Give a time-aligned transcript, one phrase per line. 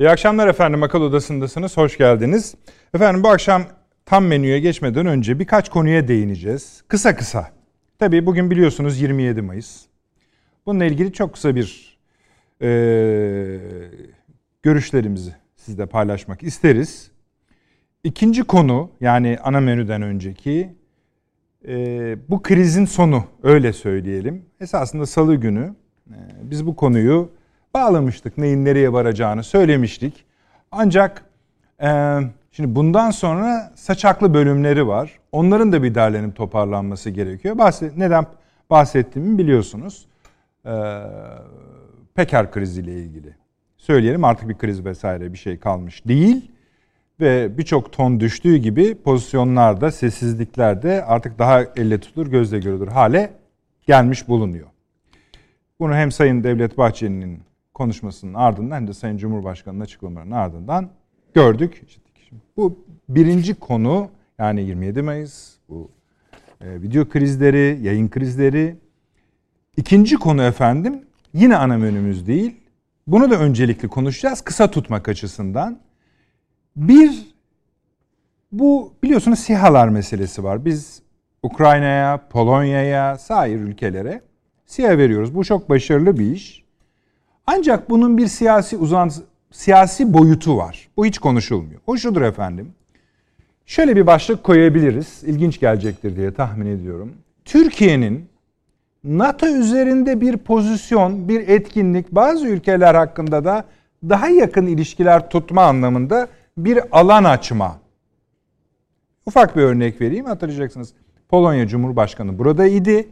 [0.00, 0.82] İyi akşamlar efendim.
[0.82, 1.76] Akıl Odası'ndasınız.
[1.76, 2.54] Hoş geldiniz.
[2.94, 3.62] Efendim bu akşam
[4.06, 6.82] tam menüye geçmeden önce birkaç konuya değineceğiz.
[6.88, 7.50] Kısa kısa.
[7.98, 9.84] Tabii bugün biliyorsunuz 27 Mayıs.
[10.66, 11.98] Bununla ilgili çok kısa bir
[12.62, 12.68] e,
[14.62, 17.10] görüşlerimizi sizle paylaşmak isteriz.
[18.04, 20.74] İkinci konu yani ana menüden önceki
[21.68, 21.74] e,
[22.28, 24.44] bu krizin sonu öyle söyleyelim.
[24.60, 25.74] Esasında salı günü
[26.10, 27.39] e, biz bu konuyu
[27.74, 28.38] bağlamıştık.
[28.38, 30.24] Neyin nereye varacağını söylemiştik.
[30.72, 31.24] Ancak
[31.82, 32.18] e,
[32.52, 35.18] şimdi bundan sonra saçaklı bölümleri var.
[35.32, 37.58] Onların da bir derlenip toparlanması gerekiyor.
[37.58, 38.26] Bahset, neden
[38.70, 40.06] bahsettiğimi biliyorsunuz.
[40.66, 40.72] E,
[42.14, 43.34] Peker kriziyle ilgili.
[43.76, 46.50] Söyleyelim artık bir kriz vesaire bir şey kalmış değil.
[47.20, 53.32] Ve birçok ton düştüğü gibi pozisyonlarda, sessizliklerde artık daha elle tutulur, gözle görülür hale
[53.86, 54.66] gelmiş bulunuyor.
[55.80, 57.40] Bunu hem Sayın Devlet Bahçeli'nin
[57.80, 60.90] konuşmasının ardından hem de Sayın Cumhurbaşkanı'nın açıklamalarının ardından
[61.34, 61.82] gördük.
[62.56, 65.90] Bu birinci konu yani 27 Mayıs bu
[66.60, 68.76] e, video krizleri, yayın krizleri.
[69.76, 72.56] İkinci konu efendim yine ana menümüz değil.
[73.06, 75.78] Bunu da öncelikli konuşacağız kısa tutmak açısından.
[76.76, 77.34] Bir
[78.52, 80.64] bu biliyorsunuz SİHA'lar meselesi var.
[80.64, 81.02] Biz
[81.42, 84.22] Ukrayna'ya, Polonya'ya, sair ülkelere
[84.66, 85.34] SİHA veriyoruz.
[85.34, 86.59] Bu çok başarılı bir iş.
[87.46, 90.88] Ancak bunun bir siyasi uzantısı, siyasi boyutu var.
[90.96, 91.80] Bu hiç konuşulmuyor.
[91.86, 92.72] O şudur efendim.
[93.66, 95.22] Şöyle bir başlık koyabiliriz.
[95.24, 97.12] İlginç gelecektir diye tahmin ediyorum.
[97.44, 98.28] Türkiye'nin
[99.04, 103.64] NATO üzerinde bir pozisyon, bir etkinlik, bazı ülkeler hakkında da
[104.08, 107.78] daha yakın ilişkiler tutma anlamında bir alan açma.
[109.26, 110.92] Ufak bir örnek vereyim hatırlayacaksınız.
[111.28, 113.08] Polonya Cumhurbaşkanı burada idi.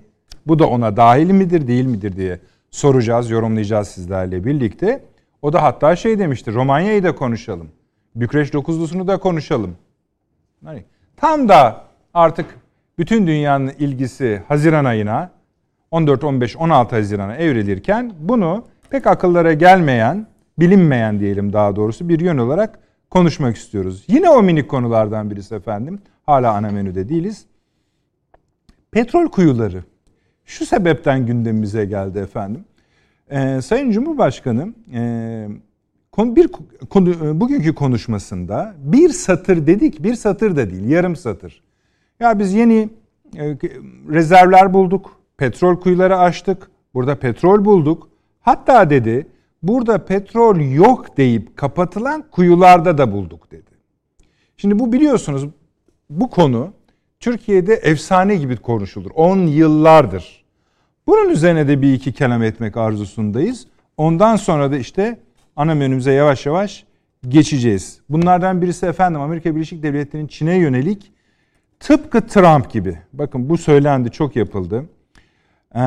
[0.46, 5.04] Bu da ona dahil midir değil midir diye soracağız, yorumlayacağız sizlerle birlikte.
[5.42, 7.68] O da hatta şey demişti, Romanya'yı da konuşalım.
[8.16, 9.76] Bükreş dokuzlusunu da konuşalım.
[10.64, 10.84] Hani
[11.16, 11.84] tam da
[12.14, 12.46] artık
[12.98, 15.30] bütün dünyanın ilgisi Haziran ayına
[15.90, 20.26] 14, 15, 16 Haziran'a evrilirken bunu pek akıllara gelmeyen,
[20.58, 22.78] bilinmeyen diyelim daha doğrusu bir yön olarak
[23.10, 24.04] konuşmak istiyoruz.
[24.08, 26.00] Yine o minik konulardan birisi efendim.
[26.26, 27.46] Hala ana menüde değiliz.
[28.90, 29.84] Petrol kuyuları.
[30.48, 32.64] Şu sebepten gündemimize geldi efendim.
[33.30, 35.48] Ee, Sayın Cumhurbaşkanı e,
[36.12, 36.48] konu, bir
[36.90, 41.62] konu, e, bugünkü konuşmasında bir satır dedik, bir satır da değil, yarım satır.
[42.20, 42.88] Ya biz yeni
[43.36, 43.56] e,
[44.08, 48.08] rezervler bulduk, petrol kuyuları açtık, burada petrol bulduk.
[48.40, 49.26] Hatta dedi
[49.62, 53.70] burada petrol yok deyip kapatılan kuyularda da bulduk dedi.
[54.56, 55.48] Şimdi bu biliyorsunuz
[56.10, 56.72] bu konu
[57.20, 59.10] Türkiye'de efsane gibi konuşulur.
[59.14, 60.44] 10 yıllardır.
[61.06, 63.66] Bunun üzerine de bir iki kelam etmek arzusundayız.
[63.96, 65.18] Ondan sonra da işte
[65.56, 66.84] ana menümüze yavaş yavaş
[67.28, 68.00] geçeceğiz.
[68.08, 71.12] Bunlardan birisi efendim Amerika Birleşik Devletleri'nin Çin'e yönelik
[71.80, 72.98] tıpkı Trump gibi.
[73.12, 74.84] Bakın bu söylendi çok yapıldı.
[75.74, 75.80] Ee,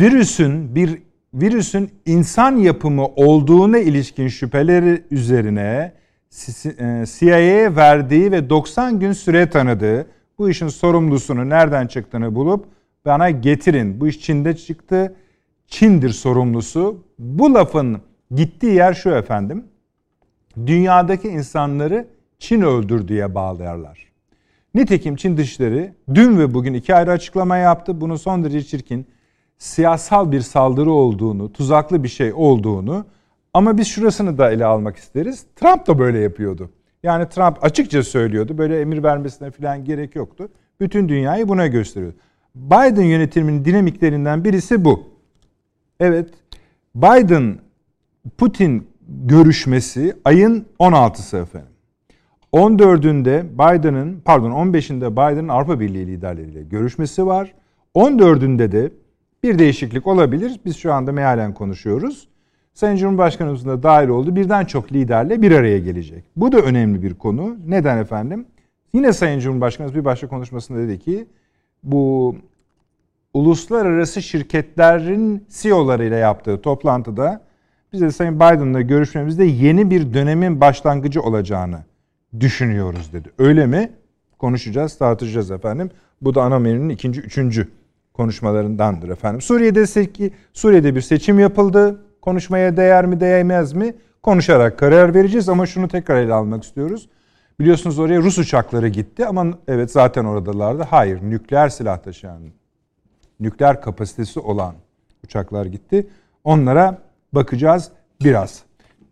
[0.00, 1.02] virüsün bir
[1.34, 5.92] virüsün insan yapımı olduğuna ilişkin şüpheleri üzerine
[7.04, 10.06] CIA'ye verdiği ve 90 gün süre tanıdığı
[10.42, 12.66] bu işin sorumlusunu nereden çıktığını bulup
[13.04, 14.00] bana getirin.
[14.00, 15.14] Bu iş Çin'de çıktı.
[15.66, 17.04] Çin'dir sorumlusu.
[17.18, 18.00] Bu lafın
[18.34, 19.64] gittiği yer şu efendim.
[20.66, 22.08] Dünyadaki insanları
[22.38, 24.12] Çin öldür diye bağlayarlar.
[24.74, 28.00] Nitekim Çin dışları dün ve bugün iki ayrı açıklama yaptı.
[28.00, 29.06] Bunun son derece çirkin,
[29.58, 33.04] siyasal bir saldırı olduğunu, tuzaklı bir şey olduğunu
[33.54, 35.46] ama biz şurasını da ele almak isteriz.
[35.56, 36.70] Trump da böyle yapıyordu.
[37.02, 38.58] Yani Trump açıkça söylüyordu.
[38.58, 40.48] Böyle emir vermesine falan gerek yoktu.
[40.80, 42.16] Bütün dünyayı buna gösteriyordu.
[42.54, 45.04] Biden yönetiminin dinamiklerinden birisi bu.
[46.00, 46.28] Evet,
[46.94, 47.58] Biden
[48.38, 51.68] Putin görüşmesi ayın 16'sı efendim.
[52.52, 57.54] 14'ünde Biden'ın pardon 15'inde Biden'ın Avrupa Birliği liderleriyle görüşmesi var.
[57.94, 58.92] 14'ünde de
[59.42, 60.60] bir değişiklik olabilir.
[60.64, 62.28] Biz şu anda mealen konuşuyoruz.
[62.74, 64.36] Sayın Cumhurbaşkanımızın da dahil oldu.
[64.36, 66.24] Birden çok liderle bir araya gelecek.
[66.36, 67.56] Bu da önemli bir konu.
[67.66, 68.46] Neden efendim?
[68.92, 71.26] Yine Sayın Cumhurbaşkanımız bir başka konuşmasında dedi ki
[71.82, 72.36] bu
[73.34, 77.40] uluslararası şirketlerin CEO'larıyla yaptığı toplantıda
[77.92, 81.78] biz de Sayın Biden'la görüşmemizde yeni bir dönemin başlangıcı olacağını
[82.40, 83.30] düşünüyoruz dedi.
[83.38, 83.92] Öyle mi?
[84.38, 85.90] Konuşacağız, tartışacağız efendim.
[86.20, 87.68] Bu da ana menünün ikinci, üçüncü
[88.14, 89.40] konuşmalarındandır efendim.
[89.40, 89.86] Suriye'de
[90.52, 92.00] Suriye'de bir seçim yapıldı.
[92.22, 93.94] Konuşmaya değer mi değmez mi?
[94.22, 97.08] Konuşarak karar vereceğiz ama şunu tekrar ele almak istiyoruz.
[97.60, 100.82] Biliyorsunuz oraya Rus uçakları gitti ama evet zaten oradalardı.
[100.82, 102.42] Hayır nükleer silah taşıyan,
[103.40, 104.74] nükleer kapasitesi olan
[105.24, 106.06] uçaklar gitti.
[106.44, 106.98] Onlara
[107.32, 107.90] bakacağız
[108.24, 108.62] biraz.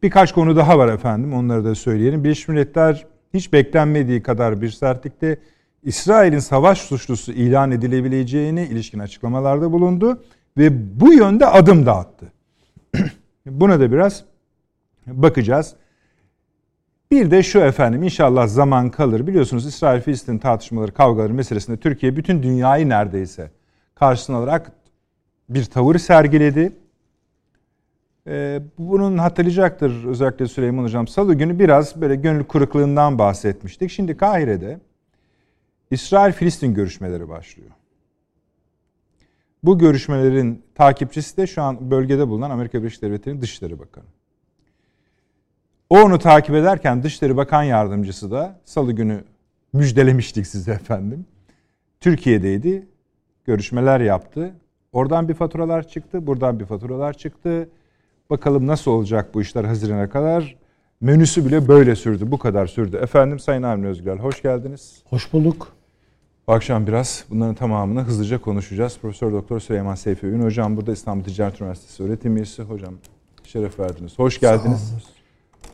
[0.03, 1.35] Birkaç konu daha var efendim.
[1.35, 2.25] Onları da söyleyelim.
[2.25, 5.39] Birleşmiş Milletler hiç beklenmediği kadar bir sertlikte
[5.83, 10.23] İsrail'in savaş suçlusu ilan edilebileceğini ilişkin açıklamalarda bulundu
[10.59, 12.33] ve bu yönde adım da attı.
[13.51, 14.25] Buna da biraz
[15.07, 15.75] bakacağız.
[17.11, 19.27] Bir de şu efendim inşallah zaman kalır.
[19.27, 23.51] Biliyorsunuz İsrail-Filistin tartışmaları, kavgaları meselesinde Türkiye bütün dünyayı neredeyse
[23.95, 24.73] karşısına alarak
[25.49, 26.73] bir tavır sergiledi.
[28.27, 31.09] Ee, bunun hatırlayacaktır özellikle Süleyman Hocam.
[31.09, 33.91] Salı günü biraz böyle gönül kırıklığından bahsetmiştik.
[33.91, 34.81] Şimdi Kahire'de
[35.91, 37.71] İsrail-Filistin görüşmeleri başlıyor.
[39.63, 44.05] Bu görüşmelerin takipçisi de şu an bölgede bulunan Amerika Birleşik Devletleri'nin Dışişleri Bakanı.
[45.91, 49.25] O onu takip ederken Dışişleri Bakan Yardımcısı da salı günü
[49.73, 51.27] müjdelemiştik size efendim.
[52.01, 52.87] Türkiye'deydi.
[53.45, 54.55] Görüşmeler yaptı.
[54.93, 57.69] Oradan bir faturalar çıktı, buradan bir faturalar çıktı.
[58.31, 60.57] Bakalım nasıl olacak bu işler Haziran'a kadar.
[61.01, 62.97] Menüsü bile böyle sürdü, bu kadar sürdü.
[62.97, 65.03] Efendim Sayın Avni Özgürel, hoş geldiniz.
[65.09, 65.80] Hoş bulduk.
[66.51, 68.99] Bu akşam biraz bunların tamamını hızlıca konuşacağız.
[69.03, 72.63] Profesör Doktor Süleyman Seyfi Ün hocam burada İstanbul Ticaret Üniversitesi öğretim üyesi.
[72.63, 72.95] Hocam
[73.45, 74.19] şeref verdiniz.
[74.19, 74.95] Hoş geldiniz.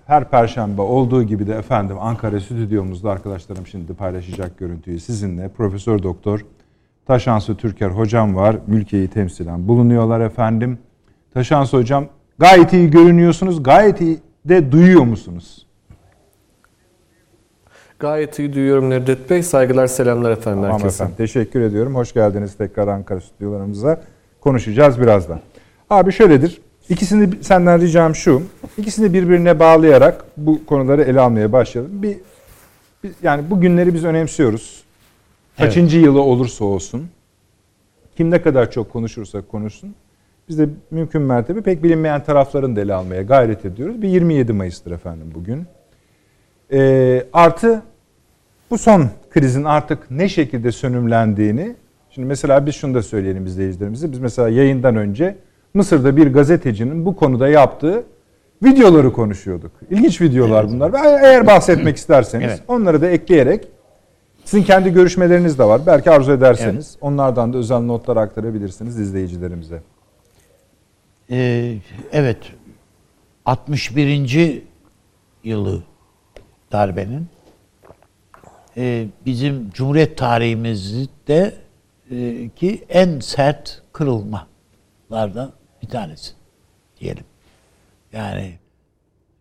[0.07, 5.49] Her perşembe olduğu gibi de efendim Ankara stüdyomuzda arkadaşlarım şimdi paylaşacak görüntüyü sizinle.
[5.49, 6.45] Profesör Doktor
[7.07, 8.57] Taşansı Türker hocam var.
[8.67, 10.79] Mülkiye'yi temsilen bulunuyorlar efendim.
[11.35, 12.07] Taşansı hocam
[12.39, 13.63] gayet iyi görünüyorsunuz.
[13.63, 15.66] Gayet iyi de duyuyor musunuz?
[17.99, 19.43] Gayet iyi duyuyorum Nedret Bey.
[19.43, 20.95] Saygılar, selamlar efendim Tamam herkese.
[20.97, 21.15] efendim.
[21.17, 21.95] Teşekkür ediyorum.
[21.95, 24.01] Hoş geldiniz tekrar Ankara stüdyolarımıza.
[24.41, 25.41] Konuşacağız birazdan.
[25.91, 26.61] Abi şöyledir.
[26.89, 28.43] İkisini senden ricam şu.
[28.79, 32.03] İkisini birbirine bağlayarak bu konuları ele almaya başlayalım.
[32.03, 32.17] Bir,
[33.05, 34.85] bir yani bu günleri biz önemsiyoruz.
[35.59, 37.09] Kaçıncı yılı olursa olsun.
[38.17, 39.95] Kim ne kadar çok konuşursa konuşsun.
[40.49, 44.03] Biz de mümkün mertebe pek bilinmeyen taraflarını da ele almaya gayret ediyoruz.
[44.03, 45.67] Bir 27 Mayıs'tır efendim bugün.
[46.73, 47.83] E, artı
[48.71, 51.75] bu son krizin artık ne şekilde sönümlendiğini
[52.11, 54.13] şimdi mesela biz şunu da söyleyelim izleyicilerimize.
[54.13, 55.37] Biz mesela yayından önce
[55.75, 58.05] Mısır'da bir gazetecinin bu konuda yaptığı
[58.65, 59.73] videoları konuşuyorduk.
[59.91, 60.73] İlginç videolar evet.
[60.73, 60.93] bunlar.
[61.23, 62.63] Eğer bahsetmek isterseniz evet.
[62.69, 63.69] onları da ekleyerek
[64.45, 65.81] sizin kendi görüşmeleriniz de var.
[65.87, 66.99] Belki arzu ederseniz evet.
[67.01, 69.83] onlardan da özel notlar aktarabilirsiniz izleyicilerimize.
[71.31, 71.75] Ee,
[72.13, 72.39] evet.
[73.45, 74.63] 61.
[75.45, 75.83] yılı
[76.77, 77.29] darbenin
[78.77, 81.55] e, bizim Cumhuriyet tarihimizde
[82.11, 85.53] e, ki en sert kırılmalardan
[85.83, 86.33] bir tanesi
[87.01, 87.25] diyelim.
[88.13, 88.59] Yani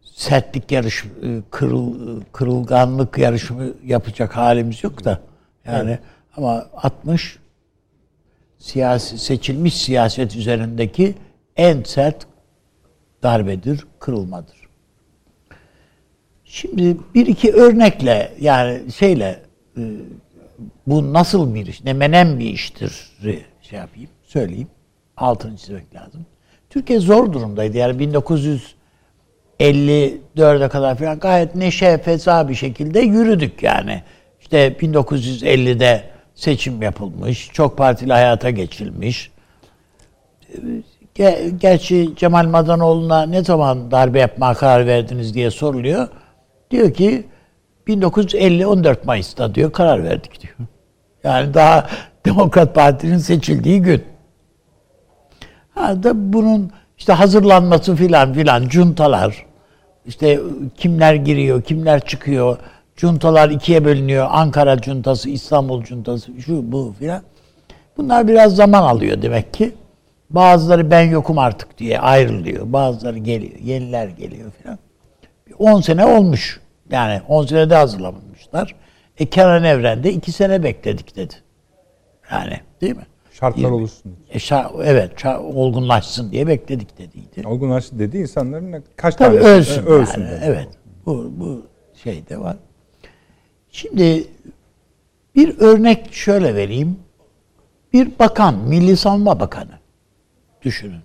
[0.04, 5.20] sertlik yarış e, kırıl, kırılganlık yarışımı yapacak halimiz yok da
[5.66, 6.00] yani evet.
[6.38, 7.40] ama 60
[8.58, 11.16] siyasi seçilmiş siyaset üzerindeki
[11.56, 12.28] en sert
[13.24, 14.65] darbedir, kırılmadır.
[16.46, 19.42] Şimdi bir iki örnekle yani şeyle
[19.78, 19.82] e,
[20.88, 23.12] bu nasıl bir iş, ne menen bir iştir
[23.70, 24.68] şey yapayım, söyleyeyim.
[25.18, 26.26] Altını çizmek lazım.
[26.70, 27.78] Türkiye zor durumdaydı.
[27.78, 28.14] Yani
[29.60, 34.04] 1954'e kadar falan gayet neşe feza bir şekilde yürüdük yani.
[34.42, 36.04] İşte 1950'de
[36.36, 39.32] seçim yapılmış, çok partili hayata geçilmiş.
[41.60, 46.08] Gerçi Cemal Madanoğlu'na ne zaman darbe yapmaya karar verdiniz diye soruluyor.
[46.76, 47.24] Diyor ki
[47.88, 50.54] 1950 14 Mayıs'ta diyor karar verdik diyor.
[51.24, 51.88] Yani daha
[52.26, 54.04] Demokrat Parti'nin seçildiği gün.
[55.76, 59.46] Ha da bunun işte hazırlanması filan filan cuntalar
[60.06, 60.40] işte
[60.78, 62.58] kimler giriyor, kimler çıkıyor.
[62.96, 64.28] Cuntalar ikiye bölünüyor.
[64.30, 67.22] Ankara cuntası, İstanbul cuntası, şu bu filan.
[67.98, 69.72] Bunlar biraz zaman alıyor demek ki.
[70.30, 72.74] Bazıları ben yokum artık diye ayrılıyor.
[72.74, 74.80] Bazıları geliyor, yeniler geliyor filan.
[75.60, 76.65] 10 sene olmuş.
[76.92, 78.76] Yani 10 senede hazırlanmışlar.
[79.18, 81.34] E Kenan Evren'de 2 sene bekledik dedi.
[82.32, 83.06] Yani değil mi?
[83.32, 83.76] Şartlar 20.
[83.76, 84.16] oluşsun.
[84.30, 87.48] E, şar, evet, şar, olgunlaşsın diye bekledik dediydi.
[87.48, 90.42] Olgunlaşsın dedi insanların kaç Tabii tanesi ölsün, ölsün yani, dedi.
[90.44, 90.68] Evet.
[91.06, 91.62] Bu, bu
[92.04, 92.58] şey de var.
[93.72, 94.28] Şimdi
[95.36, 97.00] bir örnek şöyle vereyim.
[97.94, 99.80] Bir bakan, Milli Savunma Bakanı
[100.62, 101.02] düşünün.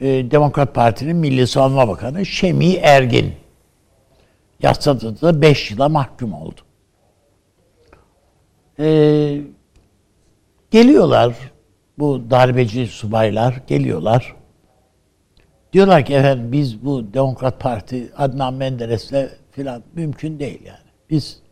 [0.00, 3.32] Ee, Demokrat Parti'nin Milli Savunma Bakanı Şemi Ergin.
[4.62, 6.60] Yasada da 5 yıla mahkum oldu.
[8.78, 9.40] Ee,
[10.70, 11.34] geliyorlar
[11.98, 14.36] bu darbeci subaylar geliyorlar.
[15.72, 20.90] Diyorlar ki efendim biz bu Demokrat Parti Adnan Menderes'le filan mümkün değil yani.
[21.10, 21.42] Biz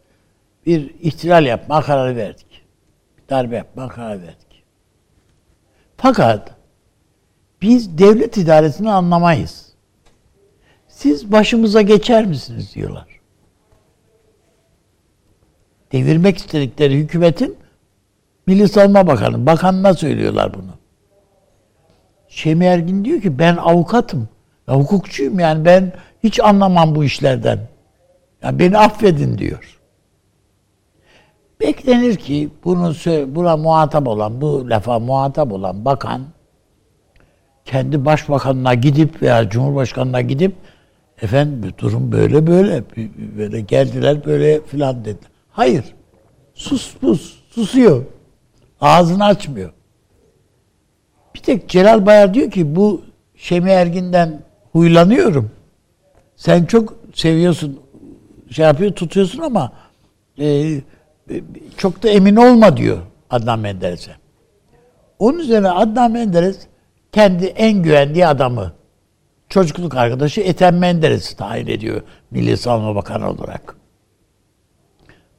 [0.67, 2.63] bir ihtilal yapma kararı verdik.
[3.19, 4.65] Bir darbe yapma kararı verdik.
[5.97, 6.55] Fakat
[7.63, 9.68] biz devlet idaresini anlamayız
[10.99, 13.07] Siz başımıza geçer misiniz diyorlar.
[15.93, 17.57] Devirmek istedikleri hükümetin
[18.47, 20.71] Milli Savunma Bakanı, bakanına söylüyorlar bunu.
[22.29, 24.29] Şemi Ergin diyor ki ben avukatım.
[24.69, 25.93] Ya, hukukçuyum yani ben
[26.25, 27.59] hiç anlamam bu işlerden.
[28.43, 29.81] Ya beni affedin diyor.
[31.61, 32.95] Beklenir ki bunu
[33.35, 36.23] buna muhatap olan, bu lafa muhatap olan bakan
[37.65, 40.55] kendi başbakanına gidip veya cumhurbaşkanına gidip
[41.23, 42.83] efendim durum böyle böyle
[43.39, 45.19] böyle geldiler böyle filan dedi.
[45.51, 45.85] Hayır.
[46.55, 48.05] Sus pus susuyor.
[48.81, 49.73] Ağzını açmıyor.
[51.35, 53.03] Bir tek Celal Bayar diyor ki bu
[53.37, 55.51] Şemi Ergin'den huylanıyorum.
[56.37, 57.81] Sen çok seviyorsun,
[58.51, 59.73] şey yapıyor, tutuyorsun ama
[60.41, 60.81] e,
[61.77, 62.99] çok da emin olma diyor
[63.31, 64.13] Adnan Menderes'e.
[65.19, 66.67] Onun üzerine Adnan Menderes
[67.13, 68.73] kendi en güvendiği adamı,
[69.49, 73.77] çocukluk arkadaşı Ethem Menderes'i tayin ediyor Milli Savunma Bakanı olarak.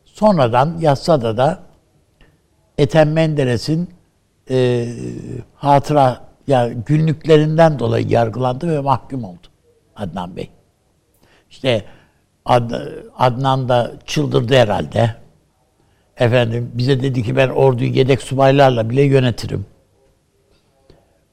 [0.05, 1.59] Sonradan yassada da
[2.77, 3.89] Ethem Menderes'in
[4.49, 4.87] e,
[5.55, 9.47] hatıra yani günlüklerinden dolayı yargılandı ve mahkum oldu
[9.95, 10.49] Adnan Bey.
[11.49, 11.85] İşte
[12.45, 12.71] Ad,
[13.17, 15.15] Adnan da çıldırdı herhalde.
[16.17, 19.65] Efendim bize dedi ki ben orduyu yedek subaylarla bile yönetirim.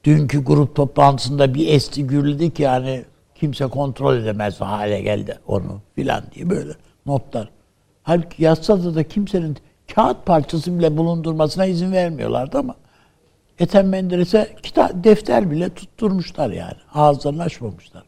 [0.07, 6.25] Dünkü grup toplantısında bir esti gürledi ki yani kimse kontrol edemez hale geldi onu filan
[6.35, 6.73] diye böyle
[7.07, 7.51] notlar.
[8.03, 9.57] Halbuki yatsada da kimsenin
[9.95, 12.75] kağıt parçası bile bulundurmasına izin vermiyorlardı ama
[13.59, 16.77] Ethem Menderes'e kitap, defter bile tutturmuşlar yani.
[16.95, 18.03] Ağızlarını açmamışlar.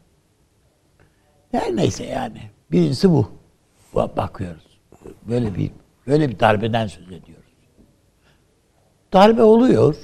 [1.53, 2.41] Her neyse yani.
[2.73, 3.31] Birincisi bu.
[3.95, 4.79] Bakıyoruz.
[5.29, 5.71] Böyle bir
[6.07, 7.53] böyle bir darbeden söz ediyoruz.
[9.13, 9.97] Darbe oluyor.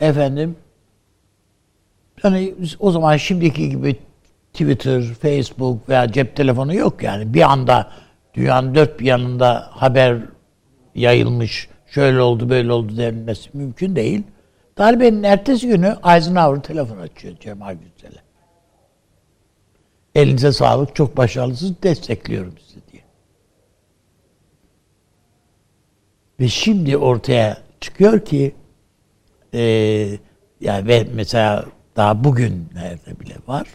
[0.00, 0.56] Efendim
[2.24, 3.96] yani o zaman şimdiki gibi
[4.52, 7.34] Twitter, Facebook veya cep telefonu yok yani.
[7.34, 7.92] Bir anda
[8.34, 10.18] dünyanın dört bir yanında haber
[10.94, 14.22] yayılmış, şöyle oldu böyle oldu denilmesi mümkün değil.
[14.78, 18.20] Darbenin ertesi günü Eisenhower telefon açıyor Cemal Güzel'e.
[20.14, 23.02] Elinize sağlık, çok başarılısınız, destekliyorum sizi diye.
[26.40, 28.54] Ve şimdi ortaya çıkıyor ki
[29.54, 29.60] e,
[30.60, 31.64] yani ve mesela
[31.96, 33.68] daha bugün nerede bile var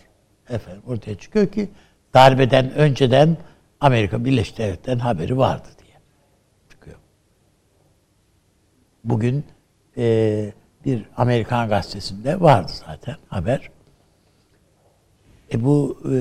[0.50, 1.70] efendim ortaya çıkıyor ki
[2.14, 3.38] darbeden önceden
[3.80, 5.98] Amerika Birleşik Devletleri'nin haberi vardı diye
[6.70, 6.98] çıkıyor.
[9.04, 9.46] Bugün
[9.98, 10.54] e,
[10.86, 13.70] bir Amerikan gazetesinde vardı zaten haber.
[15.54, 16.16] E bu e,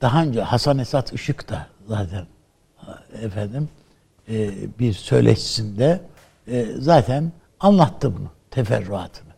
[0.00, 2.26] daha önce Hasan Esat Işık da zaten
[3.22, 3.68] efendim
[4.28, 6.00] e, bir söyleşisinde
[6.46, 9.32] e, zaten anlattı bunu teferruatını.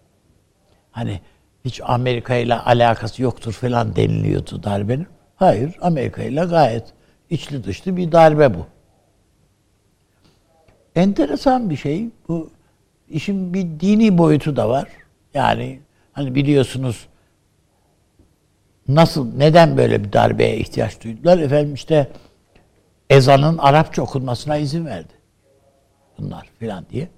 [0.90, 1.20] Hani
[1.64, 5.06] hiç Amerika ile alakası yoktur falan deniliyordu darbenin.
[5.36, 6.84] Hayır, Amerika ile gayet
[7.30, 8.66] içli dışlı bir darbe bu.
[10.94, 12.08] Enteresan bir şey.
[12.28, 12.50] Bu
[13.08, 14.88] işin bir dini boyutu da var.
[15.34, 15.80] Yani
[16.12, 17.06] hani biliyorsunuz
[18.88, 21.38] nasıl, neden böyle bir darbeye ihtiyaç duydular?
[21.38, 22.10] Efendim işte
[23.10, 25.12] ezanın Arapça okunmasına izin verdi.
[26.18, 27.08] Bunlar filan diye.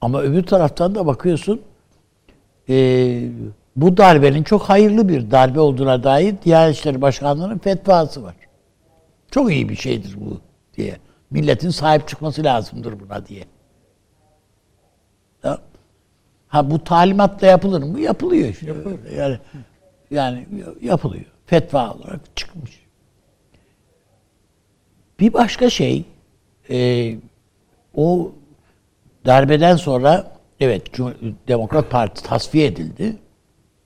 [0.00, 1.62] Ama öbür taraftan da bakıyorsun
[2.68, 3.28] e,
[3.76, 8.34] bu darbenin çok hayırlı bir darbe olduğuna dair Diyanet İşleri Başkanlığı'nın fetvası var.
[9.30, 10.40] Çok iyi bir şeydir bu
[10.76, 10.96] diye.
[11.30, 13.44] Milletin sahip çıkması lazımdır buna diye.
[15.44, 15.58] Ya,
[16.48, 18.00] ha bu talimatla yapılır mı?
[18.00, 18.48] Yapılıyor.
[18.48, 18.66] Işte.
[18.66, 18.98] Yapılır.
[19.16, 19.38] Yani
[20.10, 20.46] yani
[20.80, 21.24] yapılıyor.
[21.46, 22.80] Fetva olarak çıkmış.
[25.20, 26.04] Bir başka şey
[26.70, 27.16] e,
[27.94, 28.32] o
[29.26, 30.98] darbeden sonra evet
[31.48, 33.16] Demokrat Parti tasfiye edildi.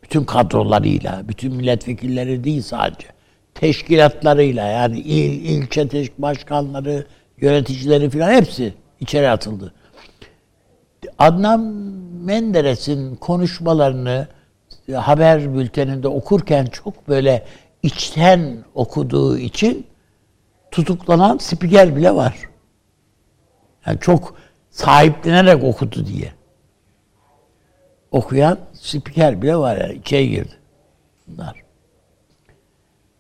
[0.03, 3.07] Bütün kadrolarıyla, bütün milletvekilleri değil sadece.
[3.55, 7.07] Teşkilatlarıyla yani il, ilçe teşk başkanları,
[7.41, 9.73] yöneticileri falan hepsi içeri atıldı.
[11.19, 11.61] Adnan
[12.25, 14.27] Menderes'in konuşmalarını
[14.95, 17.47] haber bülteninde okurken çok böyle
[17.83, 19.87] içten okuduğu için
[20.71, 22.37] tutuklanan spiker bile var.
[23.87, 24.35] Yani çok
[24.73, 26.33] sahiplenerek okudu diye.
[28.11, 30.55] Okuyan spiker bile var yani içeri girdi.
[31.27, 31.63] Bunlar.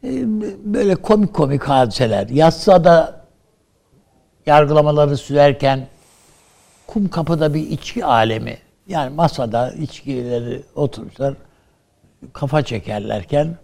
[0.04, 0.23] Ee,
[0.64, 2.28] böyle komik komik hadiseler.
[2.28, 3.23] Yassada
[4.47, 5.87] yargılamaları sürerken
[6.87, 11.35] kum kapıda bir içki alemi yani masada içkileri oturmuşlar
[12.32, 13.56] kafa çekerlerken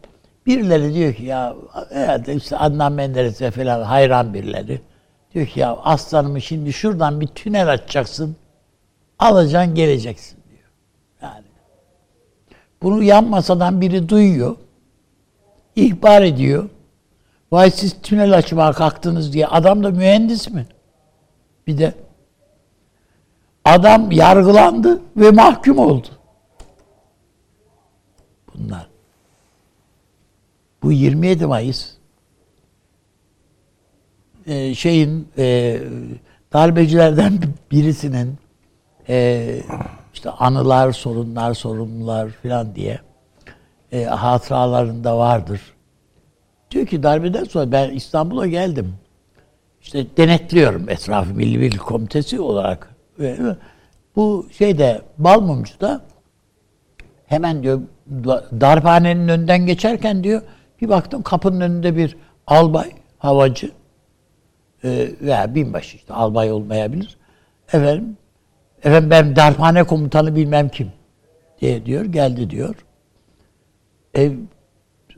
[0.47, 1.57] birileri diyor ki ya
[1.93, 4.81] herhalde işte Adnan Menderes'e falan hayran birileri.
[5.39, 8.37] Diyor ki ya aslanımı şimdi şuradan bir tünel açacaksın.
[9.19, 10.71] Alacaksın geleceksin diyor.
[11.23, 11.45] Yani
[12.83, 14.57] bunu yan masadan biri duyuyor.
[15.77, 16.69] ihbar ediyor.
[17.53, 19.47] Vay siz tünel açmaya kalktınız diye.
[19.47, 20.67] Adam da mühendis mi?
[21.67, 21.95] Bir de
[23.65, 26.09] adam yargılandı ve mahkum oldu.
[28.55, 28.89] Bunlar.
[30.83, 31.98] Bu 27 Mayıs
[34.49, 35.79] e, şeyin e,
[36.53, 37.39] darbecilerden
[37.71, 38.35] birisinin
[39.09, 39.61] e,
[40.15, 43.01] işte anılar, sorunlar, sorunlar falan diye
[43.93, 45.61] e, hatıralarında vardır.
[46.71, 48.95] Diyor ki darbeden sonra ben İstanbul'a geldim.
[49.83, 52.95] İşte denetliyorum etrafı Milli Birlik Komitesi olarak.
[54.17, 56.01] Bu şeyde Balmumcu'da
[57.27, 57.81] hemen diyor
[58.61, 60.43] darphanenin önünden geçerken diyor
[60.81, 63.71] bir baktım kapının önünde bir albay, havacı
[64.85, 67.17] e, veya binbaşı işte albay olmayabilir.
[67.73, 68.17] Efendim,
[68.83, 70.93] efendim ben darphane komutanı bilmem kim
[71.61, 72.05] diye diyor.
[72.05, 72.75] Geldi diyor.
[74.17, 74.33] E,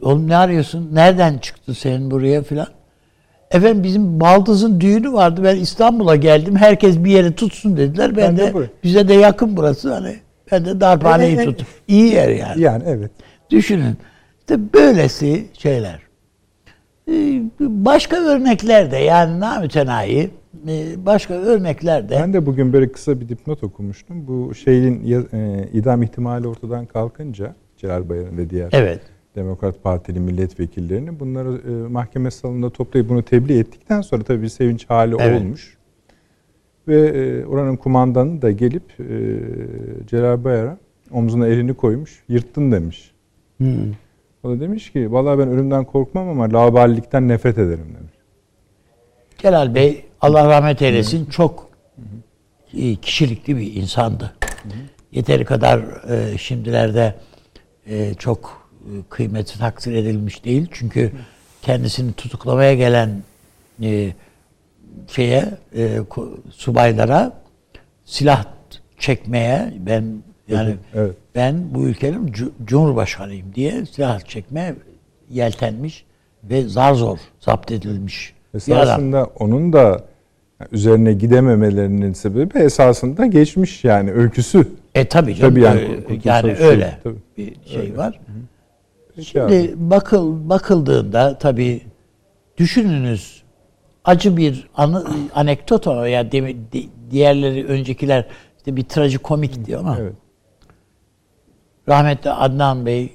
[0.02, 0.88] oğlum ne arıyorsun?
[0.92, 2.68] Nereden çıktı senin buraya filan?
[3.50, 5.40] Efendim bizim Baldız'ın düğünü vardı.
[5.44, 6.56] Ben İstanbul'a geldim.
[6.56, 8.16] Herkes bir yere tutsun dediler.
[8.16, 9.94] Ben, ben de, de bize de yakın burası.
[9.94, 10.16] Hani
[10.52, 11.66] ben de darphaneyi evet, tuttum.
[11.88, 12.62] İyi yer yani.
[12.62, 13.10] Yani evet.
[13.50, 13.96] Düşünün.
[14.40, 16.09] İşte böylesi şeyler.
[17.10, 20.30] Ee, başka örnekler de yani namütenayi
[20.68, 22.16] e, başka örnekler de.
[22.22, 24.26] Ben de bugün böyle kısa bir dipnot okumuştum.
[24.26, 29.00] Bu şeyin e, idam ihtimali ortadan kalkınca Celal Bayar'ın ve diğer evet.
[29.36, 34.90] Demokrat Partili milletvekillerini bunları e, mahkeme salonunda toplayıp bunu tebliğ ettikten sonra tabii bir sevinç
[34.90, 35.40] hali evet.
[35.40, 35.76] olmuş.
[36.88, 38.96] Ve e, oranın kumandanı da gelip
[40.06, 40.78] Celal Bayar'a
[41.10, 43.12] omzuna elini koymuş, yırttın demiş.
[43.56, 43.92] Hmm.
[44.44, 48.12] O da demiş ki vallahi ben ölümden korkmam ama laubalilikten nefret ederim demiş.
[49.38, 52.97] Celal Bey Allah rahmet eylesin çok Hı.
[53.02, 54.34] kişilikli bir insandı.
[55.12, 55.78] Yeteri kadar
[56.10, 57.14] e, şimdilerde
[57.86, 60.69] e, çok e, kıymeti takdir edilmiş değil.
[60.73, 61.12] Çünkü
[61.62, 63.23] kendisini tutuklamaya gelen
[63.82, 64.12] e,
[65.08, 65.99] şeye e,
[66.50, 67.43] subaylara
[68.04, 68.45] silah
[68.99, 71.15] çekmeye ben yani evet.
[71.34, 72.32] ben bu ülkenin
[72.65, 74.75] cumhurbaşkanıyım diye silah çekme
[75.30, 76.04] yeltenmiş
[76.45, 78.34] ve zar zor zapt edilmiş.
[78.54, 80.04] Esasında onun da
[80.73, 84.69] üzerine gidememelerinin sebebi esasında geçmiş yani öyküsü.
[84.95, 85.50] E tabii canım.
[85.50, 87.17] Tabii yani, öyle, yani öyle tabii.
[87.36, 87.97] bir şey öyle.
[87.97, 88.21] var.
[89.17, 89.75] Peki Şimdi abi.
[89.76, 91.80] bakıl bakıldığında tabii
[92.56, 93.43] düşününüz
[94.04, 96.56] acı bir anı, anekdot o ya yani
[97.10, 98.26] diğerleri öncekiler
[98.58, 100.13] işte bir trajikomik diyor ama evet
[101.90, 103.10] rahmetli Adnan Bey e,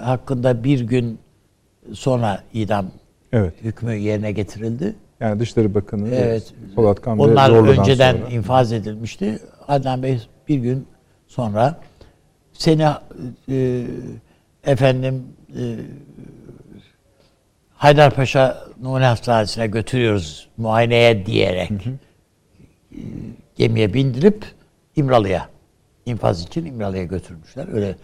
[0.00, 1.18] hakkında bir gün
[1.92, 2.86] sonra idam
[3.32, 3.54] evet.
[3.62, 4.94] hükmü yerine getirildi.
[5.20, 8.28] Yani Dışişleri Bakanı evet, Polat Kambe Onlar önceden sonra.
[8.28, 9.38] infaz edilmişti.
[9.68, 10.86] Adnan Bey bir gün
[11.28, 11.80] sonra
[12.52, 12.86] seni
[13.48, 13.86] e,
[14.64, 15.24] efendim
[15.56, 15.62] e,
[17.74, 21.92] Haydarpaşa Numune Hastanesi'ne götürüyoruz muayeneye diyerek hı hı.
[23.56, 24.44] gemiye bindirip
[24.96, 25.48] İmralı'ya
[26.06, 27.66] infaz için İmralı'ya götürmüşler.
[27.72, 27.96] Öyle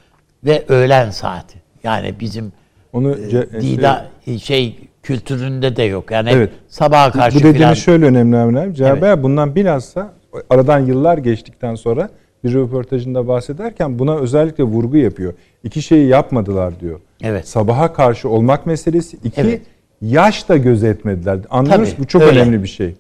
[0.45, 1.59] ve öğlen saati.
[1.83, 2.53] Yani bizim
[2.93, 6.11] onu e, dida şey, şey kültüründe de yok.
[6.11, 6.51] Yani evet.
[6.69, 7.75] sabaha karşı Bu dediğiniz falan...
[7.75, 8.75] şöyle önemli önemli.
[8.75, 9.23] Cevap evet.
[9.23, 10.13] bundan bilhassa
[10.51, 12.11] aradan yıllar geçtikten sonra
[12.45, 15.35] bir röportajında bahsederken buna özellikle vurgu yapıyor.
[15.65, 17.01] İki şeyi yapmadılar diyor.
[17.23, 17.49] Evet.
[17.49, 19.17] Sabaha karşı olmak meselesi.
[19.25, 19.63] iki evet.
[20.03, 21.39] yaş da gözetmediler.
[21.51, 22.41] Anlıyoruz bu çok öyle.
[22.41, 22.95] önemli bir şey.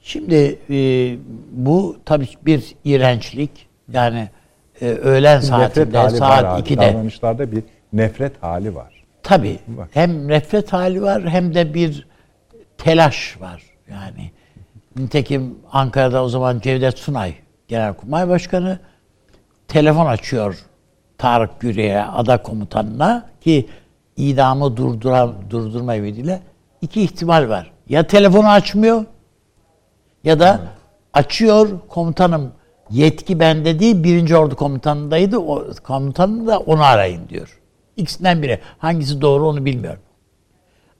[0.00, 0.76] Şimdi e,
[1.52, 3.71] bu tabii bir iğrençlik.
[3.92, 4.28] Yani
[4.80, 6.94] e, öğlen bir saatinde saat 2'de.
[6.94, 9.04] Davranışlarda bir nefret hali var.
[9.22, 9.58] Tabii.
[9.66, 9.88] Bak.
[9.92, 12.06] Hem nefret hali var hem de bir
[12.78, 13.62] telaş var.
[13.90, 14.30] Yani
[14.96, 17.34] nitekim Ankara'da o zaman Cevdet Sunay
[17.68, 18.78] Genelkurmay Başkanı
[19.68, 20.58] telefon açıyor
[21.18, 23.68] Tarık Güre'ye, ada komutanına ki
[24.16, 26.40] idamı durdura, durdurma ümidiyle
[26.80, 27.72] iki ihtimal var.
[27.88, 29.04] Ya telefonu açmıyor
[30.24, 30.60] ya da
[31.12, 32.52] açıyor komutanım
[32.92, 35.38] Yetki bende değil, birinci ordu komutanındaydı.
[35.38, 37.60] O komutanı da onu arayın diyor.
[37.96, 38.58] İkisinden biri.
[38.78, 40.00] Hangisi doğru onu bilmiyorum.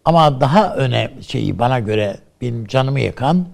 [0.05, 3.46] Ama daha önemli şeyi bana göre benim canımı yakan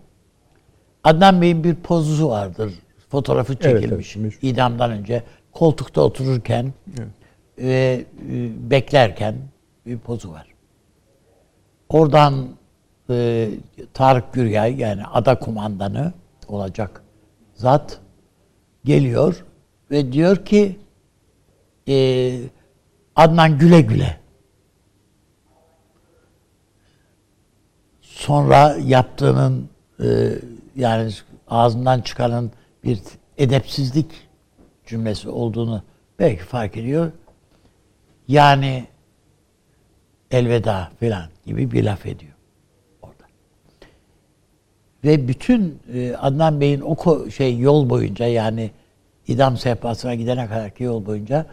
[1.05, 2.73] Adnan Bey'in bir pozu vardır.
[3.09, 5.23] Fotoğrafı çekilmiş evet, evet, idamdan önce.
[5.53, 7.09] Koltukta otururken evet.
[7.59, 9.35] ve e, beklerken
[9.87, 10.47] bir pozu var.
[11.89, 12.49] Oradan
[13.11, 13.49] e,
[13.95, 16.13] Tarık Gürgay yani ada kumandanı
[16.49, 17.03] olacak
[17.55, 18.01] zat
[18.89, 19.45] geliyor
[19.91, 20.79] ve diyor ki
[21.89, 22.41] e,
[23.17, 24.17] Adnan güle güle.
[28.01, 29.69] Sonra yaptığının
[30.01, 30.07] e,
[30.77, 31.13] yani
[31.49, 32.53] ağzından çıkanın
[32.85, 33.01] bir
[33.39, 34.07] edepsizlik
[34.87, 35.83] cümlesi olduğunu
[36.19, 37.13] belki fark ediyor.
[38.29, 38.87] Yani
[40.31, 42.35] elveda falan gibi bir laf ediyor
[43.03, 43.25] orada.
[45.05, 48.71] Ve bütün e, Adnan Bey'in o ko- şey yol boyunca yani
[49.29, 51.47] idam sehpasına gidene kadarki yol boyunca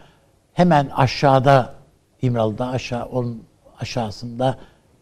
[0.54, 1.74] hemen aşağıda
[2.22, 3.44] İmralı'da aşağı onun
[3.80, 4.58] aşağısında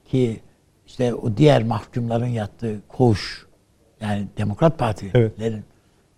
[0.06, 0.42] ki
[0.88, 3.48] işte o diğer mahkumların yattığı koğuş
[4.02, 5.66] yani Demokrat Partilerin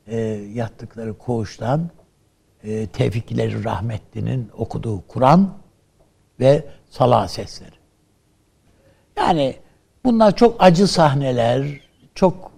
[0.08, 0.18] e,
[0.54, 1.90] yattıkları koğuştan
[2.64, 5.54] e, Tevfikleri Rahmetli'nin okuduğu Kur'an
[6.40, 7.76] ve Salah sesleri.
[9.18, 9.56] Yani
[10.04, 11.66] bunlar çok acı sahneler,
[12.16, 12.52] çok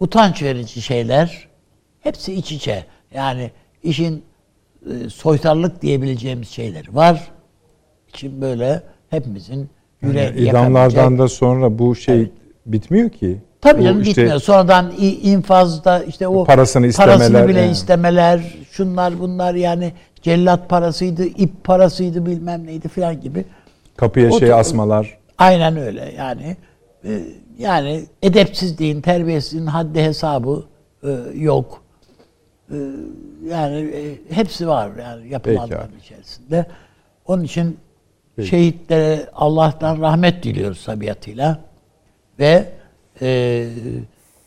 [0.00, 1.48] utanç verici şeyler.
[2.00, 2.86] Hepsi iç içe.
[3.14, 3.50] Yani
[3.82, 4.22] işin
[4.86, 7.28] e, soytarlık diyebileceğimiz şeyler var.
[8.08, 9.68] İçin böyle hepimizin
[10.02, 12.30] yüreğini Yani idamlardan da sonra bu şey Evet.
[12.66, 13.38] bitmiyor ki.
[13.60, 14.40] Tabii canım işte bitmiyor.
[14.40, 14.92] Sonradan
[15.22, 17.72] infazda işte o Parasını parasını istemeler, bile yani.
[17.72, 19.92] istemeler, şunlar bunlar yani
[20.22, 23.44] cellat parasıydı, ip parasıydı bilmem neydi filan gibi.
[23.96, 25.18] Kapıya O şey asmalar.
[25.38, 26.56] Aynen öyle yani.
[27.04, 27.20] e,
[27.58, 30.64] Yani edepsizliğin, terbiyesizliğin haddi hesabı
[31.02, 31.82] e, yok.
[32.70, 32.76] E,
[33.48, 35.96] Yani e, hepsi var yani yapılanların abi.
[36.00, 36.66] içerisinde.
[37.26, 37.78] Onun için
[38.36, 38.48] Peki.
[38.48, 41.60] şehitlere Allah'tan rahmet diliyoruz tabiatıyla.
[42.38, 42.72] Ve
[43.20, 43.28] e,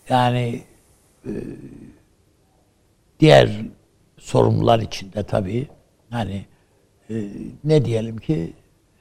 [0.09, 0.61] yani
[1.25, 1.31] e,
[3.19, 3.49] diğer
[4.17, 5.67] sorumlular için de tabii
[6.09, 6.45] hani
[7.09, 7.23] e,
[7.63, 8.53] ne diyelim ki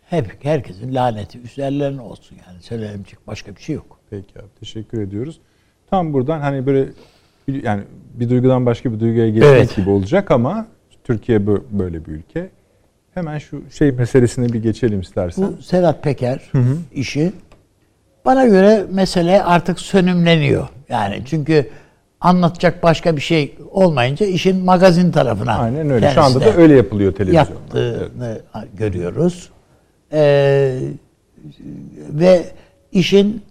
[0.06, 4.00] hep herkesin laneti üzerlerine olsun yani söylenecek başka bir şey yok.
[4.11, 5.40] Peki abi teşekkür ediyoruz.
[5.90, 6.88] Tam buradan hani böyle
[7.48, 7.83] yani
[8.14, 9.76] bir duygudan başka bir duyguya geçmek Evet.
[9.76, 10.66] gibi olacak ama
[11.05, 12.50] Türkiye bö- böyle bir ülke.
[13.14, 15.44] Hemen şu şey meselesine bir geçelim istersen.
[15.59, 16.40] Bu Sedat Peker
[16.94, 17.33] işi
[18.24, 20.68] bana göre mesele artık sönümleniyor.
[20.88, 21.68] Yani çünkü
[22.20, 26.11] anlatacak başka bir şey olmayınca işin magazin tarafına Aynen öyle.
[26.11, 27.50] Şu anda da öyle yapılıyor televizyonda.
[27.53, 28.40] yaptığını
[28.79, 29.50] görüyoruz.
[30.12, 30.79] Ee,
[32.11, 32.44] ve
[32.92, 33.42] işin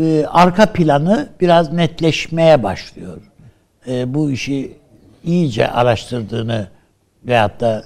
[0.00, 3.18] e, arka planı biraz netleşmeye başlıyor.
[3.88, 4.76] Ee, bu işi
[5.24, 6.68] iyice araştırdığını
[7.24, 7.84] veyahut da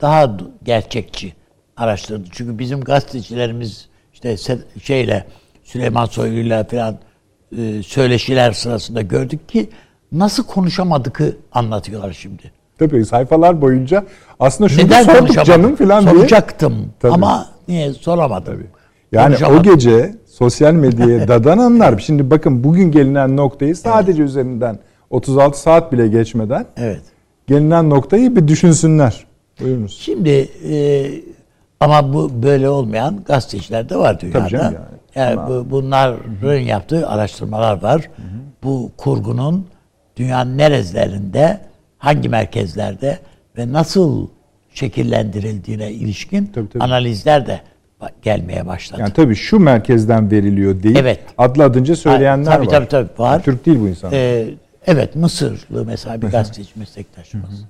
[0.00, 1.32] daha gerçekçi
[1.76, 2.28] araştırdı.
[2.32, 4.36] Çünkü bizim gazetecilerimiz işte
[4.82, 5.24] şeyle
[5.64, 6.98] Süleyman Soylu'yla falan
[7.58, 9.70] e, söyleşiler sırasında gördük ki
[10.12, 12.52] nasıl konuşamadığı anlatıyorlar şimdi.
[12.78, 14.04] Tabii sayfalar boyunca
[14.40, 16.14] aslında şunu Neden sorduk canım falan diye.
[16.14, 17.12] Soracaktım Tabii.
[17.12, 18.66] ama niye soramadım.
[19.12, 24.78] Yani o gece sosyal medyaya dadananlar şimdi bakın bugün gelinen noktayı sadece üzerinden
[25.10, 27.02] 36 saat bile geçmeden Evet.
[27.46, 29.24] gelinen noktayı bir düşünsünler.
[29.60, 29.98] Buyurunuz.
[30.00, 31.06] Şimdi e,
[31.80, 34.48] ama bu böyle olmayan gazeteciler de var dünyada.
[34.48, 34.76] canım yani.
[35.14, 38.10] yani Ama- bu, bunların yaptığı araştırmalar var.
[38.62, 39.66] Bu kurgunun
[40.16, 41.60] dünyanın nerelerinde,
[41.98, 43.18] hangi merkezlerde
[43.58, 44.28] ve nasıl
[44.74, 46.84] şekillendirildiğine ilişkin Tabii, tabii.
[46.84, 47.60] analizler de
[48.22, 49.00] gelmeye başladı.
[49.00, 51.20] Yani tabii şu merkezden veriliyor deyip Evet.
[51.38, 52.70] adlı adınca söyleyenler tabii, var.
[52.70, 53.42] tabii, tabii, var.
[53.42, 54.16] Türk değil bu insanlar.
[54.16, 54.46] Ee,
[54.86, 57.64] evet Mısırlı mesela bir gazeteci meslektaşımız.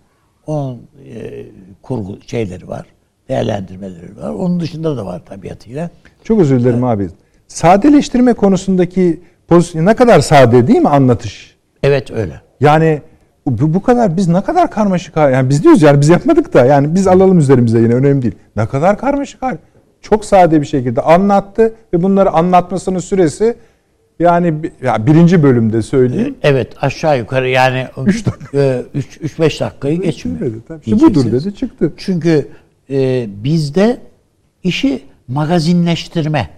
[0.47, 0.75] Onun
[1.14, 1.47] e,
[1.83, 2.87] kurgu şeyleri var.
[3.29, 4.31] Değerlendirmeleri var.
[4.31, 5.90] Onun dışında da var tabiatıyla.
[6.25, 7.09] Çok özür dilerim abi.
[7.49, 11.57] Sadeleştirme konusundaki pozisyon ne kadar sade değil mi anlatış?
[11.83, 12.40] Evet öyle.
[12.61, 13.03] Yani
[13.47, 16.64] bu, bu kadar biz ne kadar karmaşık hal- yani biz diyoruz yani biz yapmadık da
[16.64, 18.35] yani biz alalım üzerimize yine önemli değil.
[18.57, 19.57] Ne kadar karmaşık hal.
[20.05, 23.57] Çok sade bir şekilde anlattı ve bunları anlatmasının süresi
[24.19, 26.35] yani ya birinci bölümde söyleyeyim.
[26.43, 30.40] Evet aşağı yukarı yani 3-5 dakikayı geçmiyor.
[30.40, 30.81] Dedi, tabii.
[30.87, 31.93] İşte budur dedi çıktı.
[31.97, 32.49] Çünkü
[32.90, 34.01] e, bizde
[34.62, 36.51] işi magazinleştirme,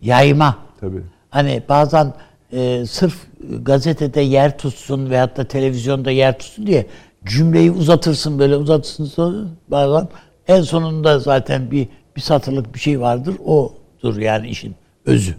[0.00, 0.58] yayma.
[0.80, 1.02] Tabii.
[1.30, 2.14] Hani bazen
[2.52, 3.14] e, sırf
[3.62, 6.86] gazetede yer tutsun veyahut da televizyonda yer tutsun diye
[7.24, 9.36] cümleyi uzatırsın böyle uzatırsın sonra
[9.68, 10.08] bazen
[10.48, 13.36] en sonunda zaten bir bir satırlık bir şey vardır.
[13.44, 14.74] Odur yani işin
[15.06, 15.34] özü.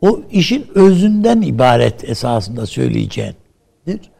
[0.00, 4.10] O işin özünden ibaret esasında söyleyeceğindir.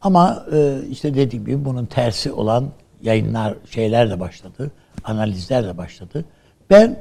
[0.00, 2.70] Ama e, işte dediğim gibi bunun tersi olan
[3.02, 4.70] yayınlar, şeyler de başladı.
[5.04, 6.24] Analizler de başladı.
[6.70, 6.98] Ben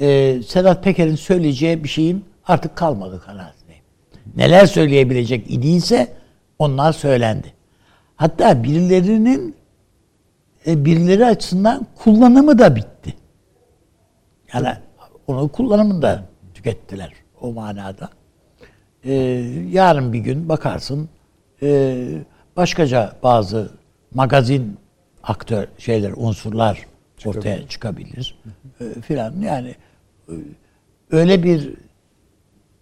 [0.00, 3.84] e, Sedat Peker'in söyleyeceği bir şeyin artık kalmadı kanaatindeyim.
[4.36, 6.08] Neler söyleyebilecek idiyse
[6.58, 7.52] onlar söylendi.
[8.16, 9.54] Hatta birilerinin
[10.66, 13.14] e, birileri açısından kullanımı da bitti.
[14.54, 14.68] Yani
[15.26, 18.10] onu kullanımını da tükettiler o manada.
[19.04, 19.12] Ee,
[19.70, 21.08] yarın bir gün bakarsın
[21.62, 21.96] e,
[22.56, 23.70] başkaca bazı
[24.14, 24.76] magazin
[25.22, 26.86] aktör şeyler unsurlar
[27.26, 28.38] ortaya çıkabilir
[28.80, 29.74] e, filan yani
[30.28, 30.34] e,
[31.10, 31.74] öyle bir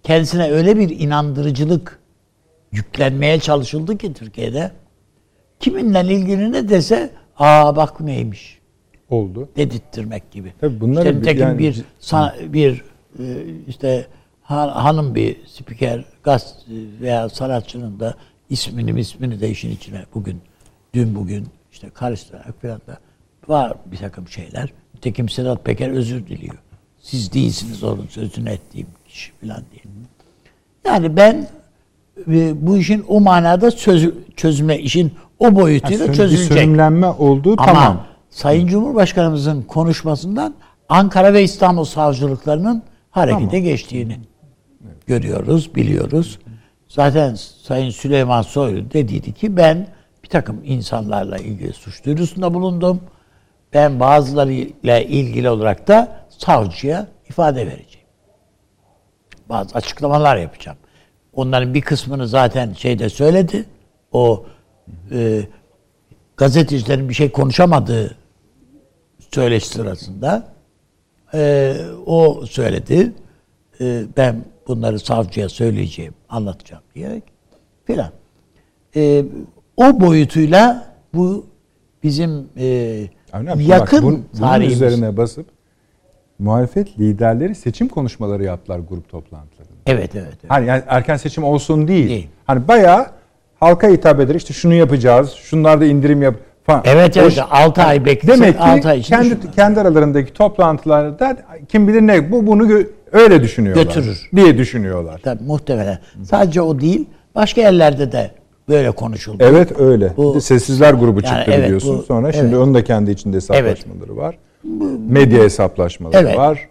[0.02, 1.98] kendisine öyle bir inandırıcılık
[2.72, 4.72] yüklenmeye çalışıldı ki Türkiye'de
[5.60, 8.58] kiminle ilgili ne dese aa bak neymiş
[9.10, 9.48] Oldu.
[9.56, 10.52] Dedirttirmek gibi.
[10.60, 12.84] Tabii bunları işte bir- nitekim yani- bir sana- bir
[13.18, 13.24] e,
[13.68, 14.06] işte
[14.42, 16.56] han- hanım bir spiker gaz
[17.00, 18.14] veya sanatçının da
[18.50, 20.40] ismini ismini de işin içine bugün
[20.94, 22.98] dün bugün işte karıştırarak falan da
[23.48, 24.72] var bir takım şeyler.
[24.94, 26.54] Nitekim Sedat Peker özür diliyor.
[27.00, 29.82] Siz değilsiniz onun sözünü ettiğim kişi falan diye.
[30.86, 31.48] Yani ben
[32.30, 36.58] e, bu işin o manada çöz, çözüme işin o boyutuyla Yani bir çözülecek.
[36.58, 38.02] sönümlenme olduğu Ama tamam.
[38.30, 40.54] Sayın Cumhurbaşkanımızın konuşmasından
[40.88, 43.62] Ankara ve İstanbul savcılıklarının harekete Tamam.
[43.64, 44.20] geçtiğini
[45.06, 46.38] görüyoruz, biliyoruz.
[46.88, 49.86] Zaten Sayın Süleyman Soylu dediydi ki ben
[50.24, 53.00] bir takım insanlarla ilgili suç duyurusunda bulundum.
[53.74, 58.06] Ben bazılarıyla ilgili olarak da savcıya ifade vereceğim.
[59.48, 60.78] Bazı açıklamalar yapacağım.
[61.32, 63.64] Onların bir kısmını zaten şeyde söyledi.
[64.12, 64.44] O
[65.12, 65.42] e,
[66.36, 68.16] gazetecilerin bir şey konuşamadığı
[69.34, 70.52] söyleşi sırasında
[71.34, 71.74] e,
[72.06, 73.12] o söyledi.
[73.80, 77.24] E, ben bunları savcıya söyleyeceğim, anlatacağım diyerek
[77.84, 78.10] filan.
[78.96, 79.24] E,
[79.76, 81.46] o boyutuyla bu
[82.02, 84.82] bizim e, abi, yakın bak, bun- bunun tarihimiz.
[84.82, 85.46] üzerine basıp
[86.38, 89.74] muhalefet liderleri seçim konuşmaları yaptılar grup toplantılarında.
[89.86, 90.26] Evet, evet.
[90.40, 90.50] evet.
[90.50, 92.08] Hani yani erken seçim olsun değil.
[92.08, 92.28] Değil.
[92.46, 93.06] Hani bayağı
[93.60, 94.34] halka hitap eder.
[94.34, 95.30] İşte şunu yapacağız.
[95.32, 96.34] Şunlarda indirim yap
[96.66, 96.82] falan.
[96.84, 97.32] Evet, evet.
[97.32, 99.52] ş- 6 ay beklese Demek ki 6 ay kendi şunlar.
[99.56, 101.36] kendi aralarındaki toplantılarda
[101.68, 103.82] kim bilir ne bu bunu öyle düşünüyorlar.
[103.84, 104.28] Götürür.
[104.36, 105.20] diye düşünüyorlar.
[105.24, 105.98] Tabii muhtemelen.
[106.22, 108.30] Sadece o değil, başka yerlerde de
[108.68, 109.36] böyle konuşuldu.
[109.40, 110.12] Evet öyle.
[110.16, 111.98] Bu- sessizler grubu çıktı Yani evet, biliyorsun.
[111.98, 112.56] bu- Sonra şimdi evet.
[112.58, 114.38] onun da kendi içinde hesaplaşmaları var.
[115.08, 116.36] Medya hesaplaşmaları Evet.
[116.38, 116.68] var.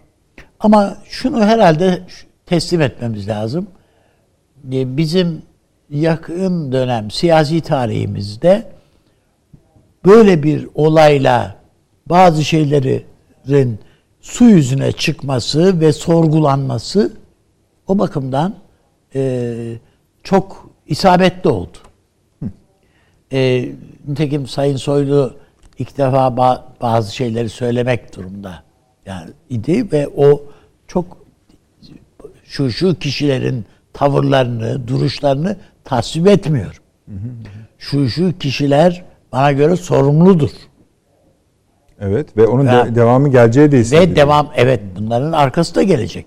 [0.60, 1.98] Ama şunu herhalde
[2.46, 3.66] teslim etmemiz lazım.
[4.72, 5.42] E, Bizim
[5.90, 8.72] yakın dönem siyasi tarihimizde
[10.04, 11.56] böyle bir olayla
[12.06, 13.78] bazı şeylerin
[14.20, 17.12] su yüzüne çıkması ve sorgulanması
[17.86, 18.54] o bakımdan
[19.14, 19.54] e,
[20.22, 21.78] çok isabetli oldu.
[23.32, 23.68] E,
[24.08, 25.36] nitekim Sayın Soylu
[25.78, 28.62] ilk defa ba- bazı şeyleri söylemek durumda
[29.06, 30.42] yani idi ve o
[30.86, 31.18] çok
[32.44, 35.56] şu şu kişilerin tavırlarını, duruşlarını
[35.88, 36.80] tasvip etmiyor.
[37.78, 40.50] Şu şu kişiler bana göre sorumludur.
[42.00, 44.00] Evet ve onun Ya- de- devamı geleceği de.
[44.00, 46.26] Ve devam evet bunların arkası da gelecek.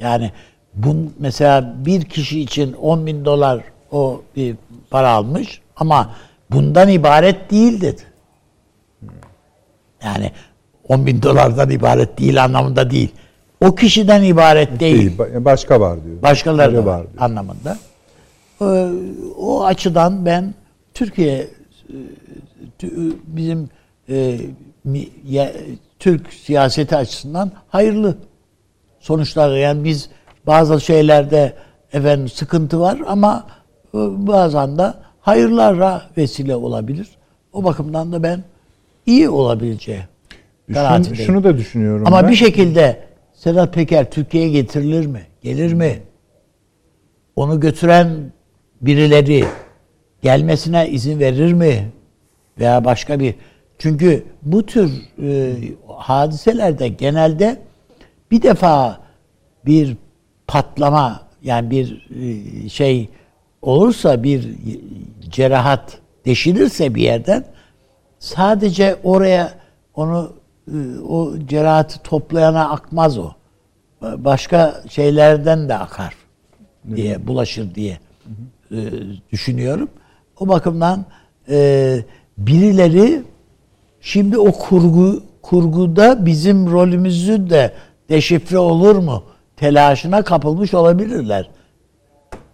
[0.00, 0.30] Yani
[0.74, 3.60] bun mesela bir kişi için 10 bin dolar
[3.90, 4.56] o bir
[4.90, 6.10] para almış ama
[6.50, 8.02] bundan ibaret değil dedi.
[10.04, 10.32] Yani
[10.88, 13.12] 10 bin dolardan ibaret değil anlamında değil.
[13.60, 14.98] O kişiden ibaret değil.
[14.98, 16.22] Değil, ba- başka var diyor.
[16.22, 17.22] Başkaları da var var diyor.
[17.22, 17.78] anlamında.
[18.62, 18.90] Ee,
[19.38, 20.54] O açıdan ben
[20.94, 21.46] Türkiye e,
[22.80, 23.68] tü- bizim
[24.08, 24.38] e,
[25.98, 28.16] Türk siyaseti açısından hayırlı
[29.00, 30.08] sonuçlar yani biz
[30.46, 31.52] bazı şeylerde
[31.92, 33.46] efendim sıkıntı var ama
[33.94, 37.08] e, bazen de hayırlara vesile olabilir.
[37.52, 38.44] O bakımdan da ben
[39.06, 40.00] iyi olabileceği
[40.66, 41.26] Şunu, kanaatindeyim.
[41.26, 42.30] şunu da düşünüyorum Ama ben.
[42.30, 45.22] bir şekilde Sedat Peker Türkiye'ye getirilir mi?
[45.42, 46.02] Gelir mi?
[47.36, 48.08] Onu götüren
[48.82, 49.44] birileri
[50.22, 51.92] gelmesine izin verir mi?
[52.58, 53.34] Veya başka bir
[53.78, 54.90] çünkü bu tür
[55.22, 55.54] e,
[55.96, 57.58] hadiselerde genelde
[58.30, 59.00] bir defa
[59.66, 59.96] bir
[60.46, 63.08] patlama yani bir e, şey
[63.62, 64.50] olursa bir
[65.30, 67.44] cerahat deşilirse bir yerden
[68.18, 69.54] sadece oraya
[69.94, 70.32] onu
[70.68, 73.30] e, o cerahatı toplayana akmaz o.
[74.02, 76.14] Başka şeylerden de akar
[76.96, 77.98] diye bulaşır diye
[78.72, 78.76] e,
[79.32, 79.88] düşünüyorum.
[80.40, 81.04] O bakımdan
[81.48, 81.98] e,
[82.38, 83.22] birileri
[84.00, 87.72] şimdi o kurgu kurguda bizim rolümüzü de
[88.08, 89.24] deşifre olur mu
[89.56, 91.50] telaşına kapılmış olabilirler.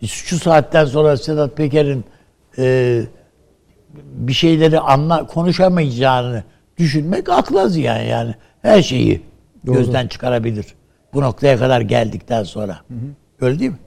[0.07, 2.05] Şu saatten sonra Sedat Peker'in
[2.59, 3.03] e,
[4.13, 6.45] bir şeyleri anla konuşamayacağını
[6.79, 8.35] düşünmek akla ziyan yani.
[8.63, 9.23] Her şeyi
[9.65, 10.67] gözden çıkarabilir.
[11.15, 12.81] Bu noktaya kadar geldikten sonra.
[13.41, 13.79] Öyle değil mi?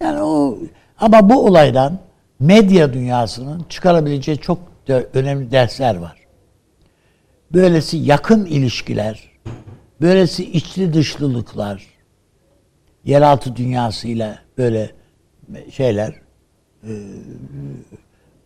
[0.00, 0.58] Yani o
[0.98, 1.98] ama bu olaydan
[2.40, 4.58] medya dünyasının çıkarabileceği çok
[5.14, 6.18] önemli dersler var.
[7.52, 9.30] Böylesi yakın ilişkiler,
[10.00, 11.86] böylesi içli dışlılıklar,
[13.04, 14.90] yeraltı dünyasıyla böyle
[15.70, 16.14] şeyler,
[16.82, 16.92] e,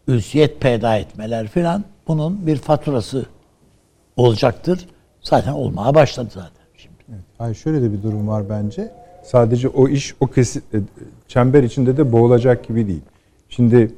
[0.09, 3.27] ünsiyet peyda etmeler filan bunun bir faturası
[4.17, 4.89] olacaktır.
[5.21, 7.23] Zaten olmaya başladı zaten şimdi.
[7.39, 8.93] Hayır şöyle de bir durum var bence.
[9.29, 10.79] Sadece o iş o kesi, e,
[11.29, 13.03] çember içinde de boğulacak gibi değil.
[13.49, 13.91] Şimdi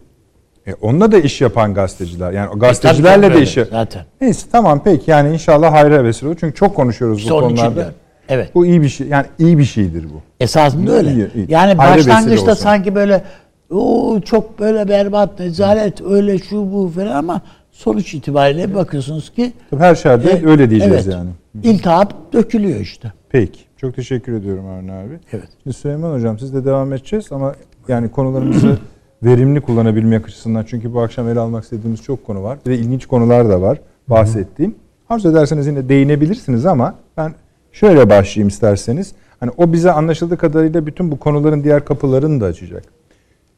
[0.67, 2.33] E onunla da iş yapan gazeteciler.
[2.33, 4.05] Yani o gazetecilerle tabii de iş yap- zaten.
[4.21, 6.37] Neyse tamam peki yani inşallah hayra vesile olur.
[6.41, 7.93] Çünkü çok konuşuyoruz İşte bu konularda.
[8.29, 8.55] Evet.
[8.55, 9.07] Bu iyi bir şey.
[9.07, 10.21] Yani iyi bir şeydir bu.
[10.41, 11.13] Esasında öyle.
[11.13, 11.47] İyi, iyi.
[11.49, 13.25] Yani Hayra başlangıçta sanki böyle
[13.71, 17.41] o çok böyle berbat, rezalet, öyle şu bu falan ama
[17.71, 21.31] sonuç itibariyle bir bakıyorsunuz ki Tabii her şerde e, öyle diyeceğiz evet, yani.
[21.63, 23.13] İltihap dökülüyor işte.
[23.29, 23.70] Peki.
[23.81, 25.19] Çok teşekkür ediyorum Avni abi.
[25.33, 25.49] Evet.
[25.63, 27.55] Şimdi Süleyman Hocam siz de devam edeceğiz ama
[27.89, 28.79] yani konularımızı
[29.23, 32.59] verimli kullanabilmek açısından çünkü bu akşam ele almak istediğimiz çok konu var.
[32.67, 34.75] Bir de ilginç konular da var bahsettiğim.
[35.09, 37.35] Arzu ederseniz yine değinebilirsiniz ama ben
[37.73, 39.13] şöyle başlayayım isterseniz.
[39.41, 42.85] Hani o bize anlaşıldığı kadarıyla bütün bu konuların diğer kapılarını da açacak.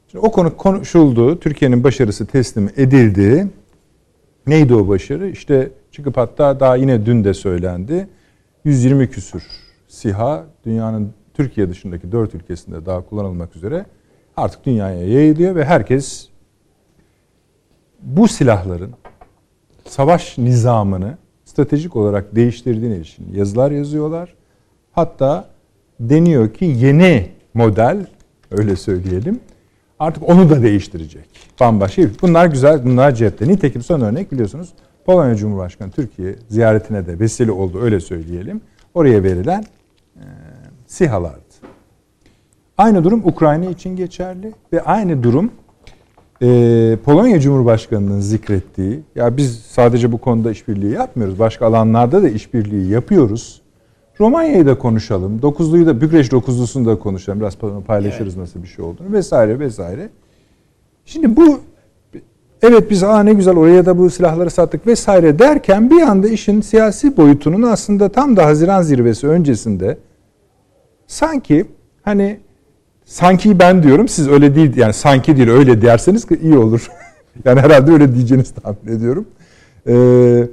[0.09, 1.41] Şimdi o konu konuşuldu.
[1.41, 3.47] Türkiye'nin başarısı teslim edildi.
[4.47, 5.29] Neydi o başarı?
[5.29, 8.09] İşte çıkıp hatta daha yine dün de söylendi.
[8.65, 9.62] 120 küsür
[9.93, 13.87] SİHA dünyanın Türkiye dışındaki 4 ülkesinde daha kullanılmak üzere
[14.37, 16.29] artık dünyaya yayılıyor ve herkes
[18.03, 18.91] bu silahların
[19.89, 24.35] savaş nizamını stratejik olarak değiştirdiğine ilişkin yazılar yazıyorlar.
[24.93, 25.49] Hatta
[26.01, 28.07] deniyor ki yeni model
[28.51, 29.41] öyle söyleyelim
[29.99, 31.29] artık onu da değiştirecek.
[31.61, 32.03] Bambaşka.
[32.23, 33.49] Bunlar güzel, bunlar cepte.
[33.49, 34.73] Nitekim son örnek biliyorsunuz
[35.05, 38.61] Polonya Cumhurbaşkanı Türkiye ziyaretine de vesile oldu öyle söyleyelim.
[38.95, 39.65] Oraya verilen
[40.87, 41.41] SİHA'lardı.
[42.79, 45.51] Aynı durum Ukrayna için geçerli ve aynı durum
[46.43, 52.91] e, Polonya Cumhurbaşkanı'nın zikrettiği, ya biz sadece bu konuda işbirliği yapmıyoruz, başka alanlarda da işbirliği
[52.91, 53.63] yapıyoruz.
[54.21, 59.13] Romanya'yı da konuşalım, dokuzluyu da, Bükreş dokuzlusunu da konuşalım, biraz paylaşırız nasıl bir şey olduğunu
[59.13, 60.09] vesaire vesaire.
[61.05, 61.61] Şimdi bu,
[62.63, 66.61] evet biz aa ne güzel oraya da bu silahları sattık vesaire derken bir anda işin
[66.61, 69.99] siyasi boyutunun aslında tam da Haziran zirvesi öncesinde
[71.07, 71.65] sanki
[72.03, 72.41] hani
[73.05, 76.91] sanki ben diyorum siz öyle değil yani sanki değil öyle derseniz ki iyi olur.
[77.45, 79.27] yani herhalde öyle diyeceğinizi tahmin ediyorum.
[79.89, 80.47] Ee,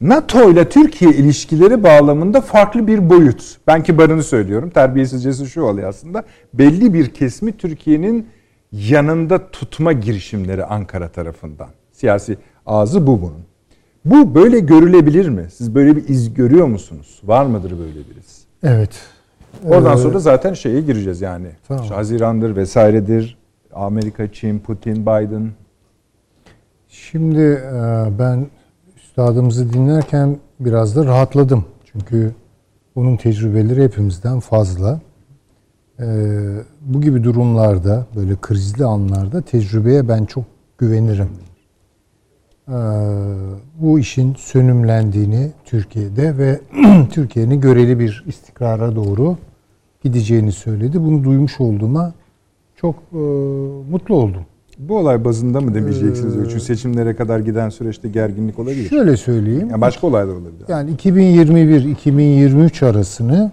[0.00, 3.56] NATO ile Türkiye ilişkileri bağlamında farklı bir boyut.
[3.66, 4.70] Ben kibarını söylüyorum.
[4.70, 6.24] Terbiyesizcesi şu oluyor aslında.
[6.54, 8.26] Belli bir kesimi Türkiye'nin
[8.72, 11.68] yanında tutma girişimleri Ankara tarafından.
[11.92, 13.48] Siyasi ağzı bu bunun.
[14.04, 15.46] Bu böyle görülebilir mi?
[15.52, 17.20] Siz böyle bir iz görüyor musunuz?
[17.24, 18.42] Var mıdır böyle birisi?
[18.62, 19.00] Evet.
[19.64, 21.46] Oradan Ee, sonra zaten şeye gireceğiz yani.
[21.68, 21.86] Tamam.
[21.86, 23.38] Haziran'dır vesairedir.
[23.72, 25.50] Amerika, Çin, Putin, Biden.
[26.88, 28.46] Şimdi e, ben
[28.96, 31.64] üstadımızı dinlerken biraz da rahatladım.
[31.92, 32.34] Çünkü
[32.94, 35.00] onun tecrübeleri hepimizden fazla.
[36.00, 36.04] E,
[36.88, 40.44] Bu gibi durumlarda, böyle krizli anlarda tecrübeye ben çok
[40.78, 41.28] güvenirim.
[42.68, 42.76] E,
[43.80, 46.60] Bu işin sönümlendiğini Türkiye'de ve
[47.10, 49.36] Türkiye'nin göreli bir istikrara doğru
[50.04, 51.00] gideceğini söyledi.
[51.00, 52.12] Bunu duymuş olduğuma
[52.76, 53.16] çok e,
[53.90, 54.42] mutlu oldum.
[54.78, 56.34] Bu olay bazında mı demeyeceksiniz?
[56.34, 58.88] Çünkü seçimlere kadar giden süreçte gerginlik olabilir.
[58.88, 59.68] Şöyle söyleyeyim.
[59.70, 60.64] Yani başka olaylar olabilir.
[60.68, 63.52] Yani 2021-2023 arasını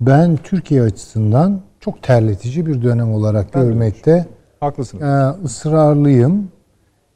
[0.00, 4.26] ben Türkiye açısından çok terletici bir dönem olarak Ben görmekte
[4.60, 5.02] Haklısınız.
[5.04, 6.48] e, ısrarlıyım.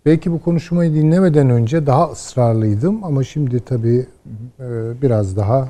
[0.07, 4.07] Belki bu konuşmayı dinlemeden önce daha ısrarlıydım ama şimdi tabii
[4.61, 4.67] e,
[5.03, 5.69] biraz daha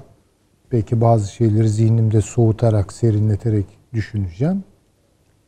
[0.73, 4.65] belki bazı şeyleri zihnimde soğutarak, serinleterek düşüneceğim.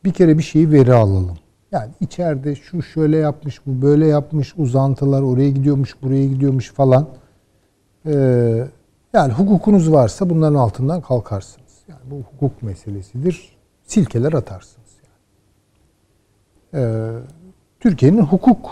[0.03, 1.37] Bir kere bir şeyi veri alalım.
[1.71, 7.07] Yani içeride şu şöyle yapmış, bu böyle yapmış, uzantılar oraya gidiyormuş, buraya gidiyormuş falan.
[8.05, 8.67] Ee,
[9.13, 11.60] yani hukukunuz varsa bunların altından kalkarsınız.
[11.91, 13.57] Yani bu hukuk meselesidir.
[13.83, 14.89] Silkeler atarsınız.
[16.73, 16.85] Yani.
[16.85, 17.19] Ee,
[17.79, 18.71] Türkiye'nin hukuk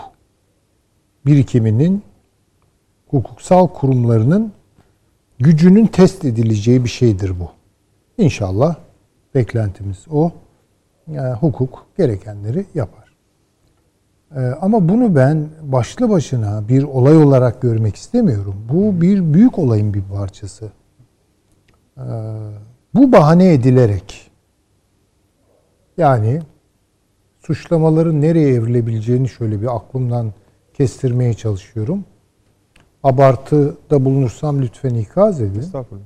[1.26, 2.02] birikiminin,
[3.08, 4.52] hukuksal kurumlarının
[5.38, 7.50] gücünün test edileceği bir şeydir bu.
[8.18, 8.76] İnşallah
[9.34, 10.32] beklentimiz o.
[11.06, 13.16] Yani hukuk gerekenleri yapar.
[14.36, 18.54] Ee, ama bunu ben başlı başına bir olay olarak görmek istemiyorum.
[18.72, 20.70] Bu bir büyük olayın bir parçası.
[21.98, 22.02] Ee,
[22.94, 24.30] bu bahane edilerek
[25.96, 26.40] yani
[27.40, 30.32] suçlamaların nereye evrilebileceğini şöyle bir aklımdan
[30.74, 32.04] kestirmeye çalışıyorum.
[33.02, 35.60] Abartıda bulunursam lütfen ikaz edin.
[35.60, 36.04] Estağfurullah.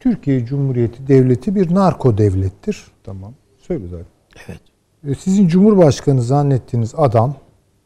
[0.00, 2.86] Türkiye Cumhuriyeti Devleti bir narko devlettir.
[3.04, 3.34] Tamam.
[3.58, 4.06] Söyle zaten.
[4.48, 4.60] Evet.
[5.04, 7.34] E, Sizin Cumhurbaşkanı zannettiğiniz adam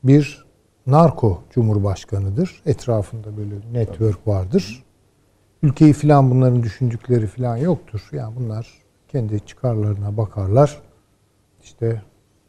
[0.04, 0.44] bir
[0.86, 2.62] narko cumhurbaşkanıdır.
[2.66, 4.84] Etrafında böyle network vardır.
[5.62, 8.08] Ülkeyi filan bunların düşündükleri filan yoktur.
[8.12, 10.82] Yani bunlar kendi çıkarlarına bakarlar.
[11.62, 12.02] İşte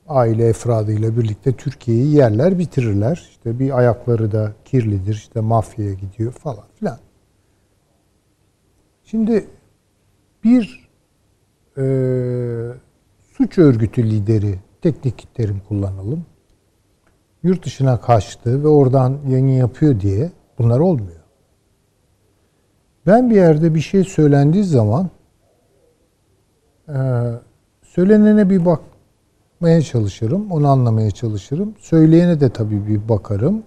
[0.07, 3.28] aile efradıyla birlikte Türkiye'yi yerler bitirirler.
[3.30, 5.14] İşte bir ayakları da kirlidir.
[5.14, 6.97] İşte mafyaya gidiyor falan filan.
[9.03, 9.47] Şimdi
[10.43, 10.89] bir
[11.78, 11.84] e,
[13.38, 16.26] suç örgütü lideri teknik terim kullanalım.
[17.43, 21.22] yurt dışına kaçtı ve oradan yayın yapıyor diye bunlar olmuyor.
[23.08, 25.10] Ben bir yerde bir şey söylendiği zaman
[26.89, 26.99] e,
[27.84, 31.76] söylenene bir bakmaya çalışırım, onu anlamaya çalışırım.
[31.80, 33.64] Söyleyene de tabii bir bakarım.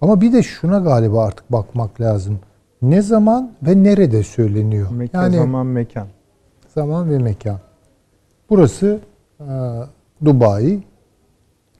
[0.00, 2.40] Ama bir de şuna galiba artık bakmak lazım.
[2.82, 4.90] Ne zaman ve nerede söyleniyor?
[4.90, 6.06] Mekan, yani zaman, mekan.
[6.74, 7.58] zaman ve mekan.
[8.50, 9.00] Burası
[9.40, 9.46] e,
[10.24, 10.82] Dubai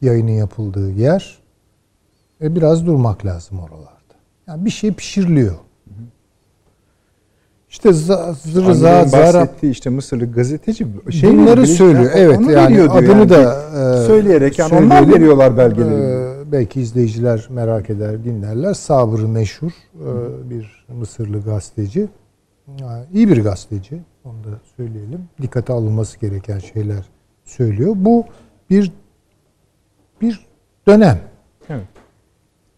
[0.01, 1.39] yayının yapıldığı yer.
[2.41, 4.15] E, biraz durmak lazım oralarda.
[4.47, 5.55] Yani bir şey pişiriliyor.
[7.75, 8.35] İşte za-
[8.69, 12.11] Rıza Zara işte Mısırlı gazeteci şey bunları söylüyor.
[12.13, 13.29] Onu Evet yani adını yani.
[13.29, 13.63] da
[14.03, 15.15] e, söyleyerek yani onlar söyleyelim.
[15.15, 16.03] veriyorlar belgeleri.
[16.03, 18.75] E, belki izleyiciler merak eder, dinlerler.
[18.75, 22.09] Sabrı meşhur e, bir Mısırlı gazeteci.
[22.81, 24.01] Ya, iyi bir gazeteci.
[24.25, 25.21] Onu da söyleyelim.
[25.43, 27.05] Dikkate alınması gereken şeyler
[27.45, 27.93] söylüyor.
[27.97, 28.25] Bu
[28.71, 28.93] bir
[30.21, 30.47] bir
[30.89, 31.19] dönem.
[31.69, 31.87] Evet.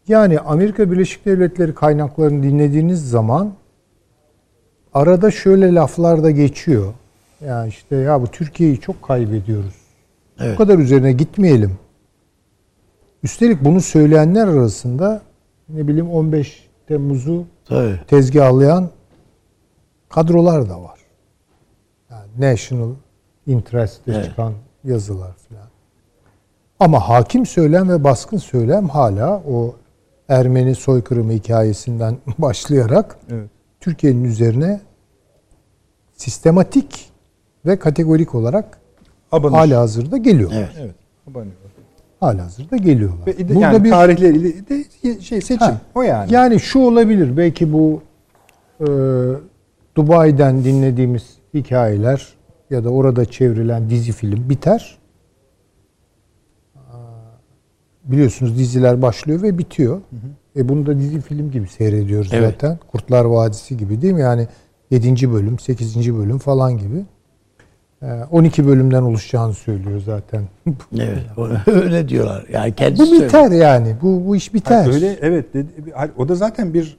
[0.09, 3.53] Yani Amerika Birleşik Devletleri kaynaklarını dinlediğiniz zaman
[4.97, 6.93] arada şöyle laflar da geçiyor.
[7.47, 9.75] Ya işte ya bu Türkiye'yi çok kaybediyoruz.
[10.41, 10.55] Evet.
[10.55, 11.79] Bu kadar üzerine gitmeyelim.
[13.23, 15.23] Üstelik bunu söyleyenler arasında
[15.69, 18.01] ne bileyim 15 Temmuz'u Tabii.
[18.07, 18.91] tezgahlayan
[20.09, 20.99] kadrolar da var.
[22.11, 22.91] Yani National
[23.47, 24.25] Interest'te Evet.
[24.25, 24.53] çıkan
[24.85, 25.67] yazılar falan.
[26.81, 29.75] Ama hakim söylem ve baskın söylem hala o
[30.29, 33.51] Ermeni soykırımı hikayesinden başlayarak Evet.
[33.81, 34.81] Türkiye'nin üzerine
[36.17, 37.11] sistematik
[37.67, 38.79] ve kategorik olarak
[39.33, 39.59] Abanış.
[39.59, 40.51] hala hazırda geliyor.
[40.55, 40.71] Evet.
[40.81, 40.95] Evet.
[41.31, 41.53] Abanıyor.
[42.21, 43.27] Hala hazırda geliyorlar.
[43.27, 44.85] Ve Burada yani bir tarihleriyle de
[45.21, 45.59] şey seçim.
[45.67, 45.81] Ha.
[45.95, 46.35] O yani.
[46.35, 47.37] Yani şu olabilir.
[47.37, 48.03] Belki bu
[48.81, 48.87] e,
[49.97, 52.29] Dubai'den dinlediğimiz hikayeler
[52.71, 54.99] ya da orada çevrilen dizi film biter.
[58.05, 60.01] Biliyorsunuz diziler başlıyor ve bitiyor.
[60.57, 62.53] E bunu da dizi film gibi seyrediyoruz Evet.
[62.53, 62.79] zaten.
[62.93, 64.21] Kurtlar Vadisi gibi değil mi?
[64.21, 64.49] Yani
[64.91, 65.33] 7.
[65.33, 66.17] bölüm, 8.
[66.19, 67.05] bölüm falan gibi.
[68.03, 70.43] E, 12 bölümden oluşacağını söylüyor zaten.
[70.99, 71.19] Evet.
[71.67, 72.45] Öyle diyorlar.
[72.53, 73.29] Yani kendisi bu söylüyor.
[73.29, 73.95] biter yani.
[74.03, 74.85] Bu bu iş biter.
[74.85, 76.97] Ha, öyle evet dedi, hayır, o da zaten bir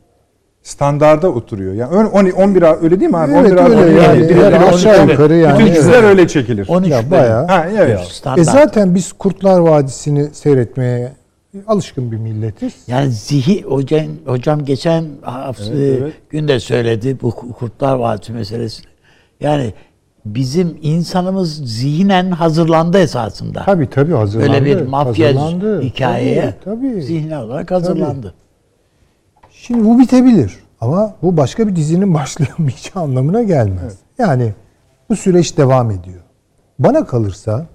[0.64, 1.74] standarda oturuyor.
[1.74, 3.32] Yani öyle 10 11 ay- öyle değil mi abi?
[3.32, 4.44] Evet, 11 ay- öyle 12 yani.
[4.44, 5.78] Yani bir- aşağı yukarı yani, Bütün evet.
[5.78, 6.68] diziler öyle çekilir.
[6.70, 7.48] 13 Ya bayağı.
[7.48, 8.22] Ha evet.
[8.38, 11.12] E zaten biz Kurtlar Vadisi'ni seyretmeye
[11.68, 12.74] alışkın bir milletiz.
[12.88, 16.14] Yani zihi hocam, hocam geçen hafta Evet, evet.
[16.30, 18.88] gün de söyledi bu Kurtlar Vadisi meselesini.
[19.40, 19.74] Yani
[20.26, 23.64] bizim insanımız zihnen hazırlandı esasında.
[23.66, 24.54] Tabii tabii hazırlandı.
[24.54, 25.82] Böyle bir mafya hazırlandı.
[25.82, 27.02] hikayeye Tabii, tabii.
[27.02, 28.34] zihni olarak hazırlandı.
[29.52, 30.54] Şimdi bu bitebilir.
[30.82, 33.98] Ama bu başka bir dizinin başlayamayacağı anlamına gelmez.
[34.18, 34.54] Yani
[35.10, 36.22] bu süreç devam ediyor.
[36.80, 37.66] Bana kalırsa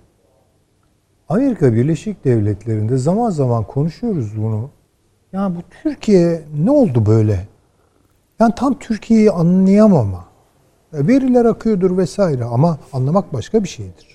[1.33, 4.71] Amerika Birleşik Devletleri'nde zaman zaman konuşuyoruz bunu.
[5.33, 7.49] Ya bu Türkiye ne oldu böyle?
[8.41, 10.25] Yani tam Türkiye'yi anlayamama.
[10.93, 14.07] Veriler akıyordur vesaire ama anlamak başka bir şeydir.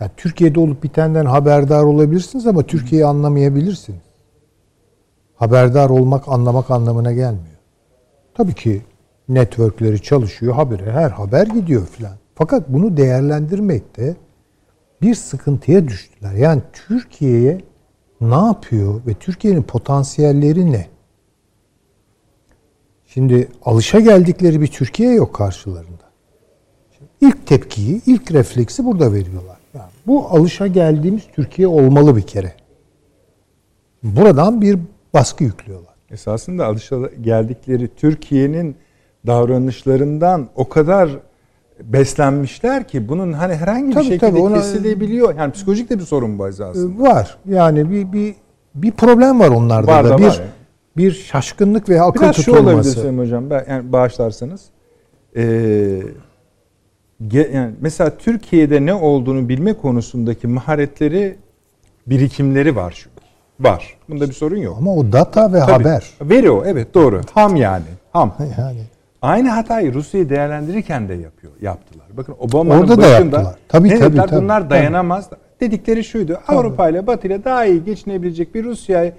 [0.00, 4.00] Yani Türkiye'de olup bitenden haberdar olabilirsiniz ama Türkiye'yi anlamayabilirsiniz.
[5.36, 7.58] Haberdar olmak anlamak anlamına gelmiyor.
[8.34, 8.82] Tabii ki
[9.28, 12.14] networkleri çalışıyor, habere her haber gidiyor filan.
[12.34, 14.16] Fakat bunu değerlendirmekte
[15.02, 16.32] bir sıkıntıya düştüler.
[16.32, 17.60] Yani Türkiye'ye
[18.20, 20.86] ne yapıyor ve Türkiye'nin potansiyelleri ne?
[23.06, 26.08] Şimdi alışa geldikleri bir Türkiye yok karşılarında.
[26.98, 29.56] Şimdi ilk tepkiyi, ilk refleksi burada veriyorlar.
[29.74, 32.52] Yani bu alışa geldiğimiz Türkiye olmalı bir kere.
[34.02, 34.78] Buradan bir
[35.14, 35.94] baskı yüklüyorlar.
[36.10, 38.76] Esasında alışa geldikleri Türkiye'nin
[39.26, 41.10] davranışlarından o kadar
[41.84, 45.34] beslenmişler ki bunun hani herhangi bir Tabii, şekilde tabii, ona- kesilebiliyor.
[45.38, 47.02] Yani psikolojik de bir sorun bu esasında.
[47.04, 47.38] Ee, Var.
[47.48, 48.34] Yani bir bir
[48.74, 50.08] bir problem var onlarda Var da.
[50.10, 50.40] da bir var.
[50.96, 53.00] bir şaşkınlık ve akıl Biraz şu olabilir tutulması.
[53.00, 54.64] Sayın Hocam, ben, yani bağışlarsanız.
[55.36, 56.02] Ee,
[57.32, 61.36] yani mesela Türkiye'de ne olduğunu bilme konusundaki maharetleri,
[62.06, 63.18] birikimleri var çünkü.
[63.60, 63.96] Var.
[64.08, 64.76] Bunda bir sorun yok.
[64.78, 65.72] Ama o data ve Tabii.
[65.72, 66.10] haber.
[66.22, 67.20] Veri o, evet doğru.
[67.34, 67.84] Ham yani.
[68.12, 68.34] Ham.
[68.58, 68.80] Yani
[69.22, 72.06] Aynı hatayı Rusya'yı değerlendirirken de yapıyor, yaptılar.
[72.16, 73.54] Bakın Obama'nın Orada da başında yaptılar.
[73.68, 74.26] Tabii, ne tabii, dediler?
[74.26, 74.70] tabii, bunlar tabii.
[74.70, 75.30] dayanamaz.
[75.60, 76.38] Dedikleri şuydu.
[76.48, 79.12] Avrupa ile Batı ile daha iyi geçinebilecek bir Rusya'yı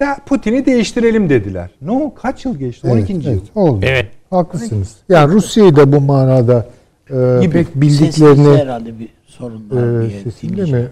[0.00, 1.70] da Putin'i değiştirelim dediler.
[1.82, 2.88] Ne o kaç yıl geçti?
[2.88, 3.12] 12.
[3.12, 3.32] evet, yıl.
[3.32, 3.80] evet, oldu.
[3.82, 4.06] Evet.
[4.30, 4.96] Haklısınız.
[5.08, 6.66] Yani Rusya'yı da bu manada
[7.10, 7.52] e, Gibi.
[7.52, 10.88] pek bildiklerini herhalde bir sorun var e, diye sesimde mi?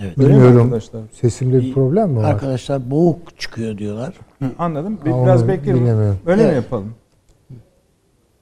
[0.00, 0.16] Evet.
[0.16, 0.62] Mi Bilmiyorum.
[0.62, 1.00] arkadaşlar?
[1.12, 2.24] Sesimde bir problem mi var?
[2.24, 4.14] Arkadaşlar boğuk çıkıyor diyorlar.
[4.38, 4.98] Hı, anladım.
[5.04, 5.86] Bir- Ha, Biraz bekleyelim.
[6.26, 6.54] Öyle mi Evet.
[6.54, 6.92] yapalım?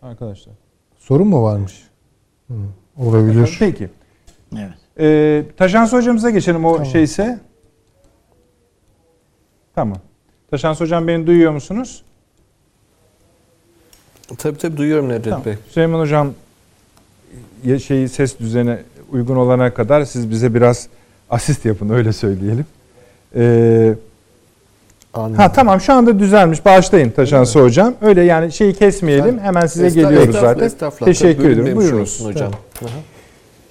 [0.07, 0.54] Arkadaşlar.
[0.98, 1.82] Sorun mu varmış?
[2.48, 2.54] Hı,
[2.96, 3.57] olabilir.
[3.59, 3.88] Peki.
[4.57, 4.74] Evet.
[5.00, 7.40] Ee, Tajans hocamıza geçelim o şeyse.
[9.74, 9.98] Tamam.
[10.50, 12.02] Taşans Hocam beni duyuyor musunuz?
[14.38, 15.44] Tabii tabii duyuyorum Nedret Tamam.
[15.44, 15.54] Bey.
[15.70, 16.32] Süleyman Hocam
[17.86, 18.78] şeyi ses düzeni
[19.12, 20.88] uygun olana kadar siz bize biraz
[21.30, 22.66] asist yapın öyle söyleyelim.
[23.36, 23.94] Ee,
[25.18, 25.36] Anladım.
[25.36, 26.64] ha tamam şu anda düzelmiş.
[26.64, 27.94] Bağışlayın Taşansı Hocam.
[28.00, 29.38] Öyle yani şeyi kesmeyelim.
[29.38, 30.66] Hemen size Estağ- geliyoruz estağfurullah, zaten.
[30.66, 31.06] estağfurullah.
[31.06, 32.24] Teşekkür bölünmemiş Buyurunuz.
[32.24, 32.52] hocam.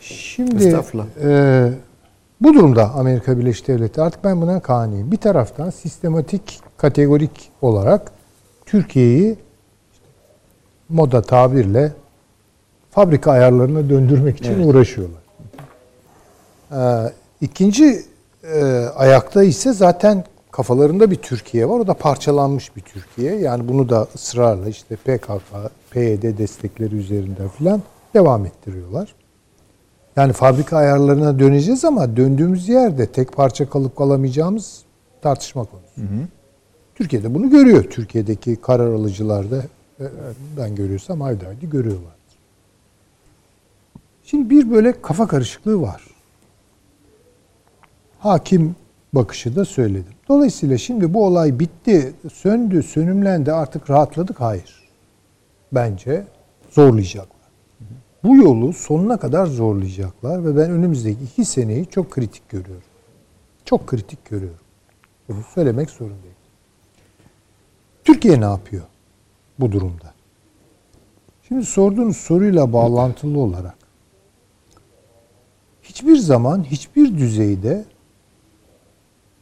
[0.02, 1.06] Şimdi Estağfurullah.
[1.24, 1.70] e,
[2.42, 5.12] bu durumda Amerika Birleşik Devletleri artık ben buna kaniyim.
[5.12, 8.12] Bir taraftan sistematik, kategorik olarak
[8.66, 9.36] Türkiye'yi
[10.90, 11.92] moda tabirle
[12.92, 15.20] fabrika ayarlarına döndürmek için uğraşıyorlar.
[16.72, 18.02] E, ikinci
[18.54, 18.64] e,
[18.96, 20.24] ayakta ise zaten
[20.56, 21.80] kafalarında bir Türkiye var.
[21.80, 23.36] O da parçalanmış bir Türkiye.
[23.36, 25.30] Yani bunu da ısrarla işte PKK,
[25.92, 27.82] PYD destekleri üzerinden filan
[28.14, 29.16] devam ettiriyorlar.
[30.16, 34.82] Yani fabrika ayarlarına döneceğiz ama döndüğümüz yerde tek parça kalıp kalamayacağımız
[35.22, 36.02] tartışma konusu.
[36.96, 37.84] Türkiye'de bunu görüyor.
[37.84, 39.58] Türkiye'deki karar alıcılar da
[40.00, 40.06] e,
[40.58, 42.36] ben görüyorsam haydi haydi görüyorlardır.
[44.24, 46.04] Şimdi bir böyle kafa karışıklığı var.
[48.20, 48.76] Hakim
[49.16, 50.14] bakışı da söyledim.
[50.30, 54.42] Dolayısıyla şimdi bu olay bitti, söndü, sönümlendi, artık rahatladık.
[54.42, 54.90] Hayır.
[55.72, 56.28] Bence
[56.72, 57.36] zorlayacaklar.
[58.24, 62.84] Bu yolu sonuna kadar zorlayacaklar ve ben önümüzdeki iki seneyi çok kritik görüyorum.
[63.66, 64.60] Çok kritik görüyorum.
[65.30, 66.36] Bunu söylemek zorundayım.
[68.04, 68.84] Türkiye ne yapıyor
[69.60, 70.14] bu durumda?
[71.48, 73.76] Şimdi sorduğunuz soruyla bağlantılı olarak
[75.84, 77.86] hiçbir zaman hiçbir düzeyde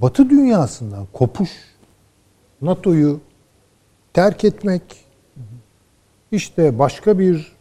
[0.04, 1.50] Batı dünyasından kopuş,
[2.62, 3.20] NATO'yu
[4.14, 5.06] terk etmek,
[6.32, 7.56] işte başka bir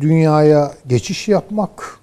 [0.00, 2.00] dünyaya geçiş yapmak,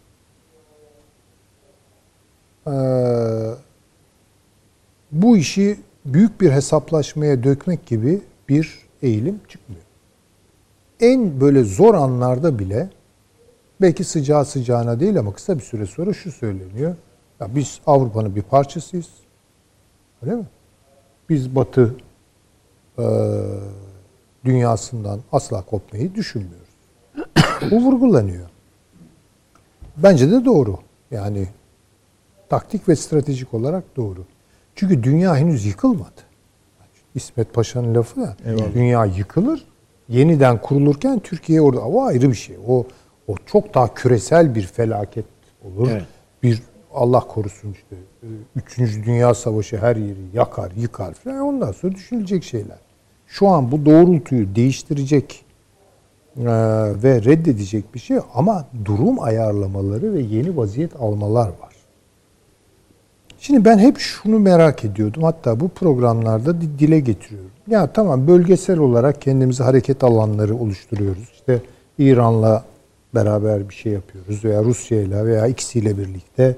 [5.12, 9.84] bu işi büyük bir hesaplaşmaya dökmek gibi bir eğilim çıkmıyor.
[11.00, 12.90] En böyle zor anlarda bile
[13.82, 16.96] belki sıcağı sıcağına değil ama kısa bir süre sonra şu söyleniyor.
[17.40, 19.23] Ya biz Avrupa'nın bir parçasıyız.
[20.24, 20.46] Öyle mi?
[21.30, 21.96] Biz Batı
[22.98, 23.06] eee,
[24.46, 26.68] dünyasından asla kopmayı düşünmüyoruz.
[27.72, 28.50] Bu vurgulanıyor.
[29.98, 30.78] Bence de doğru.
[31.12, 31.48] Yani
[32.50, 34.26] taktik ve stratejik olarak doğru.
[34.76, 36.22] Çünkü dünya henüz yıkılmadı.
[37.16, 38.36] İsmet Paşa'nın lafı da
[38.74, 39.66] dünya yıkılır.
[40.10, 42.56] Yeniden kurulurken Türkiye orada o ayrı bir şey.
[42.68, 42.86] O
[43.28, 45.26] o çok daha küresel bir felaket
[45.66, 45.90] olur.
[45.92, 46.04] Evet.
[46.44, 46.62] Bir
[46.94, 51.40] Allah korusun işte e, Üçüncü Dünya Savaşı her yeri yakar, yıkar falan.
[51.40, 52.78] Ondan sonra düşünülecek şeyler.
[53.28, 55.46] Şu an bu doğrultuyu değiştirecek
[56.38, 56.44] e,
[57.04, 61.74] ve reddedecek bir şey ama durum ayarlamaları ve yeni vaziyet almalar var.
[63.40, 65.24] Şimdi ben hep şunu merak ediyordum.
[65.24, 67.52] Hatta bu programlarda di- dile getiriyorum.
[67.68, 71.30] Ya tamam bölgesel olarak kendimizi hareket alanları oluşturuyoruz.
[71.34, 71.62] İşte
[71.98, 72.64] İran'la
[73.16, 76.56] beraber bir şey yapıyoruz veya Rusya'yla veya ikisiyle birlikte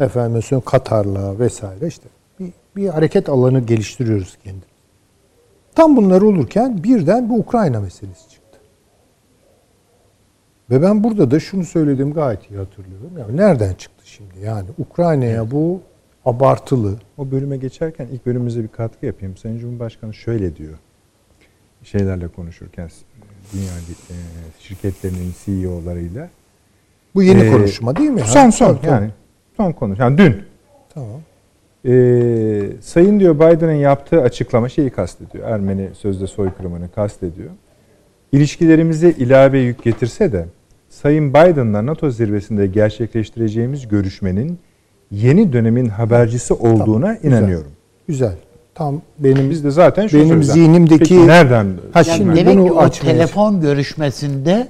[0.00, 2.08] efendim söyleyeyim Katar'la vesaire işte
[2.40, 4.76] bir, bir hareket alanı geliştiriyoruz kendimiz.
[5.74, 8.58] Tam bunlar olurken birden bu Ukrayna meselesi çıktı.
[10.70, 13.10] Ve ben burada da şunu söyledim gayet iyi hatırlıyorum.
[13.18, 14.40] Yani nereden çıktı şimdi?
[14.44, 15.80] Yani Ukrayna'ya bu
[16.24, 16.94] abartılı.
[17.18, 19.36] O bölüme geçerken ilk bölümümüze bir katkı yapayım.
[19.36, 20.78] Sayın Cumhurbaşkanı şöyle diyor.
[21.82, 22.90] Şeylerle konuşurken
[23.52, 23.72] dünya
[24.10, 24.16] e,
[24.58, 26.30] şirketlerinin CEO'larıyla.
[27.14, 28.20] Bu yeni Ee, konuşma değil mi?
[28.20, 29.10] Son son yani
[29.56, 29.98] son konuş.
[29.98, 30.36] Yani dün
[30.94, 31.08] Tamam.
[31.84, 35.48] Ee, Sayın diyor Biden'ın yaptığı açıklama şeyi kastediyor.
[35.48, 37.50] Ermeni sözde soykırımını kastediyor.
[38.32, 40.46] İlişkilerimize ilave yük getirse de
[40.88, 44.58] Sayın Biden'la NATO zirvesinde gerçekleştireceğimiz görüşmenin
[45.10, 47.30] yeni dönemin habercisi olduğuna güzel.
[47.30, 47.70] inanıyorum.
[48.08, 48.34] Güzel.
[48.74, 50.74] Tam benim Biz de zaten şu Benim söyleyeceğim.
[50.74, 51.66] zihnimdeki- Peki nereden?
[51.92, 54.68] Ha, Yani şimdi demek bunu ki o telefon görüşmesinde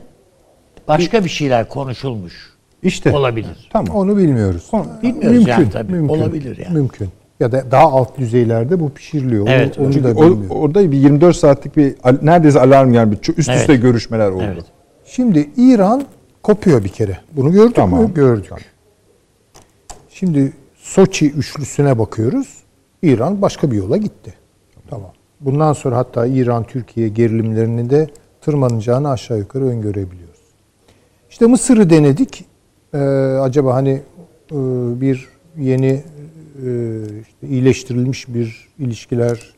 [0.88, 2.55] başka bir şeyler konuşulmuş
[2.86, 3.12] İşte.
[3.12, 3.68] olabilir.
[3.72, 3.96] Tamam.
[3.96, 4.70] onu bilmiyoruz.
[5.02, 6.12] Bilmiyoruz yani tabii.
[6.12, 6.74] Olabilir yani.
[6.74, 7.08] Mümkün.
[7.40, 9.42] Ya da daha alt düzeylerde bu pişiriliyor.
[9.42, 10.46] Onu- Evet, onu, çünkü da bilmiyoruz.
[10.50, 13.82] orada bir 24 saatlik bir neredeyse alarm yani bir üst üste Evet.
[13.82, 14.44] görüşmeler oldu.
[14.52, 14.64] Evet.
[15.04, 16.04] Şimdi İran
[16.42, 17.18] kopuyor bir kere.
[17.32, 18.02] Bunu gördük Tamam.
[18.02, 18.14] mü?
[18.14, 18.52] Gördük.
[20.10, 22.48] Şimdi Soçi üçlüsüne bakıyoruz.
[23.02, 24.34] İran başka bir yola gitti.
[24.90, 25.10] Tamam.
[25.40, 28.08] Bundan sonra hatta İran-Türkiye gerilimlerini de
[28.40, 30.40] tırmanacağını aşağı yukarı öngörebiliyoruz.
[31.30, 32.44] İşte Mısır'ı denedik.
[32.96, 32.98] Ee,
[33.38, 34.02] acaba hani
[34.50, 34.56] e,
[35.00, 35.28] bir
[35.58, 36.02] yeni
[36.66, 39.54] e, işte iyileştirilmiş bir ilişkiler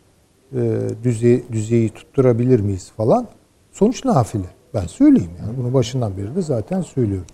[0.53, 3.29] e, düzey, düzeyi tutturabilir miyiz falan.
[3.73, 4.47] Sonuç nafile.
[4.75, 5.57] Ben söyleyeyim yani.
[5.57, 7.27] Bunu başından beri de zaten söylüyorum.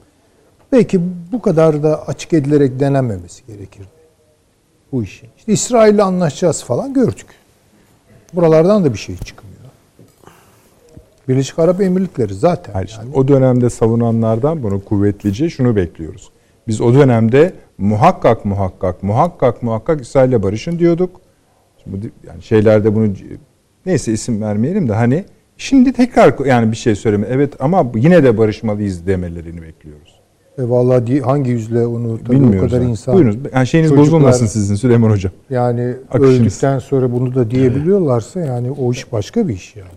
[0.72, 1.00] Belki
[1.32, 3.88] bu kadar da açık edilerek denenmemesi gerekirdi
[4.92, 5.28] bu işin.
[5.38, 7.26] İşte İsrail'le anlaşacağız falan gördük.
[8.34, 9.53] Buralardan da bir şey çıkmıyor.
[11.28, 12.72] Birleşik Arap Emirlikleri zaten.
[12.72, 13.14] Hayır, işte yani.
[13.14, 16.30] o dönemde savunanlardan bunu kuvvetlice şunu bekliyoruz.
[16.68, 21.20] Biz o dönemde muhakkak muhakkak muhakkak muhakkak İsrail'le barışın diyorduk.
[21.84, 23.12] Şimdi yani şeylerde bunu
[23.86, 25.24] neyse isim vermeyelim de hani
[25.56, 27.26] şimdi tekrar yani bir şey söyleme.
[27.30, 30.20] Evet ama yine de barışmalıyız demelerini bekliyoruz.
[30.58, 32.62] E vallahi hangi yüzle onu tabii Bilmiyoruz.
[32.62, 32.90] o kadar yani.
[32.90, 33.14] insan.
[33.14, 33.36] Buyurunuz.
[33.54, 35.32] Yani şeyiniz çocuklar- bozulmasın sizin Süleyman Hocam.
[35.50, 36.40] Yani Akışınız.
[36.40, 39.88] öldükten sonra bunu da diyebiliyorlarsa yani o iş başka bir iş yani.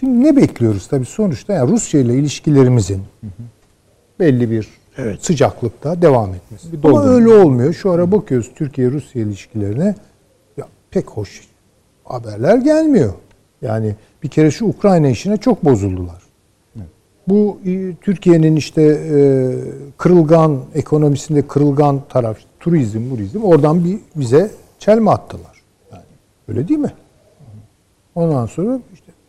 [0.00, 3.02] Şimdi ne bekliyoruz tabii sonuçta yani Rusya ile ilişkilerimizin
[4.20, 5.24] belli bir Evet.
[5.24, 6.72] sıcaklıkta devam etmesi.
[6.72, 7.72] Bir Ama öyle olmuyor.
[7.72, 9.94] Şu ara bakıyoruz Türkiye-Rusya ilişkilerine
[10.56, 11.48] ya pek hoş
[12.04, 13.12] haberler gelmiyor.
[13.62, 16.22] Yani bir kere şu Ukrayna işine çok bozuldular.
[17.28, 19.18] Bu e, Türkiye'nin işte e,
[19.98, 25.62] kırılgan ekonomisinde kırılgan taraf turizm, turizm oradan bir bize çelme attılar.
[25.92, 26.02] Yani
[26.48, 26.92] öyle değil mi?
[28.14, 28.80] Ondan sonra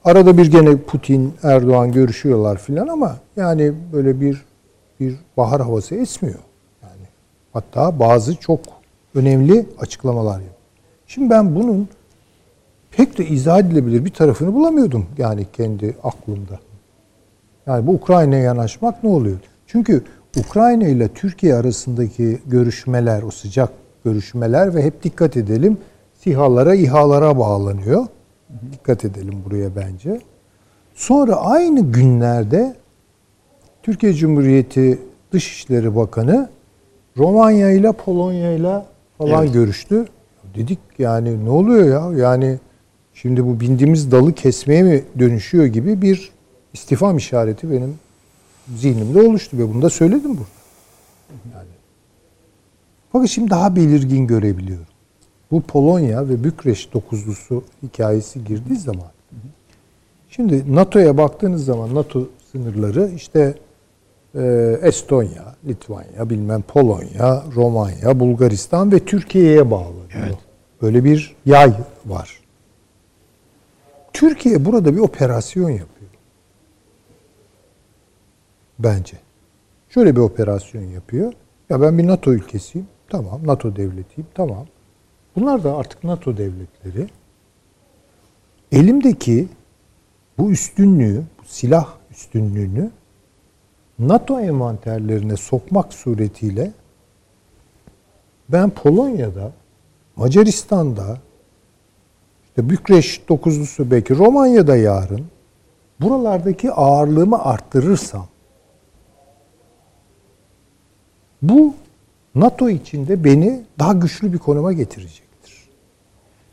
[0.05, 4.45] arada bir gene Putin, Erdoğan görüşüyorlar filan ama yani böyle bir
[4.99, 6.39] bir bahar havası esmiyor.
[6.83, 7.07] Yani
[7.53, 8.59] hatta bazı çok
[9.15, 10.55] önemli açıklamalar yapıyor.
[11.07, 11.87] Şimdi ben bunun
[12.91, 16.59] pek de izah edilebilir bir tarafını bulamıyordum yani kendi aklımda.
[17.65, 19.37] Yani bu Ukrayna'ya yanaşmak ne oluyor?
[19.67, 20.03] Çünkü
[20.37, 23.69] Ukrayna ile Türkiye arasındaki görüşmeler, o sıcak
[24.05, 25.77] görüşmeler ve hep dikkat edelim
[26.23, 28.05] SİHA'lara, İHA'lara bağlanıyor.
[28.71, 30.21] Dikkat edelim buraya bence.
[30.95, 32.75] Sonra aynı günlerde
[33.83, 34.99] Türkiye Cumhuriyeti
[35.31, 36.49] Dışişleri Bakanı
[37.17, 38.85] Romanya ile Polonya ile
[39.17, 39.53] falan Evet.
[39.53, 40.05] görüştü.
[40.55, 42.17] Dedik yani ne oluyor ya?
[42.27, 42.59] Yani
[43.13, 46.31] şimdi bu bindiğimiz dalı kesmeye mi dönüşüyor gibi bir
[46.73, 47.95] istifam işareti benim
[48.75, 50.49] zihnimde oluştu ve bunu da söyledim burada.
[51.55, 51.67] Yani.
[53.11, 54.85] Fakat şimdi daha belirgin görebiliyorum.
[55.51, 59.11] Bu Polonya ve Bükreş dokuzlusu hikayesi girdiği zaman
[60.31, 63.55] Şimdi NATO'ya baktığınız zaman NATO sınırları işte
[64.35, 70.37] e, Estonya, Litvanya, bilmem Polonya, Romanya, Bulgaristan ve Türkiye'ye bağlanıyor.
[70.81, 71.73] Böyle bir yay
[72.05, 72.41] var.
[74.13, 76.11] Türkiye burada bir operasyon yapıyor.
[78.79, 79.17] Bence.
[79.89, 81.33] Şöyle bir operasyon yapıyor.
[81.69, 82.87] Ya ben bir NATO ülkesiyim.
[83.09, 83.47] Tamam.
[83.47, 84.27] NATO devletiyim.
[84.33, 84.65] Tamam.
[85.35, 87.07] Bunlar da artık NATO devletleri.
[88.71, 89.47] Elimdeki
[90.37, 92.91] bu üstünlüğü, bu silah üstünlüğünü
[93.99, 96.71] NATO envanterlerine sokmak suretiyle
[98.49, 99.51] ben Polonya'da,
[100.15, 101.17] Macaristan'da,
[102.47, 105.25] işte Bükreş dokuzlusu belki Romanya'da yarın
[105.99, 108.27] buralardaki ağırlığımı arttırırsam
[111.41, 111.73] bu
[112.35, 115.69] NATO içinde beni daha güçlü bir konuma getirecektir.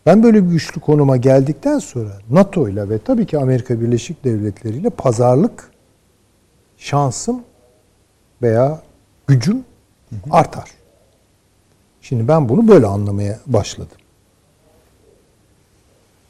[0.07, 4.77] Ben böyle bir güçlü konuma geldikten sonra NATO ile ve tabii ki Amerika Birleşik Devletleri
[4.77, 5.71] ile pazarlık
[6.77, 7.43] şansım
[8.43, 8.83] veya
[9.27, 9.65] gücüm
[10.31, 10.71] artar.
[12.01, 13.99] Şimdi ben bunu böyle anlamaya başladım.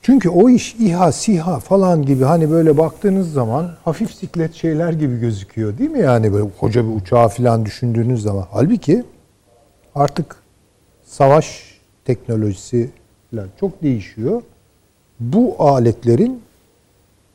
[0.02, 5.20] Çünkü o iş İHA, SİHA falan gibi hani böyle baktığınız zaman hafif siklet şeyler gibi
[5.20, 6.00] gözüküyor değil mi?
[6.00, 8.46] Yani böyle koca bir uçağı falan düşündüğünüz zaman.
[8.50, 9.04] Halbuki
[9.94, 10.36] artık
[11.04, 12.90] savaş teknolojisi
[13.30, 14.42] falan çok değişiyor.
[15.20, 16.42] Bu aletlerin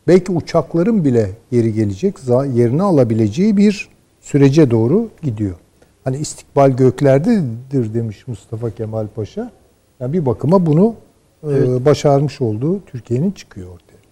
[0.08, 2.16] belki uçakların bile yeri gelecek,
[2.54, 3.90] yerini alabileceği bir
[4.22, 5.56] sürece doğru gidiyor.
[6.04, 9.52] Hani istikbal göklerdedir demiş Mustafa Kemal Paşa.
[10.00, 10.96] Yani bir bakıma bunu
[11.44, 14.04] e, başarmış olduğu Türkiye'nin çıkıyor ortaya.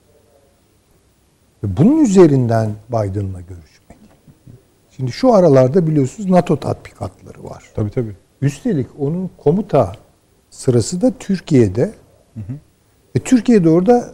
[1.63, 3.97] Ve bunun üzerinden Biden'la görüşmek.
[4.91, 7.63] Şimdi şu aralarda biliyorsunuz NATO tatbikatları var.
[7.75, 8.15] Tabii tabii.
[8.41, 9.91] Üstelik onun komuta
[10.49, 11.91] sırası da Türkiye'de.
[13.15, 14.09] Ve Türkiye'de orada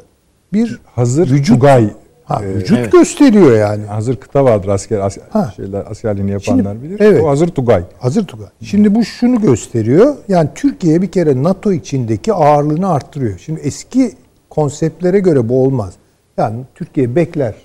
[0.54, 1.90] bir Hazır Vücut- Tugay
[2.24, 2.92] ha, e, vücut evet.
[2.92, 3.86] gösteriyor yani.
[3.86, 5.54] hazır kıta vardır asker, asker Ha.
[5.56, 7.00] şeyler askerliğini yapanlar Şimdi, bilir.
[7.00, 7.24] evet.
[7.24, 7.84] O hazır Tugay.
[8.00, 8.48] Hazır Tugay.
[8.62, 10.16] Şimdi bu şunu gösteriyor.
[10.28, 13.38] Yani Türkiye bir kere NATO içindeki ağırlığını arttırıyor.
[13.38, 14.12] Şimdi eski
[14.50, 15.94] konseptlere göre bu olmaz.
[16.38, 17.56] Yani Türkiye bekler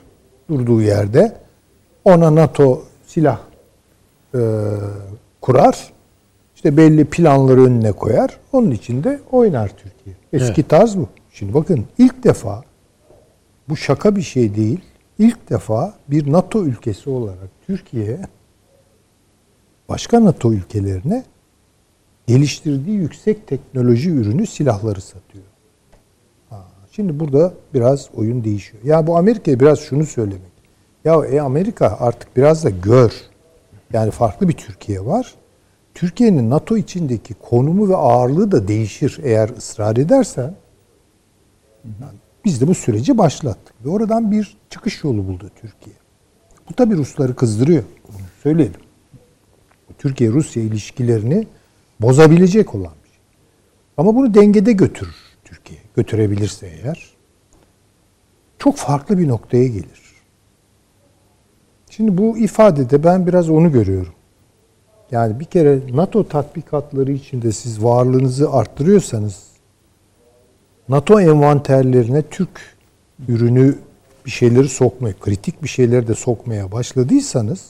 [0.50, 1.32] durduğu yerde
[2.04, 3.38] ona NATO silah
[4.34, 4.40] e,
[5.40, 5.92] kurar.
[6.62, 8.38] İşte belli planları önüne koyar.
[8.52, 10.16] Onun içinde oynar Türkiye.
[10.32, 11.08] Eski tarz bu.
[11.32, 12.62] Şimdi bakın ilk defa
[13.68, 14.80] bu şaka bir şey değil.
[15.18, 18.20] İlk defa bir NATO ülkesi olarak Türkiye
[19.88, 21.24] başka NATO ülkelerine
[22.26, 25.44] geliştirdiği yüksek teknoloji ürünü silahları satıyor.
[26.50, 28.84] Ha, şimdi burada biraz oyun değişiyor.
[28.84, 30.52] Ya bu Amerika'ya biraz şunu söylemek.
[31.04, 33.12] Ya e Amerika artık biraz da gör.
[33.92, 35.34] Yani farklı bir Türkiye var.
[35.94, 40.54] Türkiye'nin NATO içindeki konumu ve ağırlığı da değişir eğer ısrar edersen.
[42.44, 45.96] Biz de bu süreci başlattık ve oradan bir çıkış yolu buldu Türkiye.
[46.70, 47.82] Bu tabii Rusları kızdırıyor.
[48.08, 48.80] Bunu söyleyelim.
[49.98, 51.46] Türkiye-Rusya ilişkilerini
[52.00, 53.18] bozabilecek olan bir şey.
[53.96, 55.80] Ama bunu dengede götürür Türkiye.
[55.96, 57.10] Götürebilirse eğer.
[58.58, 60.02] Çok farklı bir noktaya gelir.
[61.90, 64.14] Şimdi bu ifadede ben biraz onu görüyorum.
[65.12, 69.42] Yani bir kere NATO tatbikatları içinde siz varlığınızı arttırıyorsanız
[70.88, 72.60] NATO envanterlerine Türk
[73.28, 73.74] ürünü
[74.26, 77.64] bir şeyleri sokmaya, kritik bir şeyleri de sokmaya başladıysanız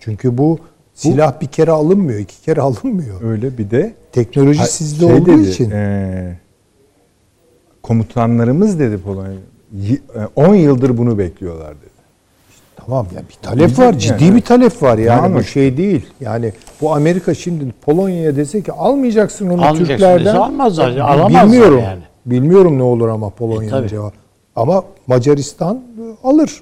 [0.00, 0.58] çünkü bu
[0.94, 3.22] silah bir kere alınmıyor, iki kere alınmıyor.
[3.22, 5.70] Öyle bir de Teknoloji Ha, sizde şey olduğu dedi, için.
[5.70, 6.38] e,
[7.82, 9.32] komutanlarımız dedi Polonya.
[9.74, 11.89] y- e, 10 yıldır bunu bekliyorlar dedi.
[12.86, 14.36] Tamam ya bir talep var, ciddi Yani.
[14.36, 15.38] bir talep var yani Tamam.
[15.38, 16.06] bu şey değil.
[16.20, 20.34] Yani bu Amerika şimdi Polonya'ya dese ki almayacaksın onu Almayacaksın Türklerden.
[20.36, 21.80] almazlar, alamazlar Bilmiyorum.
[21.84, 22.00] yani.
[22.26, 23.88] Bilmiyorum ne olur ama E, Polonya'nın tabii.
[23.88, 24.12] cevabı.
[24.56, 26.60] Ama Macaristan e, alır.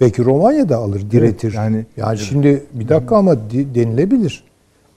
[0.00, 1.52] Belki Romanya da alır, diretir.
[1.54, 3.36] yani- yani şimdi bir dakika ama
[3.74, 4.44] denilebilir.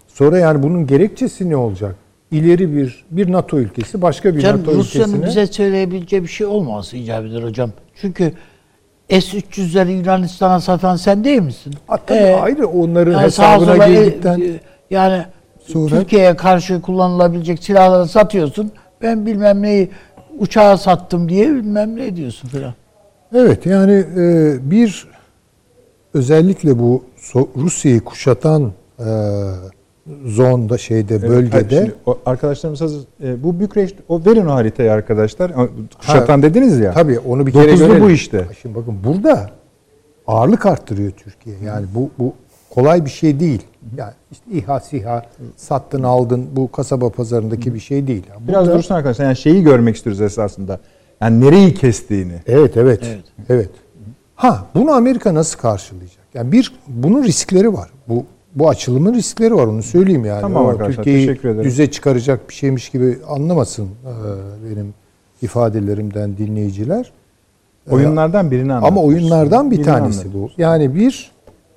[0.08, 1.96] Sonra yani bunun gerekçesi ne olacak?
[2.32, 6.48] İleri bir bir NATO ülkesi başka bir Canım NATO Rusya'nın ülkesine bize söyleyebileceği bir şey
[6.48, 7.72] olmaması icap eder hocam.
[8.02, 8.34] Çünkü
[9.12, 11.74] S-300'leri Yunanistan'a satan sen değil misin?
[11.88, 14.60] Ha, tabii Ee, ayrı onların yani hesabına e, girdikten e,
[14.90, 15.26] yani
[15.60, 18.72] sonra- Türkiye'ye karşı kullanılabilecek silahları satıyorsun.
[19.02, 19.90] Ben bilmem neyi
[20.40, 22.74] uçağa sattım diye bilmem ne diyorsun falan.
[23.36, 25.08] Evet yani e, bir
[26.14, 27.04] özellikle bu
[27.56, 29.06] Rusya'yı kuşatan e,
[30.26, 33.02] zonda şeyde Evet, bölgede şimdi o arkadaşlarımız hazır.
[33.24, 35.52] E, bu Bükreş, o verin o haritayı arkadaşlar.
[35.52, 35.68] Ha,
[36.00, 36.92] Kuşatan dediniz ya.
[36.94, 38.04] tabii onu bir kere görelim.
[38.04, 38.46] bu işte.
[38.62, 39.50] Şimdi bakın burada
[40.28, 41.56] ağırlık arttırıyor Türkiye.
[41.66, 42.34] Yani bu bu
[42.70, 43.62] kolay bir şey değil.
[43.98, 48.24] Yani işte İHA, SİHA sattın aldın bu kasaba pazarındaki bir şey değil.
[48.30, 49.26] Yani Biraz burada- dursun arkadaşlar.
[49.26, 50.80] Yani şeyi görmek istiyoruz esasında.
[51.22, 52.34] Yani nereyi kestiğini.
[52.48, 53.00] Evet, evet.
[53.08, 53.24] Evet.
[53.50, 53.70] Evet.
[54.36, 56.18] Ha, bunu Amerika nasıl karşılayacak?
[56.34, 57.90] Yani bir bunun riskleri var.
[58.10, 58.26] Bu
[58.56, 60.42] bu açılımın riskleri var onu söyleyeyim yani.
[60.42, 61.64] Tamam O arkadaşlar, Türkiye'yi teşekkür ederim.
[61.66, 64.14] düze çıkaracak bir şeymiş gibi anlamasın e,
[64.72, 64.94] benim
[65.42, 67.12] ifadelerimden dinleyiciler.
[67.92, 68.90] Oyunlardan birini anlat.
[68.92, 70.50] Ama oyunlardan bir Birini tanesi bu.
[70.58, 71.32] Yani bir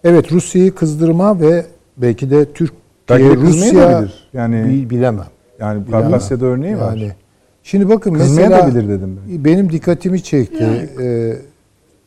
[0.05, 1.67] evet Rusya'yı kızdırma ve
[1.97, 4.05] belki de Türkiye Belki Rusya.
[4.33, 5.25] Yani- bi- bilemem.
[5.61, 6.03] Yani Bilemem.
[6.03, 6.97] Kafkasya'da örneği var.
[6.97, 7.13] Yani
[7.63, 9.45] şimdi bakın Kızmaya mesela da bilir dedim ben.
[9.45, 10.91] benim dikkatimi çekti.
[11.03, 11.37] Ee,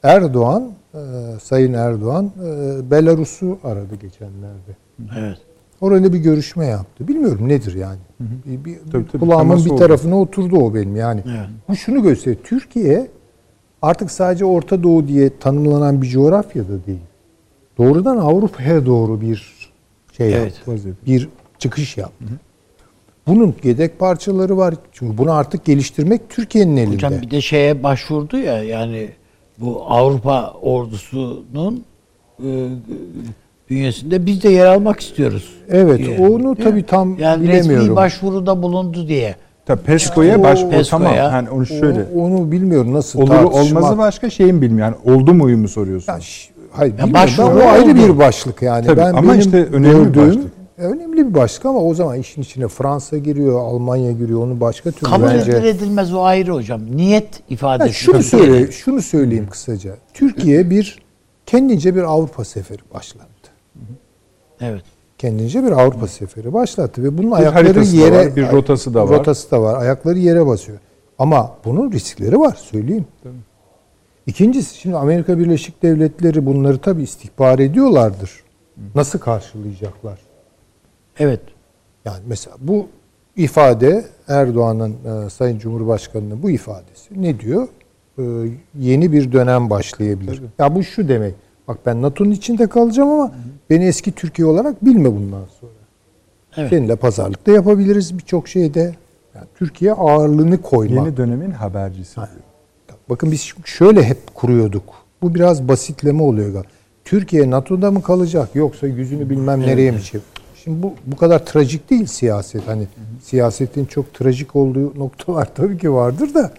[0.03, 0.99] Erdoğan, e,
[1.43, 4.75] Sayın Erdoğan e, Belarus'u aradı geçenlerde.
[5.19, 5.38] Evet.
[5.81, 7.07] Orayla bir görüşme yaptı.
[7.07, 7.99] Bilmiyorum nedir yani.
[8.19, 9.79] Bir, bir- Tabii, tabii, kulağımın bir oldu.
[9.79, 11.21] tarafına oturdu o benim yani.
[11.27, 11.47] Evet.
[11.69, 12.38] Bu şunu gösteriyor.
[12.43, 13.07] Türkiye
[13.81, 16.99] artık sadece Orta Doğu diye tanımlanan bir coğrafyada değil.
[17.77, 19.55] Doğrudan Avrupa'ya doğru bir
[20.17, 20.53] şey Evet.
[20.67, 20.95] yaptı.
[21.05, 21.29] Bir
[21.59, 22.25] çıkış yaptı.
[23.27, 24.75] Bunun yedek parçaları var.
[24.91, 26.95] Çünkü bunu artık geliştirmek Türkiye'nin elinde.
[26.95, 29.09] Hocam bir de şeye başvurdu ya yani
[29.60, 31.84] bu Avrupa ordusunun
[32.43, 32.47] e,
[33.70, 35.49] bünyesinde biz de yer almak istiyoruz.
[35.70, 36.28] Evet, diye.
[36.28, 37.82] onu tabii tam yani bilemiyorum.
[37.84, 39.36] resmi başvuruda bulundu diye.
[39.66, 40.84] Tabii PESCO'ya O- baş o PESCO'ya.
[41.03, 41.16] tamam.
[41.16, 42.05] Yani onu şöyle.
[42.16, 43.55] O- onu bilmiyorum nasıl olur tartışmak.
[43.55, 44.95] olmazı başka şeyin bilmiyorum.
[45.05, 46.14] Yani oldu muyu mu soruyorsun?
[46.14, 46.20] Ya
[46.72, 47.14] hayır, Ya bilmiyorum.
[47.14, 47.95] Ben başvuru o ayrı oldu.
[47.95, 48.86] bir başlık yani.
[48.86, 50.51] Tabii, ben ama benim işte önemli bir gördüğüm- başlık.
[50.78, 54.43] Önemli bir başlık ama o zaman işin içine Fransa giriyor, Almanya giriyor.
[54.43, 55.51] Onu başka türlü Kabul bence.
[55.51, 56.97] edilir edilmez o ayrı hocam.
[56.97, 57.88] Niyet ifadesi.
[57.88, 59.95] Ya şunu söyle, şunu söyleyeyim kısaca.
[60.13, 60.99] Türkiye bir
[61.45, 63.51] kendince bir Avrupa seferi başlattı.
[64.61, 64.84] Evet.
[65.17, 69.09] Kendince bir Avrupa seferi başlattı ve bunun ayakları haritası da yere var, bir rotası da
[69.09, 69.19] var.
[69.19, 69.82] Rotası da var.
[69.82, 70.78] Ayakları yere basıyor.
[71.19, 73.05] Ama bunun riskleri var söyleyeyim.
[74.28, 78.32] İkincisi şimdi Amerika Birleşik Devletleri bunları tabii istihbar ediyorlardır.
[78.95, 80.26] Nasıl karşılayacaklar?
[81.20, 81.39] Evet.
[82.05, 82.88] Yani mesela bu
[83.36, 84.95] ifade Erdoğan'ın
[85.26, 87.68] e, Sayın Cumhurbaşkanı'nın bu ifadesi ne diyor?
[88.20, 88.24] E,
[88.80, 90.41] yeni bir dönem başlayabilir.
[90.59, 91.36] Ya bu şu demek.
[91.68, 93.32] Bak ben NATO'nun içinde kalacağım ama
[93.70, 95.72] beni eski Türkiye olarak bilme bundan sonra.
[96.57, 96.70] Evet.
[96.70, 98.95] Seninle pazarlık da yapabiliriz birçok şeyde.
[99.36, 101.05] Yani Türkiye ağırlığını koymak.
[101.05, 102.15] Yeni dönemin habercisi.
[102.15, 102.28] diyor.
[103.09, 104.84] Bakın biz şöyle hep kuruyorduk.
[105.22, 106.70] Bu biraz basitleme oluyor galiba.
[107.05, 110.24] Türkiye NATO'da mı kalacak yoksa yüzünü bilmem nereye mi çevir?
[110.68, 112.68] Şimdi bu bu kadar trajik değil siyaset.
[112.68, 112.88] Hani
[113.24, 116.51] siyasetin çok trajik olduğu noktalar tabii ki vardır da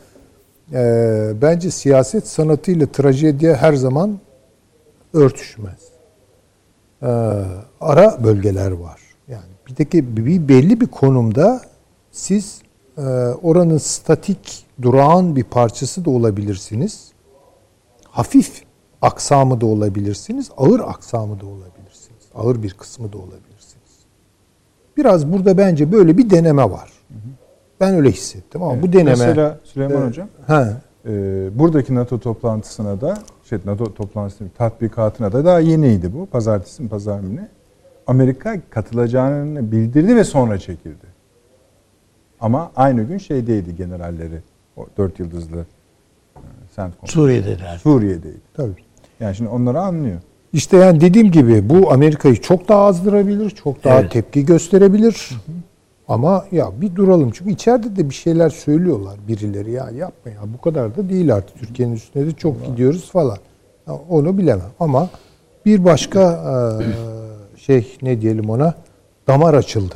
[0.73, 4.19] e, bence siyaset sanatıyla trajediye her zaman
[5.13, 5.79] örtüşmez.
[7.03, 7.07] E,
[7.81, 9.01] ara bölgeler var.
[9.29, 11.63] Yani bir de ki bir belli bir konumda
[12.11, 12.63] siz
[12.99, 13.03] e,
[13.43, 17.13] oranın statik durağan bir parçası da olabilirsiniz.
[18.05, 18.63] Hafif
[19.03, 20.51] aksamı da olabilirsiniz.
[20.57, 22.23] Ağır aksamı da olabilirsiniz.
[22.35, 23.48] Ağır bir kısmı da olabilirsiniz.
[24.99, 26.91] Biraz burada bence böyle bir deneme var.
[27.81, 29.11] Ben öyle hissettim ama bu deneme...
[29.11, 30.69] Mesela Süleyman e, Hocam, Ha,
[31.07, 31.11] e,
[31.59, 36.27] buradaki NATO toplantısına da, şey NATO toplantısının tatbikatına da daha yeniydi bu.
[36.27, 37.49] Pazartesi mi, pazar mı ne?
[38.07, 41.07] Amerika katılacağını bildirdi ve sonra çekildi.
[42.41, 44.43] Ama aynı gün şeydeydi generalleri,
[44.77, 45.67] o dört yıldızlı
[46.77, 47.09] e.
[47.09, 47.79] Suriye'deler.
[47.79, 48.41] Suriye'deydi.
[48.55, 48.75] tabii.
[49.21, 50.21] Yani şimdi onları anlıyor.
[50.53, 54.13] İşte yani dediğim gibi bu Amerika'yı çok daha azdırabilir, çok daha Evet.
[54.13, 55.31] tepki gösterebilir.
[56.09, 60.61] Ama ya bir duralım çünkü içeride de bir şeyler söylüyorlar birileri ya yapma ya bu
[60.61, 63.39] kadar da değil artık Türkiye'nin üstüne de çok gidiyoruz falan.
[63.87, 65.09] Ya onu bilemem ama
[65.67, 66.33] bir başka
[67.57, 68.75] e, şey ne diyelim ona
[69.27, 69.95] damar açıldı.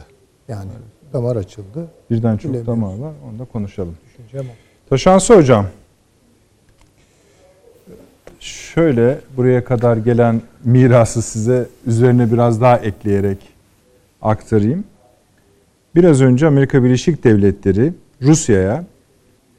[0.49, 0.71] Yani
[1.13, 1.87] damar açıldı.
[2.11, 3.97] Birden çok damar var, onu da konuşalım.
[4.07, 4.53] Düşüncem o.
[4.89, 5.67] Taşansı hocam.
[8.75, 13.39] Şöyle buraya kadar gelen mirası size üzerine biraz daha ekleyerek
[14.23, 14.85] aktarayım.
[15.95, 17.93] Biraz önce Amerika Birleşik Devletleri
[18.23, 18.85] Rusya'ya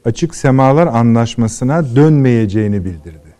[0.04, 3.34] açık semalar anlaşmasına dönmeyeceğini bildirdi.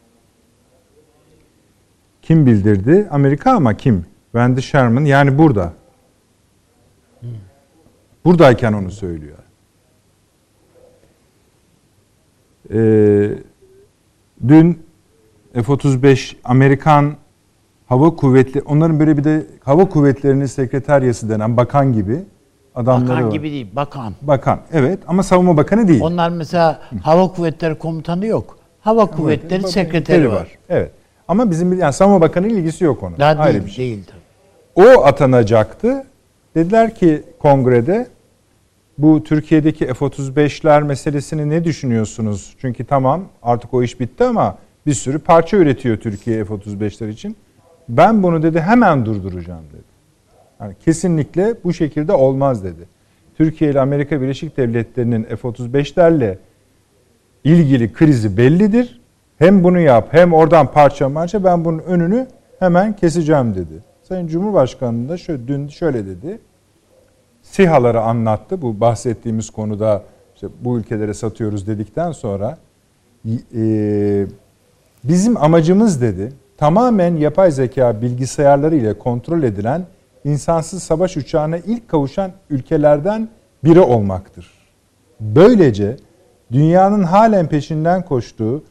[2.22, 3.08] Kim bildirdi?
[3.10, 4.06] Amerika ama kim?
[4.32, 5.72] Wendy Sherman yani burada.
[8.24, 9.38] Buradayken onu söylüyor.
[12.72, 13.30] Ee,
[14.48, 14.83] dün
[15.54, 17.14] F-35 Amerikan
[17.86, 22.18] Hava Kuvvetli, onların böyle bir de Hava Kuvvetleri'nin sekreteryası denen bakan gibi
[22.74, 23.32] adamları Bakan var.
[23.32, 24.14] gibi değil, bakan.
[24.22, 26.00] Bakan, evet ama savunma bakanı değil.
[26.02, 28.58] Onlar mesela Hava Kuvvetleri Komutanı yok.
[28.80, 30.48] Hava Kuvvetleri Bakan- Sekreteri var.
[30.68, 30.90] Evet.
[31.28, 33.18] Ama bizim yani savunma bakanı ilgisi yok onun.
[33.18, 33.86] Daha Ayrı değil, bir şey.
[33.86, 34.86] değil tabii.
[34.88, 36.04] O atanacaktı.
[36.54, 38.06] Dediler ki kongrede
[38.98, 42.54] bu Türkiye'deki F-35'ler meselesini ne düşünüyorsunuz?
[42.60, 47.36] Çünkü tamam artık o iş bitti ama bir sürü parça üretiyor Türkiye F-35'ler için.
[47.88, 49.94] Ben bunu dedi hemen durduracağım dedi.
[50.60, 52.88] Yani kesinlikle bu şekilde olmaz dedi.
[53.36, 56.38] Türkiye ile Amerika Birleşik Devletleri'nin F-35'lerle
[57.44, 59.00] ilgili krizi bellidir.
[59.38, 62.26] Hem bunu yap hem oradan parça parça ben bunun önünü
[62.58, 63.82] hemen keseceğim dedi.
[64.02, 66.38] Sayın Cumhurbaşkanı da şöyle, dün şöyle dedi.
[67.42, 68.62] SİHA'ları anlattı.
[68.62, 70.02] Bu bahsettiğimiz konuda
[70.34, 72.58] işte bu ülkelere satıyoruz dedikten sonra
[73.56, 74.26] e,
[75.04, 79.86] bizim amacımız dedi tamamen yapay zeka bilgisayarları ile kontrol edilen
[80.24, 83.28] insansız savaş uçağına ilk kavuşan ülkelerden
[83.64, 84.50] biri olmaktır.
[85.20, 85.96] Böylece
[86.52, 88.64] dünyanın halen peşinden koştuğu,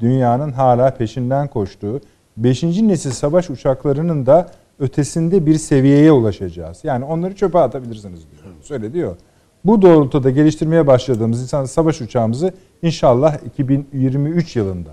[0.00, 2.00] dünyanın hala peşinden koştuğu
[2.36, 2.62] 5.
[2.62, 4.48] nesil savaş uçaklarının da
[4.78, 6.78] ötesinde bir seviyeye ulaşacağız.
[6.84, 8.54] Yani onları çöpe atabilirsiniz diyor.
[8.62, 9.16] Söyle diyor.
[9.64, 12.52] Bu doğrultuda geliştirmeye başladığımız insan savaş uçağımızı
[12.82, 14.90] inşallah 2023 yılında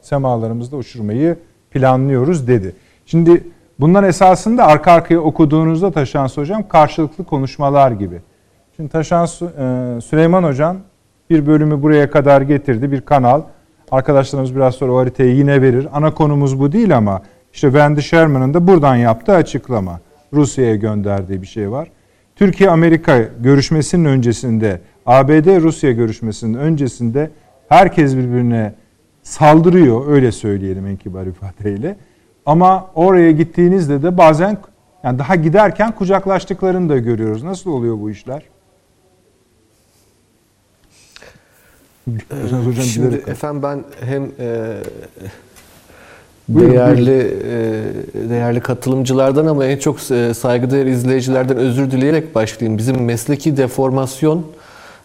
[0.00, 1.36] semalarımızda uçurmayı
[1.70, 2.72] planlıyoruz dedi.
[3.06, 3.44] Şimdi
[3.80, 8.20] bunlar esasında arka arkaya okuduğunuzda Taşans Hocam karşılıklı konuşmalar gibi.
[8.76, 9.46] Şimdi Taşans e,
[10.04, 10.76] Süleyman Hocam
[11.30, 13.42] bir bölümü buraya kadar getirdi bir kanal.
[13.90, 15.88] Arkadaşlarımız biraz sonra o haritayı yine verir.
[15.92, 17.22] Ana konumuz bu değil ama
[17.52, 20.00] işte Wendy Sherman'ın da buradan yaptığı açıklama.
[20.32, 21.88] Rusya'ya gönderdiği bir şey var.
[22.36, 27.30] Türkiye-Amerika görüşmesinin öncesinde, ABD-Rusya görüşmesinin öncesinde
[27.68, 28.74] herkes birbirine
[29.28, 31.96] saldırıyor öyle söyleyelim en kibar ifadeyle.
[32.46, 34.58] Ama oraya gittiğinizde de bazen
[35.04, 37.42] yani daha giderken kucaklaştıklarını da görüyoruz.
[37.42, 38.42] Nasıl oluyor bu işler?
[42.40, 44.76] Hocam Şimdi efendim ben hem e,
[46.48, 52.78] Buyurun, değerli e, değerli katılımcılardan ama en çok e, saygıdeğer izleyicilerden özür dileyerek başlayayım.
[52.78, 54.46] Bizim mesleki deformasyon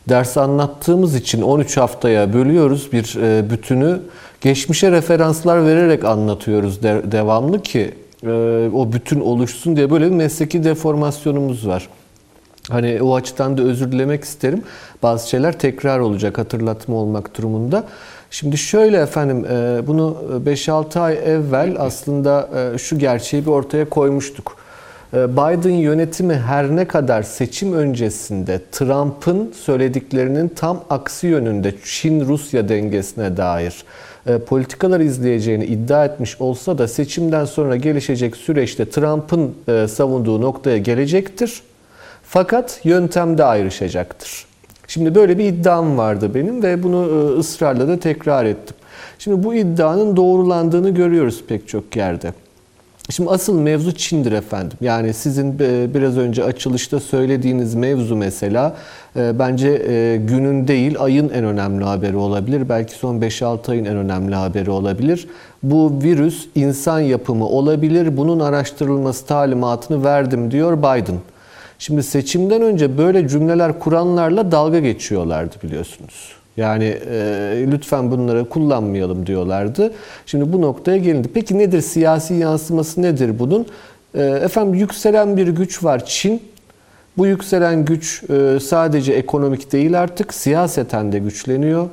[0.10, 4.00] ders anlattığımız için 13 haftaya bölüyoruz bir e, bütünü.
[4.42, 7.92] Geçmişe referanslar vererek anlatıyoruz de- devamlı ki
[8.24, 8.30] e,
[8.74, 11.90] o bütün oluşsun diye böyle bir mesleki deformasyonumuz var.
[12.70, 14.64] Hani o açıdan da özür dilemek isterim.
[15.04, 17.84] Bazı şeyler tekrar olacak, hatırlatma olmak durumunda.
[18.32, 24.63] Şimdi şöyle efendim, e, bunu 5-6 ay evvel aslında şu gerçeği bir ortaya koymuştuk.
[25.14, 33.38] E, Biden yönetimi her ne kadar seçim öncesinde Trump'ın söylediklerinin tam aksi yönünde Çin-Rusya dengesine
[33.38, 33.84] dair
[34.28, 40.78] e, politikalar izleyeceğini iddia etmiş olsa da seçimden sonra gelişecek süreçte Trump'ın e, savunduğu noktaya
[40.78, 41.62] gelecektir.
[42.24, 44.46] Fakat yöntemde ayrışacaktır.
[44.88, 48.76] Şimdi böyle bir iddiam vardı benim ve bunu e, ısrarla da tekrar ettim.
[49.20, 52.34] Şimdi bu iddianın doğrulandığını görüyoruz pek çok yerde.
[53.10, 54.78] Şimdi asıl mevzu Çin'dir efendim.
[54.82, 58.76] Yani sizin e, biraz önce açılışta söylediğiniz mevzu mesela
[59.16, 62.70] e, bence e, günün değil ayın en önemli haberi olabilir.
[62.70, 65.28] Belki son 5-6 ayın en önemli haberi olabilir.
[65.64, 68.18] Bu virüs insan yapımı olabilir.
[68.18, 71.18] Bunun araştırılması talimatını verdim diyor Biden.
[71.80, 76.43] Şimdi seçimden önce böyle cümleler kuranlarla dalga geçiyorlardı biliyorsunuz.
[76.58, 79.94] Yani e, lütfen bunları kullanmayalım diyorlardı.
[80.26, 81.28] Şimdi bu noktaya gelindi.
[81.34, 83.66] Peki nedir siyasi yansıması nedir bunun?
[84.16, 86.42] E, efendim yükselen bir güç var Çin.
[87.18, 91.90] Bu yükselen güç e, sadece ekonomik değil artık siyaseten de güçleniyor e,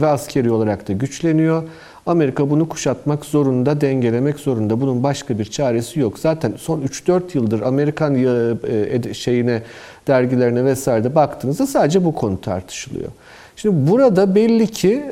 [0.00, 1.62] ve askeri olarak da güçleniyor.
[2.06, 4.80] Amerika bunu kuşatmak zorunda, dengelemek zorunda.
[4.80, 6.18] Bunun başka bir çaresi yok.
[6.18, 9.62] Zaten son 3-4 yıldır Amerikan e, şeyine,
[10.06, 13.08] dergilerine vesairede baktığınızda sadece bu konu tartışılıyor.
[13.56, 15.02] Şimdi burada belli ki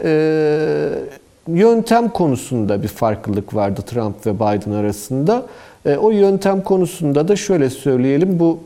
[1.48, 5.46] yöntem konusunda bir farklılık vardı Trump ve Biden arasında.
[5.98, 8.58] O yöntem konusunda da şöyle söyleyelim bu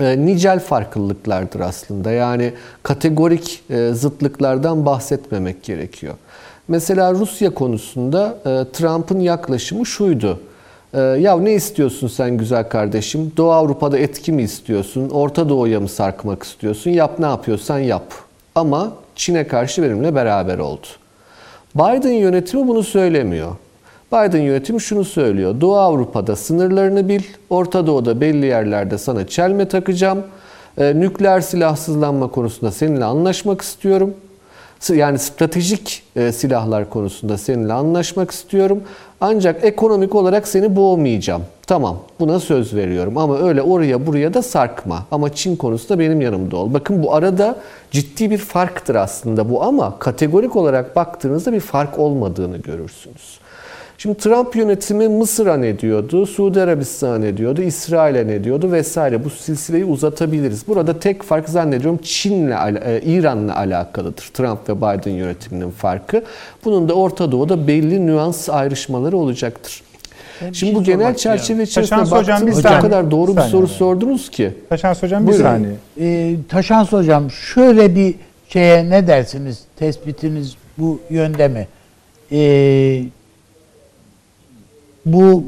[0.00, 2.10] e, nicel farklılıklardır aslında.
[2.10, 2.52] Yani
[2.82, 6.14] kategorik e, zıtlıklardan bahsetmemek gerekiyor.
[6.68, 10.40] Mesela Rusya konusunda e, Trump'ın yaklaşımı şuydu.
[10.94, 13.32] E, ya ne istiyorsun sen güzel kardeşim?
[13.36, 15.10] Doğu Avrupa'da etki mi istiyorsun?
[15.10, 16.90] Orta Doğu'ya mı sarkmak istiyorsun?
[16.90, 18.23] Yap ne yapıyorsan yap.
[18.54, 20.86] Ama Çin'e karşı benimle beraber oldu.
[21.74, 23.56] Biden yönetimi bunu söylemiyor.
[24.12, 25.60] Biden yönetimi şunu söylüyor.
[25.60, 30.22] Doğu Avrupa'da sınırlarını bil, Orta Doğu'da belli yerlerde sana çelme takacağım.
[30.78, 34.14] E, nükleer silahsızlanma konusunda seninle anlaşmak istiyorum.
[34.88, 38.82] Yani stratejik e, silahlar konusunda seninle anlaşmak istiyorum.
[39.20, 41.42] Ancak ekonomik olarak seni boğmayacağım.
[41.66, 45.06] Tamam buna söz veriyorum ama öyle oraya buraya da sarkma.
[45.10, 46.74] Ama Çin konusunda benim yanımda ol.
[46.74, 47.56] Bakın bu arada
[47.90, 53.38] ciddi bir farktır aslında bu ama kategorik olarak baktığınızda bir fark olmadığını görürsünüz.
[53.98, 59.24] Şimdi Trump yönetimi Mısır'a ne diyordu, Suudi Arabistan'a ne diyordu, İsrail'e ne diyordu vesaire.
[59.24, 60.68] Bu silsileyi uzatabiliriz.
[60.68, 62.50] Burada tek fark zannediyorum Çin'le,
[62.84, 64.30] e, İran'la alakalıdır.
[64.34, 66.22] Trump ve Biden yönetiminin farkı.
[66.64, 69.83] Bunun da Orta Doğu'da belli nüans ayrışmaları olacaktır.
[70.52, 74.52] Şimdi bu genel çerçeve içerisinde baktığınızda o kadar doğru bir soru sordunuz ki.
[74.68, 75.44] Taşans Hocam bir Buyurun.
[75.44, 75.74] saniye.
[76.00, 78.14] Ee, Taşans Hocam şöyle bir
[78.48, 79.60] şeye ne dersiniz?
[79.76, 81.68] Tespitiniz bu yönde mi?
[82.32, 83.02] Ee,
[85.06, 85.44] bu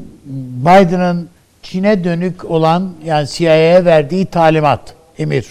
[0.59, 1.29] Biden'ın
[1.63, 5.47] Çin'e dönük olan yani CIA'ya verdiği talimat, emir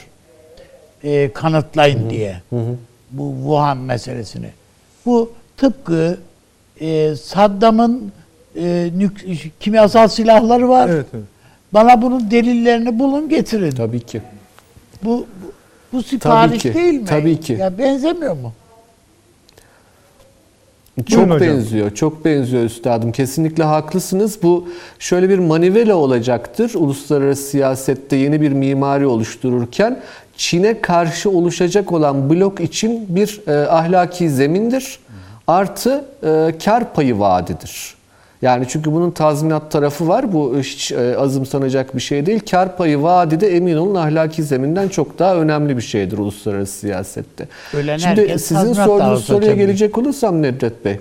[1.05, 2.11] e, kanıtlayın hı hı.
[2.11, 2.43] diye.
[2.51, 2.77] Hı hı.
[3.11, 4.51] Bu Wuhan meselesini.
[5.07, 6.19] Bu tıpkı
[6.81, 8.13] e, Saddam'ın
[8.59, 10.89] e, nük- kimyasal silahları var.
[10.89, 11.25] Evet, evet.
[11.75, 13.71] Bana bunun delillerini bulun getirin.
[13.71, 14.23] Tabii ki.
[15.05, 15.53] Bu bu,
[15.93, 16.75] bu sipariş Tabii ki.
[16.75, 17.07] değil mi?
[17.07, 17.53] Tabii ki.
[17.53, 18.53] Ya benzemiyor mu?
[21.11, 21.95] Çok Buyurun benziyor, hocam.
[21.95, 23.13] çok benziyor üstadım.
[23.13, 24.39] Kesinlikle haklısınız.
[24.43, 26.75] Bu şöyle bir manivela olacaktır.
[26.75, 30.01] Uluslararası siyasette yeni bir mimari oluştururken
[30.37, 34.99] Çin'e karşı oluşacak olan blok için bir e, ahlaki zemindir.
[35.47, 37.95] Artı e, kar payı vaadidir.
[38.47, 40.33] Yani çünkü bunun tazminat tarafı var.
[40.33, 42.41] Bu hiç e, azımsanacak bir şey değil.
[42.51, 47.49] Kar payı vaadi de emin olun ahlaki zeminden çok daha önemli bir şeydir uluslararası siyasette.
[47.75, 51.01] Ölen Şimdi sizin sorduğunuz soruya gelecek olursam Nedret Bey.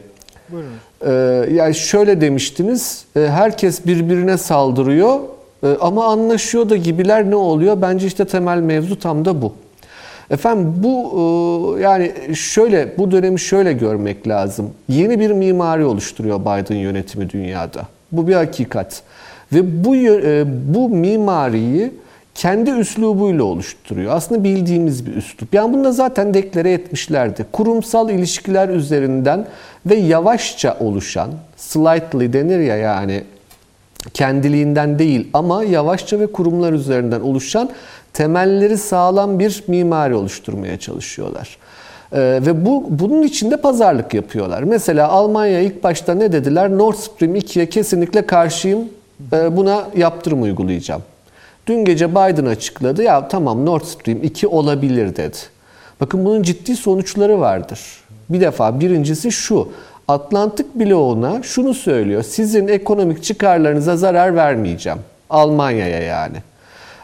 [0.49, 0.69] Buyurun.
[1.05, 3.05] Ee, yani şöyle demiştiniz.
[3.15, 5.19] E, herkes birbirine saldırıyor
[5.63, 7.81] e, ama anlaşıyor da gibiler ne oluyor?
[7.81, 9.53] Bence işte temel mevzu tam da bu.
[10.29, 14.69] Efendim bu e, yani şöyle bu dönemi şöyle görmek lazım.
[14.89, 17.81] Yeni bir mimari oluşturuyor Biden yönetimi dünyada.
[18.11, 19.01] Bu bir hakikat.
[19.53, 20.45] Ve bu e,
[20.75, 21.91] bu mimariyi
[22.35, 24.15] kendi üslubuyla oluşturuyor.
[24.15, 25.53] Aslında bildiğimiz bir üslup.
[25.53, 27.45] Yani bunu da zaten deklare etmişlerdi.
[27.51, 29.47] Kurumsal ilişkiler üzerinden
[29.85, 33.23] ve yavaşça oluşan, slightly denir ya yani
[34.13, 37.69] kendiliğinden değil ama yavaşça ve kurumlar üzerinden oluşan
[38.15, 41.57] temelleri sağlam bir mimari oluşturmaya çalışıyorlar.
[42.11, 44.63] Ee, ve bu bunun içinde pazarlık yapıyorlar.
[44.63, 46.77] Mesela Almanya ilk başta ne dediler?
[46.77, 48.79] Nord Stream 2'ye kesinlikle karşıyım.
[49.33, 51.03] Ee, buna yaptırım uygulayacağım.
[51.67, 53.03] Dün gece Biden açıkladı.
[53.03, 55.37] Ya tamam Nord Stream 2 olabilir dedi.
[56.01, 57.79] Bakın bunun ciddi sonuçları vardır.
[58.29, 59.69] Bir defa birincisi şu.
[60.07, 62.23] Atlantik bloğuna şunu söylüyor.
[62.23, 64.99] Sizin ekonomik çıkarlarınıza zarar vermeyeceğim.
[65.29, 66.37] Almanya'ya yani.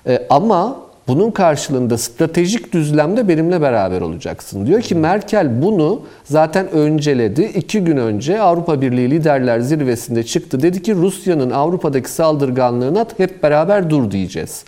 [0.07, 0.77] E, ama
[1.11, 4.65] bunun karşılığında stratejik düzlemde benimle beraber olacaksın.
[4.65, 7.41] Diyor ki Merkel bunu zaten önceledi.
[7.43, 10.61] İki gün önce Avrupa Birliği Liderler Zirvesi'nde çıktı.
[10.61, 14.63] Dedi ki Rusya'nın Avrupa'daki saldırganlığına hep beraber dur diyeceğiz.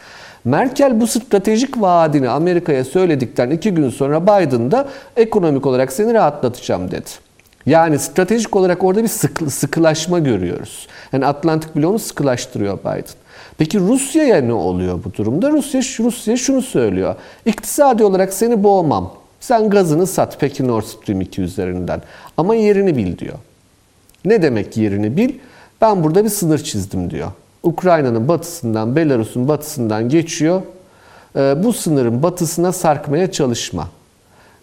[0.45, 4.87] Merkel bu stratejik vaadini Amerika'ya söyledikten iki gün sonra Biden da
[5.17, 7.09] ekonomik olarak seni rahatlatacağım dedi.
[7.65, 10.87] Yani stratejik olarak orada bir sıkı, sıkılaşma görüyoruz.
[11.13, 13.22] Yani Atlantik bloğunu sıkılaştırıyor Biden.
[13.57, 15.51] Peki Rusya'ya ne oluyor bu durumda?
[15.51, 17.15] Rusya Rusya şunu söylüyor.
[17.45, 19.13] İktisadi olarak seni boğmam.
[19.39, 22.01] Sen gazını sat peki Nord Stream 2 üzerinden.
[22.37, 23.35] Ama yerini bil diyor.
[24.25, 25.33] Ne demek yerini bil?
[25.81, 27.31] Ben burada bir sınır çizdim diyor.
[27.63, 30.61] Ukrayna'nın batısından, Belarus'un batısından geçiyor.
[31.35, 33.87] e, bu sınırın batısına sarkmaya çalışma.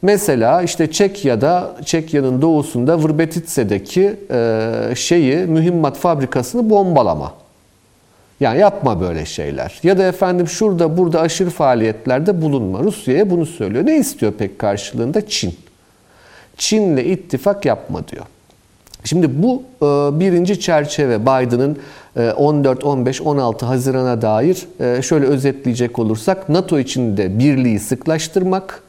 [0.03, 7.33] Mesela işte Çekya'da, Çekya'nın doğusunda Vrbetitse'deki e, şeyi, mühimmat fabrikasını bombalama.
[8.41, 9.81] Yani yapma böyle şeyler.
[9.83, 12.79] Ya da efendim şurada burada aşırı faaliyetlerde bulunma.
[12.79, 13.87] Rusya'ya bunu söylüyor.
[13.87, 15.27] Ne istiyor pek karşılığında?
[15.27, 15.55] Çin.
[16.57, 18.25] Çin'le ittifak yapma diyor.
[19.05, 19.87] Şimdi bu e,
[20.21, 21.79] birinci çerçeve Biden'ın
[22.17, 28.83] e, 14, 15, 16 Haziran'a dair e, şöyle özetleyecek olursak NATO içinde birliği sıklaştırmak,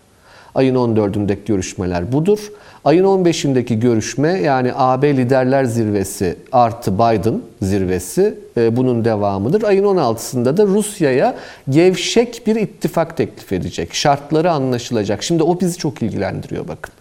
[0.55, 2.39] ayın 14'ündeki görüşmeler budur.
[2.85, 9.63] Ayın 15'indeki görüşme yani AB Liderler Zirvesi artı Biden zirvesi e, bunun devamıdır.
[9.63, 11.35] Ayın 16'sında da Rusya'ya
[11.69, 13.93] gevşek bir ittifak teklif edecek.
[13.93, 15.23] Şartları anlaşılacak.
[15.23, 16.93] Şimdi o bizi çok ilgilendiriyor bakın.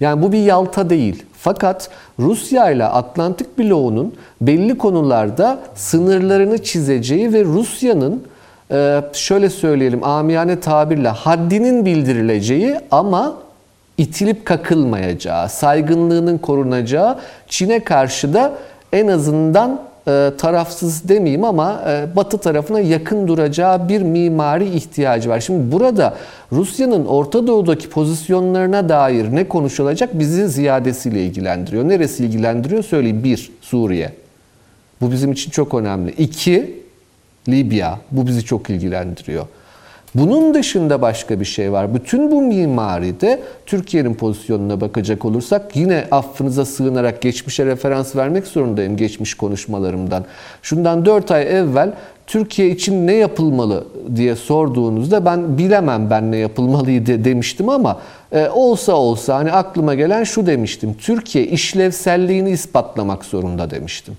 [0.00, 1.22] Yani bu bir yalta değil.
[1.38, 8.22] Fakat Rusya ile Atlantik bloğunun belli konularda sınırlarını çizeceği ve Rusya'nın
[8.70, 13.44] e, şöyle söyleyelim amiyane tabirle haddinin bildirileceği ama
[13.98, 17.18] itilip kakılmayacağı, saygınlığının korunacağı
[17.48, 18.52] Çin'e karşı da
[18.92, 25.40] en azından e, tarafsız demeyeyim ama e, Batı tarafına yakın duracağı bir mimari ihtiyacı var.
[25.40, 26.14] Şimdi burada
[26.52, 31.88] Rusya'nın Orta Doğu'daki pozisyonlarına dair ne konuşulacak bizi ziyadesiyle ilgilendiriyor.
[31.88, 33.24] Neresi ilgilendiriyor söyleyeyim.
[33.24, 34.12] Bir, Suriye.
[35.00, 36.10] Bu bizim için çok önemli.
[36.10, 36.82] İki,
[37.48, 37.98] Libya.
[38.10, 39.46] Bu bizi çok ilgilendiriyor.
[40.14, 41.94] Bunun dışında başka bir şey var.
[41.94, 49.34] Bütün bu mimaride Türkiye'nin pozisyonuna bakacak olursak yine affınıza sığınarak geçmişe referans vermek zorundayım geçmiş
[49.34, 50.24] konuşmalarımdan.
[50.62, 51.92] Şundan 4 ay evvel
[52.26, 53.84] Türkiye için ne yapılmalı
[54.16, 58.00] diye sorduğunuzda ben bilemem ben ne yapılmalıydı demiştim ama
[58.32, 60.94] e, olsa olsa hani aklıma gelen şu demiştim.
[60.94, 64.16] Türkiye işlevselliğini ispatlamak zorunda demiştim.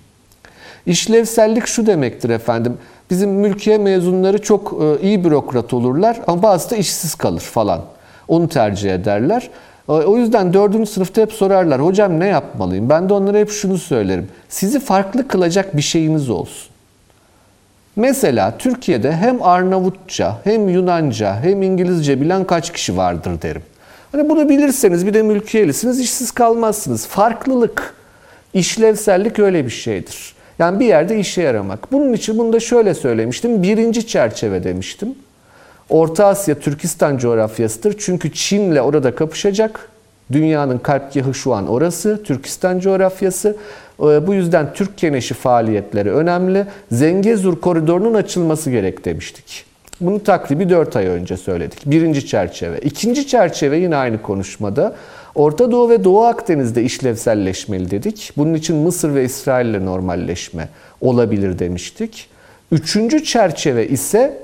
[0.86, 2.78] İşlevsellik şu demektir efendim.
[3.10, 7.80] Bizim mülkiye mezunları çok e, iyi bürokrat olurlar ama bazı da işsiz kalır falan.
[8.28, 9.50] Onu tercih ederler.
[9.88, 11.84] E, o yüzden dördüncü sınıfta hep sorarlar.
[11.84, 12.90] Hocam ne yapmalıyım?
[12.90, 14.28] Ben de onlara hep şunu söylerim.
[14.48, 16.68] Sizi farklı kılacak bir şeyiniz olsun.
[17.96, 23.62] Mesela Türkiye'de hem Arnavutça, hem Yunanca, hem İngilizce bilen kaç kişi vardır derim.
[24.12, 27.06] Hani bunu bilirseniz bir de mülkiyelisiniz, işsiz kalmazsınız.
[27.06, 27.94] Farklılık,
[28.54, 30.35] işlevsellik öyle bir şeydir.
[30.58, 31.92] Yani bir yerde işe yaramak.
[31.92, 33.62] Bunun için bunu da şöyle söylemiştim.
[33.62, 35.14] Birinci çerçeve demiştim.
[35.88, 37.96] Orta Asya Türkistan coğrafyasıdır.
[37.98, 39.88] Çünkü Çin'le orada kapışacak.
[40.32, 42.22] Dünyanın kalpgahı şu an orası.
[42.22, 43.56] Türkistan coğrafyası.
[44.00, 46.66] Ee, bu yüzden Türk keneşi faaliyetleri önemli.
[46.92, 49.64] Zengezur koridorunun açılması gerek demiştik.
[50.00, 51.78] Bunu takribi 4 ay önce söyledik.
[51.86, 52.78] Birinci çerçeve.
[52.78, 54.94] İkinci çerçeve yine aynı konuşmada.
[55.36, 58.32] Orta Doğu ve Doğu Akdeniz'de işlevselleşmeli dedik.
[58.36, 60.68] Bunun için Mısır ve İsrail ile normalleşme
[61.00, 62.28] olabilir demiştik.
[62.72, 64.38] Üçüncü çerçeve ise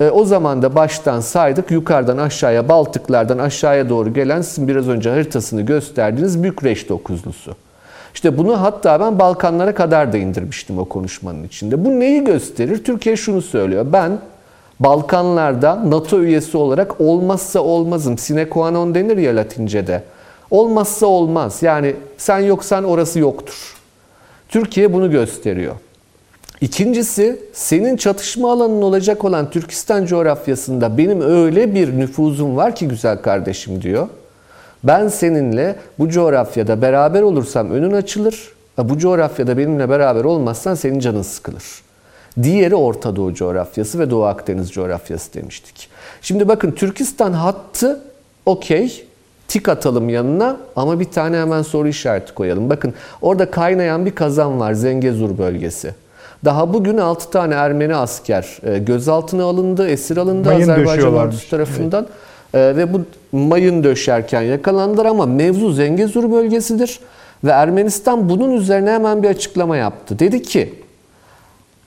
[0.00, 5.10] e, o zaman da baştan saydık yukarıdan aşağıya Baltıklardan aşağıya doğru gelen sizin biraz önce
[5.10, 7.56] haritasını gösterdiğiniz Bükreş dokuzlusu.
[8.14, 11.84] İşte bunu hatta ben Balkanlara kadar da indirmiştim o konuşmanın içinde.
[11.84, 12.84] Bu neyi gösterir?
[12.84, 13.86] Türkiye şunu söylüyor.
[13.92, 14.18] Ben
[14.80, 18.18] Balkanlarda NATO üyesi olarak olmazsa olmazım.
[18.18, 20.02] Sine qua non denir ya Latince'de.
[20.50, 21.58] Olmazsa olmaz.
[21.62, 23.76] Yani sen yoksan orası yoktur.
[24.48, 25.74] Türkiye bunu gösteriyor.
[26.60, 33.22] İkincisi senin çatışma alanın olacak olan Türkistan coğrafyasında benim öyle bir nüfuzum var ki güzel
[33.22, 34.08] kardeşim diyor.
[34.84, 38.52] Ben seninle bu coğrafyada beraber olursam önün açılır.
[38.78, 41.64] Bu coğrafyada benimle beraber olmazsan senin canın sıkılır.
[42.42, 45.88] Diğeri Orta Doğu coğrafyası ve Doğu Akdeniz coğrafyası demiştik.
[46.22, 48.00] Şimdi bakın Türkistan hattı
[48.46, 49.07] okey
[49.48, 52.70] tik atalım yanına ama bir tane hemen soru işareti koyalım.
[52.70, 55.94] Bakın orada kaynayan bir kazan var Zengezur bölgesi.
[56.44, 62.06] Daha bugün 6 tane Ermeni asker e, gözaltına alındı, esir alındı Mayın Azerbaycan ordusu tarafından.
[62.54, 62.76] Evet.
[62.76, 63.00] Ve bu
[63.32, 67.00] mayın döşerken yakalandılar ama mevzu Zengezur bölgesidir.
[67.44, 70.18] Ve Ermenistan bunun üzerine hemen bir açıklama yaptı.
[70.18, 70.74] Dedi ki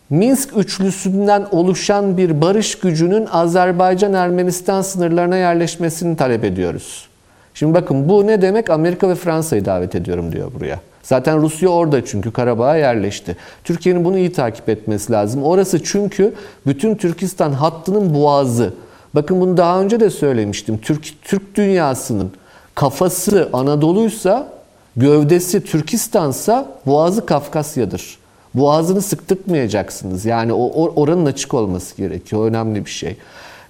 [0.09, 7.10] Minsk üçlüsünden oluşan bir barış gücünün Azerbaycan-Ermenistan sınırlarına yerleşmesini talep ediyoruz.
[7.53, 8.69] Şimdi bakın bu ne demek?
[8.69, 10.79] Amerika ve Fransa'yı davet ediyorum diyor buraya.
[11.03, 13.37] Zaten Rusya orada çünkü Karabağ'a yerleşti.
[13.63, 15.43] Türkiye'nin bunu iyi takip etmesi lazım.
[15.43, 16.33] Orası çünkü
[16.67, 18.73] bütün Türkistan hattının boğazı.
[19.15, 20.79] Bakın bunu daha önce de söylemiştim.
[20.81, 22.31] Türk, Türk dünyasının
[22.75, 24.47] kafası Anadolu'ysa,
[24.95, 28.17] gövdesi Türkistan'sa boğazı Kafkasya'dır.
[28.53, 30.25] Boğazını sıktırtmayacaksınız.
[30.25, 32.45] Yani o, oranın açık olması gerekiyor.
[32.45, 33.17] Önemli bir şey.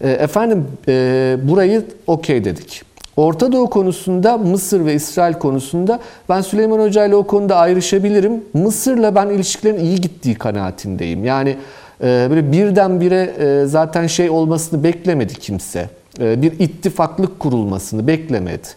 [0.01, 2.90] E, efendim e, burayı okey dedik.
[3.17, 8.43] Orta Doğu konusunda Mısır ve İsrail konusunda ben Süleyman Hoca ile o konuda ayrışabilirim.
[8.53, 11.23] Mısır'la ben ilişkilerin iyi gittiği kanaatindeyim.
[11.23, 11.57] Yani
[12.03, 15.89] e, böyle birdenbire e, zaten şey olmasını beklemedi kimse.
[16.19, 18.67] E, bir ittifaklık kurulmasını beklemedi.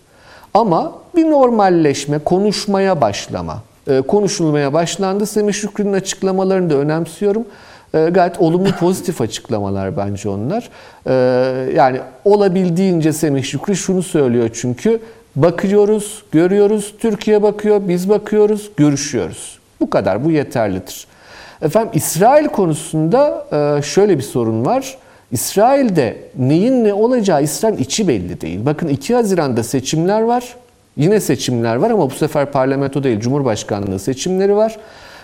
[0.54, 3.62] Ama bir normalleşme, konuşmaya başlama,
[4.08, 5.26] konuşulmaya başlandı.
[5.26, 7.44] Semih Şükrü'nün açıklamalarını da önemsiyorum.
[7.94, 10.70] E, gayet olumlu pozitif açıklamalar bence onlar.
[11.06, 11.12] E,
[11.74, 15.00] yani olabildiğince Semih Şükrü şunu söylüyor çünkü
[15.36, 19.58] bakıyoruz, görüyoruz, Türkiye bakıyor, biz bakıyoruz, görüşüyoruz.
[19.80, 21.06] Bu kadar, bu yeterlidir.
[21.62, 24.96] Efendim İsrail konusunda e, şöyle bir sorun var.
[25.32, 28.60] İsrail'de neyin ne olacağı İsrail içi belli değil.
[28.66, 30.56] Bakın 2 Haziran'da seçimler var.
[30.96, 34.76] Yine seçimler var ama bu sefer parlamento değil Cumhurbaşkanlığı seçimleri var.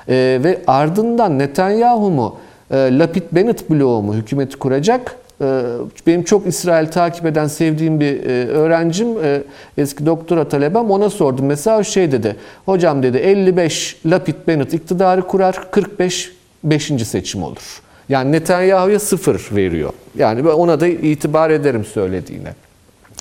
[0.09, 2.37] Ee, ve ardından Netanyahu mu
[2.77, 5.17] Lapid Bennett bloğu mu hükümeti kuracak?
[5.43, 5.63] Ee,
[6.07, 9.43] benim çok İsrail takip eden sevdiğim bir e, öğrencim e,
[9.79, 11.47] eski doktora talebem ona sordum.
[11.47, 12.37] Mesela şey dedi.
[12.67, 16.33] Hocam dedi 55 Lapid Bennett iktidarı kurar 45
[16.65, 16.93] 5.
[17.07, 17.83] seçim olur.
[18.09, 19.93] Yani Netanyahu'ya sıfır veriyor.
[20.19, 22.55] Yani ona da itibar ederim söylediğine.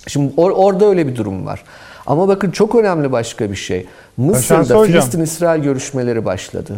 [0.07, 1.63] Şimdi or- orada öyle bir durum var.
[2.07, 3.85] Ama bakın çok önemli başka bir şey.
[4.17, 6.75] Mısır'da Filistin-İsrail görüşmeleri başladı.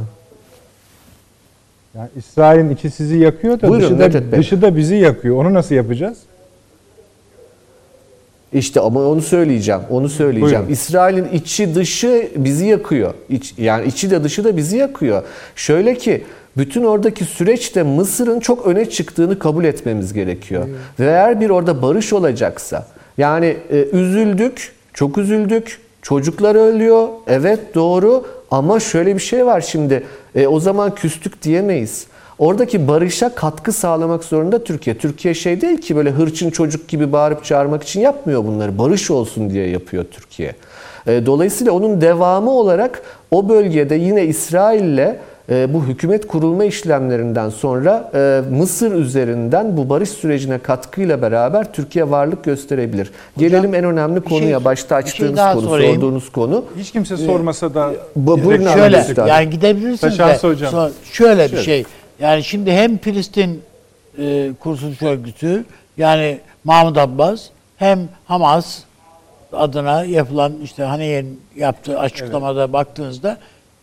[1.95, 5.35] Yani İsrail'in içi sizi yakıyor da Buyurun, dışı, da, dışı da bizi yakıyor.
[5.35, 6.18] Onu nasıl yapacağız?
[8.53, 9.81] İşte ama onu söyleyeceğim.
[9.89, 10.55] Onu söyleyeceğim.
[10.55, 10.73] Buyurun.
[10.73, 13.13] İsrail'in içi dışı bizi yakıyor.
[13.30, 15.23] İç, yani içi de dışı da bizi yakıyor.
[15.55, 16.23] Şöyle ki
[16.57, 20.68] bütün oradaki süreçte Mısır'ın çok öne çıktığını kabul etmemiz gerekiyor.
[20.99, 22.88] Ve eğer bir orada barış olacaksa
[23.18, 25.80] yani e, üzüldük, çok üzüldük.
[26.01, 27.07] Çocuklar ölüyor.
[27.27, 30.03] Evet doğru ama şöyle bir şey var şimdi.
[30.36, 32.07] E, o zaman küstük diyemeyiz.
[32.40, 34.98] Oradaki barışa katkı sağlamak zorunda Türkiye.
[34.98, 38.78] Türkiye şey değil ki böyle hırçın çocuk gibi bağırıp çağırmak için yapmıyor bunları.
[38.78, 40.56] Barış olsun diye yapıyor Türkiye.
[41.07, 43.02] E, Dolayısıyla onun devamı olarak
[43.32, 45.15] o bölgede yine İsrail'le
[45.49, 52.43] bu hükümet kurulma işlemlerinden sonra e, Mısır üzerinden bu barış sürecine katkıyla beraber Türkiye varlık
[52.43, 53.11] gösterebilir.
[53.38, 55.95] Gelelim en önemli bir şey- konuya, başta bir şey açtığınız daha konu, sorayım.
[55.95, 56.65] sorduğunuz konu.
[56.77, 58.68] Hiç kimse sormasa da bu- buyurun.
[58.68, 60.72] Şöyle yani gidebilirsiniz Taşansı de hocam.
[60.72, 61.63] sonra şöyle bir Şöyle.
[61.63, 61.84] şey.
[62.19, 63.61] Yani şimdi hem Filistin
[64.18, 65.65] e, Kurtuluş Örgütü
[65.97, 67.41] yani Mahmut Abbas
[67.77, 68.80] hem Hamas
[69.53, 73.38] adına yapılan işte Haney'in yaptığı açıklamada baktığınızda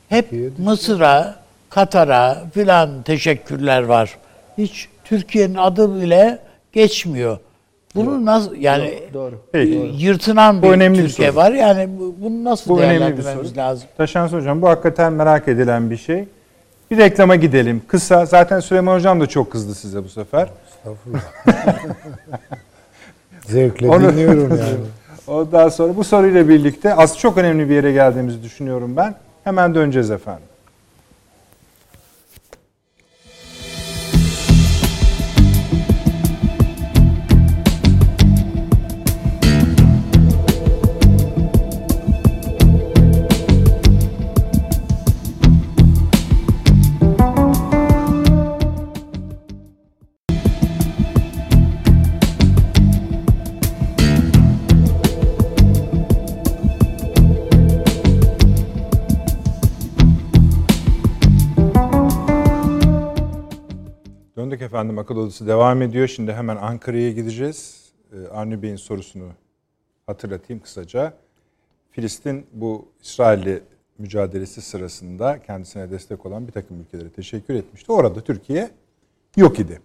[0.09, 0.27] hep
[0.59, 1.35] Mısır'a,
[1.71, 4.19] Katar'a filan teşekkürler var.
[4.59, 6.39] Hiç Türkiye'nin adı bile
[6.73, 7.39] geçmiyor.
[7.95, 9.35] Bunu nasıl yani Doğru.
[9.53, 9.75] Peki.
[9.75, 11.37] e, yırtınan Bu bir önemli bir Türkiye soru.
[11.37, 11.53] var.
[11.53, 13.89] Yani bu- bunu nasıl Bu bir değerlendirmemiz lazım?
[13.97, 16.25] Taşans Hocam bu hakikaten merak edilen bir şey.
[16.91, 17.83] Bir reklama gidelim.
[17.89, 18.27] Kısa.
[18.27, 20.49] Zaten Süleyman Hocam da çok kızdı size bu sefer.
[23.47, 24.61] Zevkle Onu- dinliyorum yani.
[25.27, 29.15] Ondan sonra bu soruyla birlikte az çok önemli bir yere geldiğimizi düşünüyorum ben.
[29.45, 30.43] Hemen döneceğiz efendim.
[64.79, 66.09] Efendim akıl odası devam ediyor.
[66.09, 67.91] Şimdi hemen Ankara'ya gideceğiz.
[68.13, 69.29] Ee, Avni Bey'in sorusunu
[70.07, 71.13] hatırlatayım kısaca.
[71.91, 73.61] Filistin bu İsrail'le
[73.99, 77.93] mücadelesi sırasında kendisine destek olan bir takım ülkelere teşekkür etmişti.
[77.93, 78.71] Orada Türkiye
[79.37, 79.81] yok idi.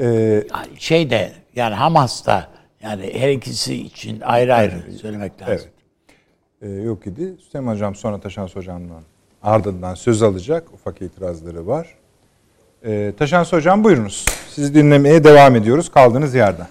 [0.00, 0.44] Ee,
[0.78, 2.50] şey de yani Hamas da
[2.82, 5.54] yani her ikisi için ayrı ayrı söylemek lazım.
[5.54, 5.68] evet.
[6.62, 7.36] Ee, yok idi.
[7.40, 9.02] Süleyman Hocam sonra Taşans Hocam'dan
[9.42, 10.74] ardından söz alacak.
[10.74, 12.03] Ufak itirazları var.
[12.86, 14.24] Ee, Taşans Hocam buyurunuz.
[14.50, 16.66] Sizi dinlemeye devam ediyoruz kaldığınız yerden.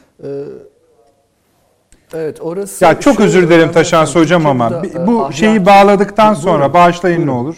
[2.13, 2.85] Evet orası...
[2.85, 6.73] Ya çok özür dilerim Taşans hocam ama bi- e, bu ahlaki- şeyi bağladıktan Buyurun, sonra
[6.73, 7.39] bağışlayın ne buyurun.
[7.45, 7.55] olur.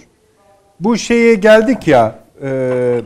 [0.80, 3.02] Bu şeye geldik ya e,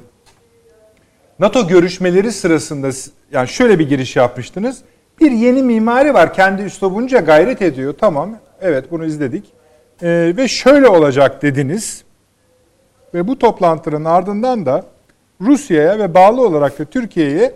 [1.40, 2.90] NATO görüşmeleri sırasında
[3.32, 4.78] yani şöyle bir giriş yapmıştınız.
[5.22, 9.46] Bir yeni mimari var kendi üslubunca gayret ediyor tamam evet bunu izledik.
[10.02, 12.04] E, ve şöyle olacak dediniz.
[13.14, 14.84] Ve bu toplantının ardından da
[15.42, 17.54] Rusya'ya ve bağlı olarak da Türkiye'ye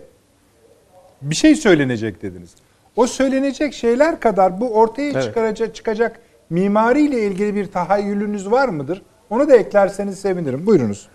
[1.22, 2.50] bir şey söylenecek dediniz.
[2.96, 5.24] O söylenecek şeyler kadar bu ortaya Evet.
[5.24, 6.20] çıkaracak çıkacak
[6.50, 9.02] mimariyle ilgili bir tahayyülünüz var mıdır?
[9.30, 10.66] Onu da eklerseniz sevinirim.
[10.66, 11.08] Buyurunuz.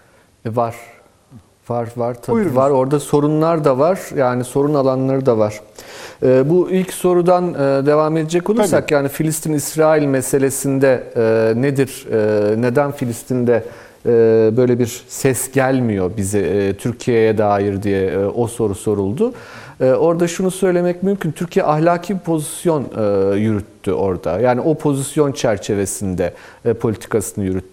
[0.45, 0.75] E, Var.
[1.69, 2.57] Var var tabii Buyurunuz.
[2.57, 2.71] var.
[2.71, 4.01] Orada sorunlar da var.
[4.17, 5.61] Yani sorun alanları da var.
[6.23, 12.07] E, bu ilk sorudan e, devam edecek olursak yani Filistin-İsrail meselesinde e, nedir?
[12.13, 13.65] E, neden Filistin'de
[14.57, 19.33] böyle bir ses gelmiyor bize e, Türkiye'ye dair diye e, o soru soruldu.
[19.81, 21.33] E, orada şunu söylemek mümkün.
[21.33, 24.41] Türkiye ahlaki bir pozisyon e, yürüttü orada.
[24.41, 26.35] Yani o pozisyon çerçevesinde
[26.81, 27.69] politikasını yürüttü.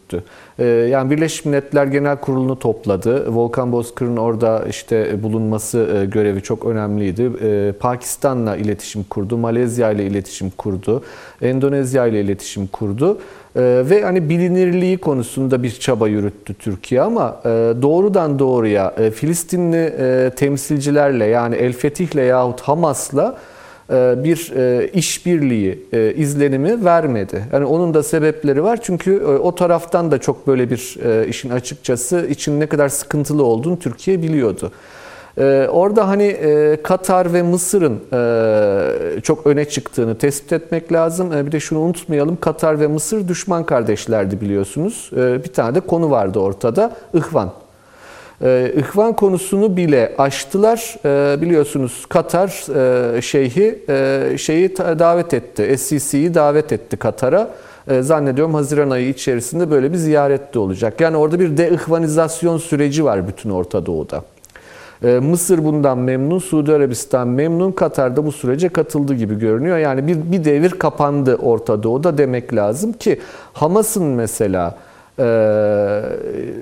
[0.60, 3.36] E, yani Birleşmiş Milletler Genel Kurulu'nu topladı.
[3.36, 7.32] Volkan Bozkır'ın orada işte bulunması e, görevi çok önemliydi.
[7.44, 11.04] E, Pakistan'la iletişim kurdu, Malezya ile iletişim kurdu,
[11.42, 13.18] Endonezya ile iletişim kurdu.
[13.56, 17.50] Ee, ve hani bilinirliği konusunda bir çaba yürüttü Türkiye ama e,
[17.82, 23.55] doğrudan doğruya e, Filistinli e, temsilcilerle yani El Fetih'le yahut Hamas'la e,
[23.90, 27.44] bir e, işbirliği e, izlenimi vermedi.
[27.54, 31.50] Yani onun da sebepleri var çünkü e, o taraftan da çok böyle bir e, işin
[31.50, 34.72] açıkçası için ne kadar sıkıntılı olduğunu Türkiye biliyordu.
[35.70, 41.34] Orada hani e, Katar ve Mısır'ın e, çok öne çıktığını tespit etmek lazım.
[41.34, 42.38] E, bir de şunu unutmayalım.
[42.42, 45.12] Katar ve Mısır düşman kardeşlerdi biliyorsunuz.
[45.18, 46.96] E, bir tane de konu vardı ortada.
[47.14, 47.65] İhvan.
[48.42, 50.96] E, İhvan konusunu bile aştılar.
[51.06, 52.66] E, biliyorsunuz Katar
[53.18, 55.78] e, şeyhi e, şeyi davet etti.
[55.78, 57.50] SCC'yi davet etti Katar'a.
[57.88, 61.02] E, zannediyorum Haziran ayı içerisinde böyle bir ziyaret de olacak.
[61.02, 64.24] Yani orada bir de-ihvanizasyon süreci var bütün Orta Doğu'da.
[65.04, 69.78] Ee, Mısır bundan memnun, Suudi Arabistan memnun, Katar da bu sürece katıldı gibi görünüyor.
[69.78, 73.20] Yani bir, bir devir kapandı Orta Doğu'da demek lazım ki
[73.54, 74.76] Hamas'ın mesela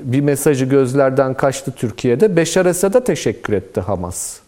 [0.03, 2.35] bir mesajı gözlerden kaçtı Türkiye'de.
[2.35, 4.43] Beşar Esad'a teşekkür etti Hamas.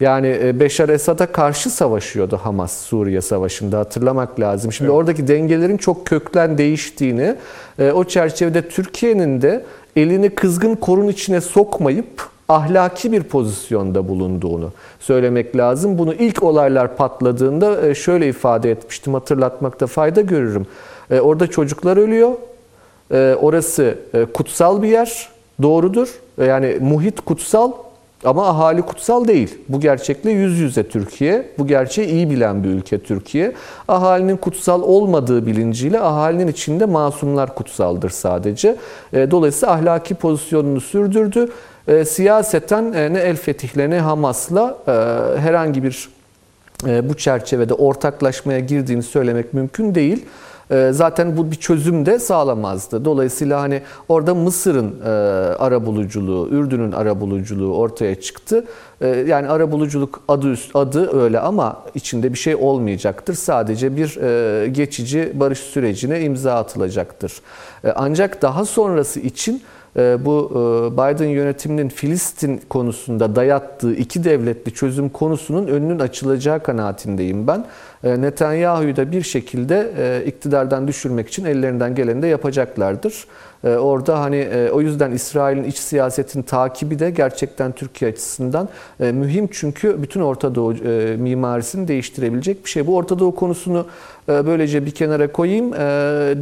[0.00, 4.72] Yani e, Beşar Esad'a karşı savaşıyordu Hamas Suriye Savaşı'nda hatırlamak lazım.
[4.72, 4.98] Şimdi evet.
[4.98, 7.34] oradaki dengelerin çok kökten değiştiğini,
[7.78, 9.64] e, o çerçevede Türkiye'nin de
[9.96, 15.98] elini kızgın korun içine sokmayıp ahlaki bir pozisyonda bulunduğunu söylemek lazım.
[15.98, 20.66] Bunu ilk olaylar patladığında e, şöyle ifade etmiştim, hatırlatmakta fayda görürüm.
[21.20, 22.32] Orada çocuklar ölüyor,
[23.12, 23.98] e, orası
[24.34, 25.28] kutsal bir yer,
[25.62, 26.08] doğrudur.
[26.46, 27.72] Yani muhit kutsal
[28.24, 29.58] ama ahali kutsal değil.
[29.68, 31.48] Bu gerçekle yüz yüze Türkiye.
[31.58, 33.52] Bu gerçeği iyi bilen bir ülke Türkiye.
[33.88, 38.76] Ahalinin kutsal olmadığı bilinciyle ahalinin içinde masumlar kutsaldır sadece.
[39.12, 41.48] Dolayısıyla ahlaki pozisyonunu sürdürdü
[41.88, 44.92] e, siyaseten e, ne El Fetih'le ne Hamas'la e,
[45.40, 46.08] herhangi bir
[46.86, 50.26] e, bu çerçevede ortaklaşmaya girdiğini söylemek mümkün değil.
[50.70, 53.04] E, zaten bu bir çözüm de sağlamazdı.
[53.04, 55.08] Dolayısıyla hani orada Mısır'ın e,
[55.54, 58.64] arabuluculuğu, Ürdün'ün arabuluculuğu ortaya çıktı.
[59.00, 63.34] E, yani arabuluculuk adı üst adı öyle ama içinde bir şey olmayacaktır.
[63.34, 67.32] Sadece bir e, geçici barış sürecine imza atılacaktır.
[67.84, 74.74] E, ancak daha sonrası için ee, bu e, Biden yönetiminin Filistin konusunda dayattığı iki devletli
[74.74, 77.64] çözüm konusunun önünün açılacağı kanaatindeyim ben.
[78.04, 83.24] Ee, Netanyahu'yu da bir şekilde e, iktidardan düşürmek için ellerinden geleni de yapacaklardır.
[83.64, 88.68] Ee, orada hani e, o yüzden İsrail'in iç siyasetin takibi de gerçekten Türkiye açısından
[88.98, 90.74] mühim çünkü bütün Orta Doğu
[91.18, 92.86] mimarisini değiştirebilecek bir şey.
[92.86, 93.86] Bu Orta Doğu konusunu
[94.28, 95.72] böylece bir kenara koyayım.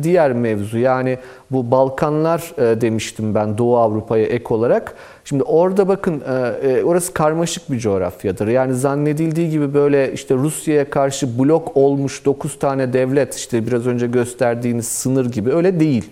[0.02, 1.18] Diğer mevzu yani
[1.50, 4.94] bu Balkanlar demiştim ben Doğu Avrupa'ya ek olarak.
[5.28, 8.48] Şimdi orada bakın e, e, orası karmaşık bir coğrafyadır.
[8.48, 14.06] Yani zannedildiği gibi böyle işte Rusya'ya karşı blok olmuş 9 tane devlet işte biraz önce
[14.06, 16.10] gösterdiğiniz sınır gibi öyle değil.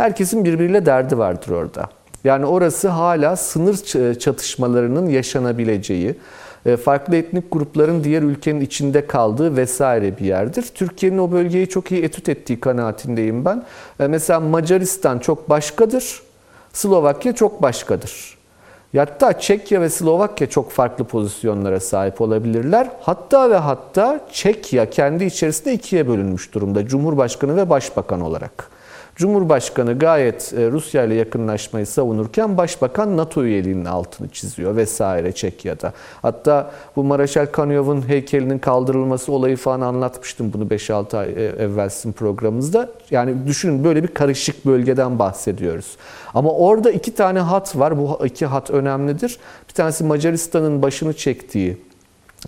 [0.00, 1.88] Herkesin birbiriyle derdi vardır orada.
[2.24, 3.76] Yani orası hala sınır
[4.18, 6.14] çatışmalarının yaşanabileceği,
[6.66, 10.62] e, farklı etnik grupların diğer ülkenin içinde kaldığı vesaire bir yerdir.
[10.74, 13.62] Türkiye'nin o bölgeyi çok iyi etüt ettiği kanaatindeyim ben.
[13.98, 16.22] Mesela Macaristan çok başkadır,
[16.72, 18.38] Slovakya çok başkadır.
[18.96, 22.88] Hatta Çekya ve Slovakya çok farklı pozisyonlara sahip olabilirler.
[23.00, 26.86] Hatta ve hatta Çekya kendi içerisinde ikiye bölünmüş durumda.
[26.86, 28.79] Cumhurbaşkanı ve başbakan olarak.
[29.20, 35.92] Cumhurbaşkanı gayet e, Rusya ile yakınlaşmayı savunurken Başbakan NATO üyeliğinin altını çiziyor vesaire Çekya'da.
[36.22, 42.12] Hatta bu Maraşal Kanyov'un heykelinin kaldırılması olayı falan anlatmıştım bunu 5-6 ay e, evvel sizin
[42.12, 42.90] programımızda.
[43.10, 45.96] Yani düşünün böyle bir karışık bölgeden bahsediyoruz.
[46.34, 47.98] Ama orada iki tane hat var.
[47.98, 49.38] Bu iki hat önemlidir.
[49.68, 51.89] Bir tanesi Macaristan'ın başını çektiği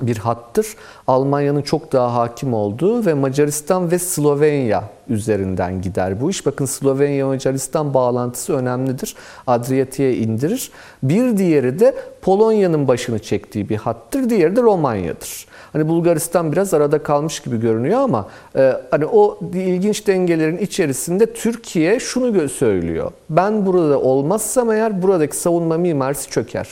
[0.01, 0.67] bir hattır.
[1.07, 6.47] Almanya'nın çok daha hakim olduğu ve Macaristan ve Slovenya üzerinden gider bu iş.
[6.47, 9.15] Bakın Slovenya Macaristan bağlantısı önemlidir.
[9.47, 10.71] Adriyatik'e indirir.
[11.03, 14.31] Bir diğeri de Polonya'nın başını çektiği bir hattır.
[14.31, 15.47] Diğeri de Romanya'dır.
[15.73, 22.01] Hani Bulgaristan biraz arada kalmış gibi görünüyor ama e, hani o ilginç dengelerin içerisinde Türkiye
[22.01, 23.13] şunu söylüyor.
[23.31, 26.69] Ben burada olmazsam eğer buradaki savunma mimarisi çöker.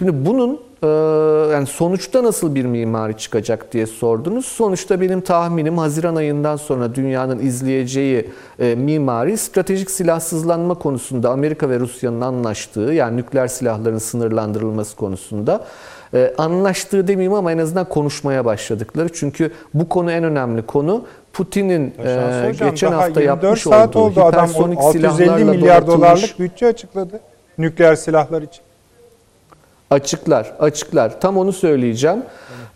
[0.00, 0.60] Şimdi bunun
[1.52, 4.46] yani sonuçta nasıl bir mimari çıkacak diye sordunuz.
[4.46, 12.20] Sonuçta benim tahminim Haziran ayından sonra dünyanın izleyeceği mimari stratejik silahsızlanma konusunda Amerika ve Rusya'nın
[12.20, 15.64] anlaştığı yani nükleer silahların sınırlandırılması konusunda
[16.38, 19.08] anlaştığı demeyeyim ama en azından konuşmaya başladıkları.
[19.12, 21.04] Çünkü bu konu en önemli konu.
[21.32, 26.38] Putin'in e, geçen hafta 24 yapmış saat olduğu oldu adam hipersonik 650 silahlarla milyar dolarlık
[26.38, 27.20] bütçe açıkladı
[27.58, 28.69] nükleer silahlar için.
[29.90, 31.20] Açıklar, açıklar.
[31.20, 32.22] Tam onu söyleyeceğim.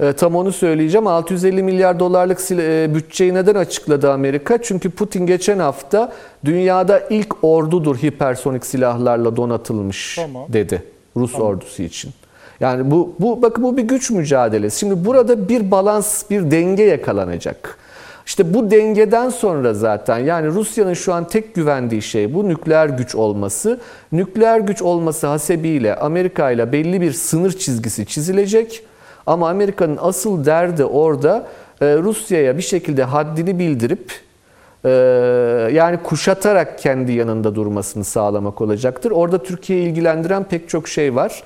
[0.00, 1.06] Ee, tam onu söyleyeceğim.
[1.06, 4.62] 650 milyar dolarlık e, bütçeyi neden açıkladı Amerika?
[4.62, 6.12] Çünkü Putin geçen hafta
[6.44, 10.46] dünyada ilk ordudur hipersonik silahlarla donatılmış Tamam.
[10.48, 10.82] dedi
[11.16, 12.10] Rus ordusu için.
[12.60, 14.78] Yani bu bu bakın bu bir güç mücadelesi.
[14.78, 17.78] Şimdi burada bir balans, bir denge yakalanacak.
[18.26, 23.14] İşte bu dengeden sonra zaten yani Rusya'nın şu an tek güvendiği şey bu nükleer güç
[23.14, 23.80] olması.
[24.12, 28.84] Nükleer güç olması hasebiyle Amerika ile belli bir sınır çizgisi çizilecek.
[29.26, 31.46] Ama Amerika'nın asıl derdi orada
[31.80, 34.12] e, Rusya'ya bir şekilde haddini bildirip
[34.84, 34.90] e,
[35.72, 39.10] yani kuşatarak kendi yanında durmasını sağlamak olacaktır.
[39.10, 41.42] Orada Türkiye'yi ilgilendiren pek çok şey var.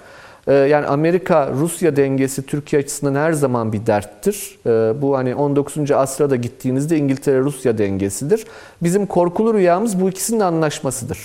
[0.48, 4.58] E, Yani Amerika-Rusya dengesi Türkiye açısından her zaman bir derttir.
[4.66, 4.70] E,
[5.02, 5.90] Bu hani 19.
[5.90, 8.44] asra da gittiğinizde İngiltere-Rusya dengesidir.
[8.82, 11.18] Bizim korkulu rüyamız bu ikisinin anlaşmasıdır.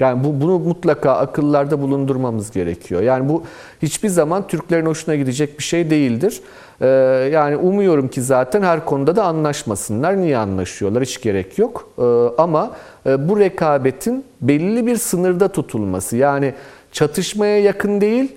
[0.00, 3.02] Yani bu, bunu mutlaka akıllarda bulundurmamız gerekiyor.
[3.02, 3.42] Yani bu
[3.82, 6.40] hiçbir zaman Türklerin hoşuna gidecek bir şey değildir.
[6.80, 6.86] Ee,
[7.32, 10.16] yani umuyorum ki zaten her konuda da anlaşmasınlar.
[10.20, 11.02] Niye anlaşıyorlar?
[11.02, 11.88] Hiç gerek yok.
[11.98, 12.02] Ee,
[12.38, 12.70] ama
[13.06, 16.16] e, bu rekabetin belli bir sınırda tutulması.
[16.16, 16.54] Yani
[16.92, 18.32] çatışmaya yakın değil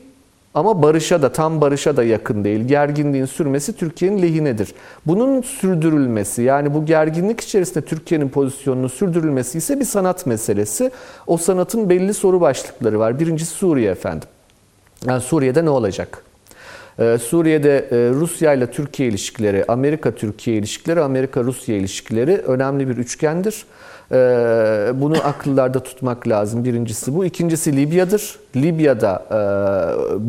[0.55, 2.67] ama barışa da tam barışa da yakın değil.
[2.67, 4.73] Gerginliğin sürmesi Türkiye'nin lehinedir.
[5.05, 10.91] Bunun sürdürülmesi yani bu gerginlik içerisinde Türkiye'nin pozisyonunun sürdürülmesi ise bir sanat meselesi.
[11.27, 13.19] O sanatın belli soru başlıkları var.
[13.19, 14.27] Birincisi Suriye efendim.
[15.07, 16.23] Yani Suriye'de ne olacak?
[16.99, 23.65] Ee, Suriye'de e, Rusya ile Türkiye ilişkileri, Amerika-Türkiye ilişkileri, Amerika-Rusya ilişkileri önemli bir üçgendir.
[24.11, 26.65] Ee, Bunu akıllarda tutmak lazım.
[26.65, 27.25] Birincisi bu.
[27.25, 28.39] İkincisi Libya'dır.
[28.55, 29.37] Libya'da e,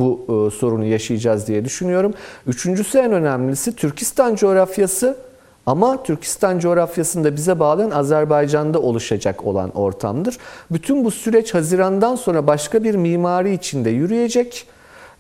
[0.01, 2.15] bu e, sorunu yaşayacağız diye düşünüyorum.
[2.47, 5.17] Üçüncüsü en önemlisi Türkistan coğrafyası.
[5.67, 10.37] Ama Türkistan coğrafyasında bize bağlayan Azerbaycan'da oluşacak olan ortamdır.
[10.71, 14.67] Bütün bu süreç Haziran'dan sonra başka bir mimari içinde yürüyecek.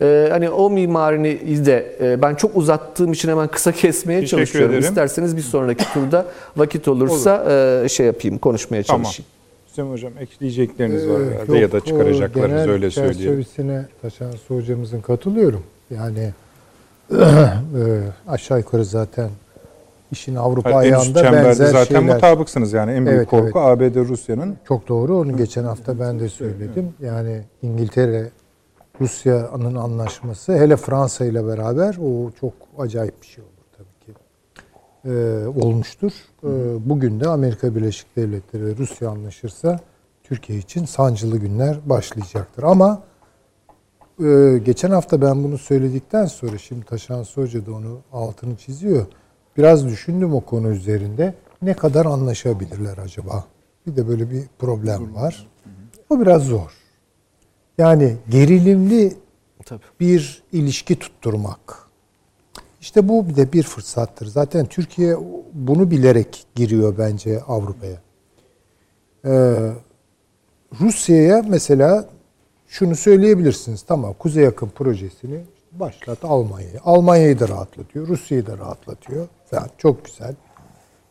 [0.02, 4.70] Ee, hani o mimarini de e, ben çok uzattığım için hemen kısa kesmeye Teşekkür çalışıyorum.
[4.74, 4.88] ederim.
[4.88, 7.44] İsterseniz bir sonraki turda vakit olursa
[7.84, 9.02] e, şey yapayım, konuşmaya Tamam.
[9.02, 9.28] çalışayım.
[9.70, 13.18] Hüseyin Hocam ekleyecekleriniz var Ee, yok, ya da çıkaracaklarınız öyle söyleyelim.
[13.18, 15.62] çerçevesine Taşan Su hocamızın katılıyorum.
[15.90, 16.32] Yani
[17.12, 17.20] e,
[18.28, 19.30] aşağı yukarı zaten
[20.12, 22.14] işin Avrupa üst ayağında benzer zaten şeyler.
[22.14, 25.18] mutabıksınız yani en büyük Evet, korku ABD Rusya'nın Çok doğru.
[25.18, 26.88] Onu geçen hafta ben de söyledim.
[27.04, 28.28] Yani İngiltere
[29.00, 34.20] Rusya'nın anlaşması hele Fransa ile beraber o çok acayip bir şey olur tabii ki.
[35.04, 36.12] Ee, olmuştur.
[36.44, 36.48] Ee,
[36.88, 39.80] bugün de Amerika Birleşik Devletleri ve Rusya anlaşırsa
[40.24, 42.62] Türkiye için sancılı günler başlayacaktır.
[42.62, 43.02] Ama
[44.24, 49.06] e, geçen hafta ben bunu söyledikten sonra şimdi Taşan Hoca da onu altını çiziyor.
[49.56, 51.34] Biraz düşündüm o konu üzerinde.
[51.62, 53.44] Ne kadar anlaşabilirler acaba?
[53.86, 55.48] Bir de böyle bir problem var.
[56.10, 56.85] O biraz zor.
[57.78, 59.14] Yani gerilimli
[59.64, 59.80] Tabii.
[60.00, 61.86] bir ilişki tutturmak.
[62.80, 64.26] İşte bu bir de bir fırsattır.
[64.26, 65.16] Zaten Türkiye
[65.52, 68.00] bunu bilerek giriyor bence Avrupa'ya.
[69.24, 69.56] Ee,
[70.80, 72.08] Rusya'ya mesela
[72.68, 73.82] şunu söyleyebilirsiniz.
[73.82, 75.40] Tamam Kuzey Yakın projesini
[75.72, 76.80] başlat Almanya'yı.
[76.84, 78.08] Almanya'yı da rahatlatıyor.
[78.08, 79.28] Rusya'yı da rahatlatıyor.
[79.50, 79.68] Falan.
[79.78, 80.34] Çok güzel.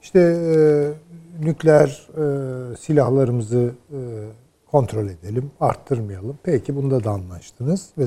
[0.01, 0.57] İşte e,
[1.45, 3.99] nükleer e, silahlarımızı e,
[4.76, 6.38] kontrol edelim, arttırmayalım.
[6.43, 7.89] Peki bunda da anlaştınız.
[7.97, 8.06] Ve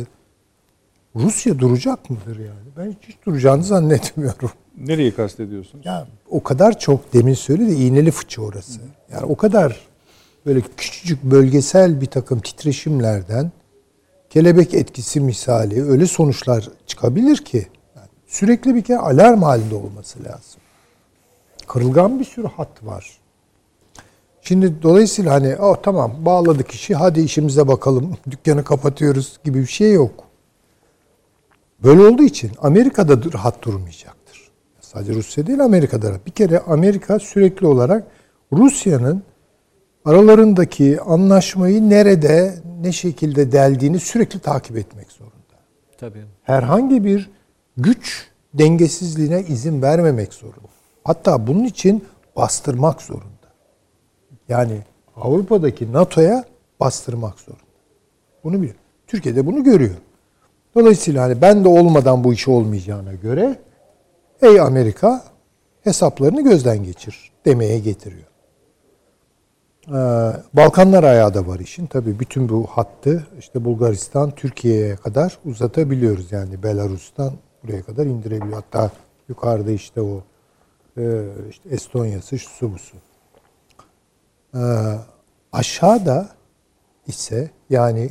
[1.17, 2.69] Rusya duracak mıdır yani?
[2.77, 4.51] Ben hiç duracağını zannetmiyorum.
[4.77, 5.87] nereyi kastediyorsunuz?
[5.87, 8.81] Ya o kadar çok demin söyledi iğneli fıçı orası.
[9.13, 9.81] Yani o kadar
[10.47, 13.53] böyle küçücük bölgesel bir takım titreşimlerden
[14.31, 17.67] kelebek etkisi misali öyle sonuçlar çıkabilir ki
[17.97, 20.61] yani sürekli bir kere alarm halinde olması lazım.
[21.67, 23.19] Kırılgan bir sürü hat var.
[24.43, 29.93] Şimdi dolayısıyla hani oh, tamam bağladık işi hadi işimize bakalım dükkanı kapatıyoruz gibi bir şey
[29.93, 30.25] yok.
[31.85, 34.51] Böyle olduğu için Amerika'da dur- rahat durmayacaktır.
[34.81, 36.13] Sadece Rusya değil Amerika'da.
[36.27, 38.07] Bir kere Amerika sürekli olarak
[38.53, 39.23] Rusya'nın
[40.05, 45.35] aralarındaki anlaşmayı nerede, ne şekilde deldiğini sürekli takip etmek zorunda.
[45.99, 46.25] Tabii.
[46.43, 47.31] Herhangi bir
[47.77, 50.69] güç dengesizliğine izin vermemek zorunda.
[51.05, 52.05] Hatta bunun için
[52.37, 53.38] bastırmak zorunda.
[54.49, 54.83] Yani
[55.17, 56.45] Avrupa'daki NATO'ya
[56.81, 57.63] bastırmak zorunda.
[58.45, 58.75] Bunu biliyor.
[59.07, 59.95] Türkiye de bunu görüyor.
[60.75, 63.59] Dolayısıyla hani ben de olmadan bu iş olmayacağına göre
[64.43, 65.25] ey Amerika
[65.85, 68.27] hesaplarını gözden geçir demeye getiriyor.
[69.89, 69.93] Ee,
[70.53, 71.87] Balkanlar ayağı da var işin.
[71.87, 76.33] Tabii bütün bu hattı işte Bulgaristan, Türkiye'ye kadar uzatabiliyoruz.
[76.33, 78.55] Yani Belarus'tan buraya kadar indirebiliyor.
[78.55, 78.91] Hatta
[79.29, 80.23] yukarıda işte o
[80.99, 82.97] e, işte Estonya'sı, şu busu.
[82.97, 83.08] Ee,
[85.53, 86.29] aşağıda
[87.07, 88.11] ise yani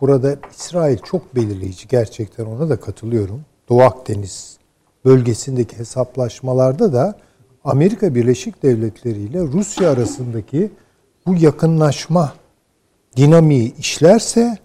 [0.00, 3.44] burada İsrail çok belirleyici gerçekten ona da katılıyorum.
[3.68, 4.58] Doğu Akdeniz
[5.04, 7.18] bölgesindeki hesaplaşmalarda da
[7.64, 10.70] Amerika Birleşik Devletleri ile Rusya arasındaki
[11.26, 12.34] bu yakınlaşma
[13.16, 14.58] dinamiği işlerse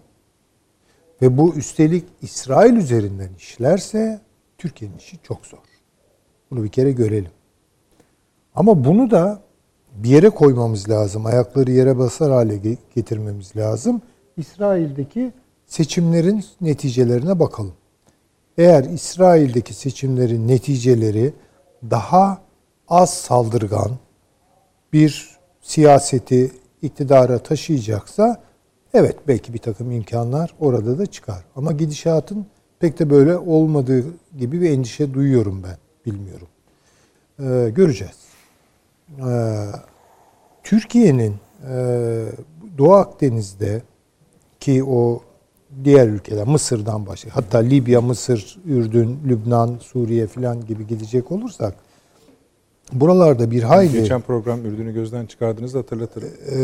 [1.22, 4.22] ve bu üstelik İsrail üzerinden işlerse
[4.58, 5.60] Türkiye'nin işi çok zor.
[6.52, 7.32] Bunu bir kere görelim.
[8.56, 9.42] Ama bunu da
[10.04, 11.26] bir yere koymamız lazım.
[11.26, 14.02] Ayakları yere basar hale getirmemiz lazım.
[14.38, 15.32] İsrail'deki
[15.68, 17.74] seçimlerin neticelerine bakalım.
[18.58, 21.34] Eğer İsrail'deki seçimlerin neticeleri
[21.84, 22.42] daha
[22.88, 23.92] az saldırgan
[24.94, 26.52] bir siyaseti
[26.82, 28.42] iktidara taşıyacaksa
[28.94, 31.46] evet belki bir takım imkanlar orada da çıkar.
[31.56, 32.46] Ama gidişatın
[32.80, 34.06] pek de böyle olmadığı
[34.38, 35.78] gibi bir endişe duyuyorum ben.
[36.06, 36.48] Bilmiyorum.
[37.40, 38.18] Ee, göreceğiz.
[39.20, 39.66] Ee,
[40.70, 41.36] Türkiye'nin
[41.70, 41.76] e,
[42.78, 43.82] Doğu Akdeniz'de
[44.60, 45.22] ki o
[45.84, 47.34] diğer ülkeler Mısır'dan başlıyor.
[47.36, 51.76] Hatta Libya, Mısır, Ürdün, Lübnan, Suriye falan gibi gidecek olursak
[52.94, 53.92] buralarda bir hayli...
[53.92, 56.30] Geçen program Ürdün'ü gözden çıkardığınızda hatırlatırım.
[56.56, 56.60] E,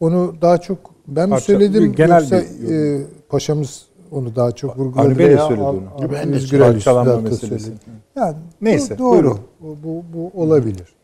[0.00, 0.78] onu daha çok
[1.08, 5.06] ben mi söyledim genel yoksa bir e, paşamız onu daha çok vurguladı.
[5.06, 5.82] Avni Bey de söyledi onu.
[6.12, 7.72] Ben de meselesi.
[8.16, 9.12] Yani Neyse, doğru.
[9.12, 9.38] Buyurun.
[9.60, 10.94] Bu, bu, bu olabilir.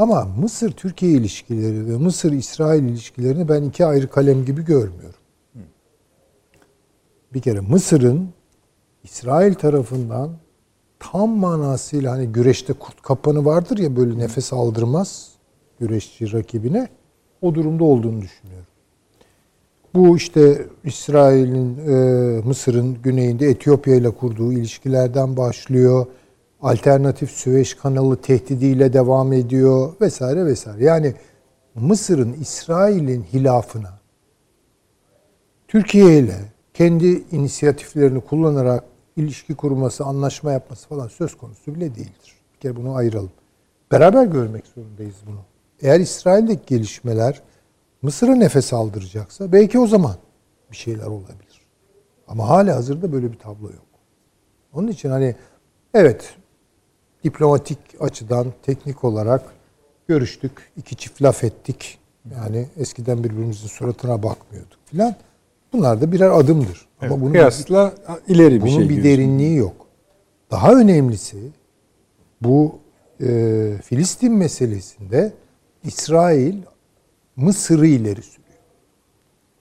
[0.00, 5.20] Ama Mısır-Türkiye ilişkileri ve Mısır-İsrail ilişkilerini ben iki ayrı kalem gibi görmüyorum.
[7.34, 8.28] Bir kere Mısır'ın
[9.04, 10.30] İsrail tarafından
[10.98, 15.32] tam manasıyla hani güreşte kurt kapanı vardır ya böyle nefes aldırmaz
[15.80, 16.88] güreşçi rakibine
[17.42, 18.66] o durumda olduğunu düşünüyorum.
[19.94, 21.94] Bu işte İsrail'in e,
[22.44, 26.06] Mısır'ın güneyinde Etiyopya ile kurduğu ilişkilerden başlıyor.
[26.62, 30.84] Alternatif Süveyş kanalı tehdidiyle devam ediyor vesaire vesaire.
[30.84, 31.14] Yani
[31.74, 33.98] Mısır'ın İsrail'in hilafına
[35.68, 36.36] Türkiye ile
[36.74, 38.84] kendi inisiyatiflerini kullanarak
[39.16, 42.34] ilişki kurması, anlaşma yapması falan söz konusu bile değildir.
[42.54, 43.32] Bir kere bunu ayıralım.
[43.92, 45.40] Beraber görmek zorundayız bunu.
[45.80, 47.42] Eğer İsrail'deki gelişmeler
[48.02, 50.16] Mısır'a nefes aldıracaksa belki o zaman
[50.70, 51.66] bir şeyler olabilir.
[52.28, 53.86] Ama hala hazırda böyle bir tablo yok.
[54.72, 55.36] Onun için hani
[55.94, 56.34] evet
[57.24, 59.42] diplomatik açıdan teknik olarak
[60.08, 61.98] görüştük, iki çift laf ettik.
[62.36, 65.14] Yani eskiden birbirimizin suratına bakmıyorduk filan.
[65.72, 66.86] Bunlar da birer adımdır.
[67.00, 67.94] Evet, Ama bunun kıyasla
[68.28, 68.78] bir, ileri bir bunun şey.
[68.78, 69.86] Bunun bir derinliği yok.
[70.50, 71.38] Daha önemlisi
[72.42, 72.78] bu
[73.20, 75.32] e, Filistin meselesinde
[75.84, 76.54] İsrail
[77.36, 78.58] Mısır'ı ileri sürüyor.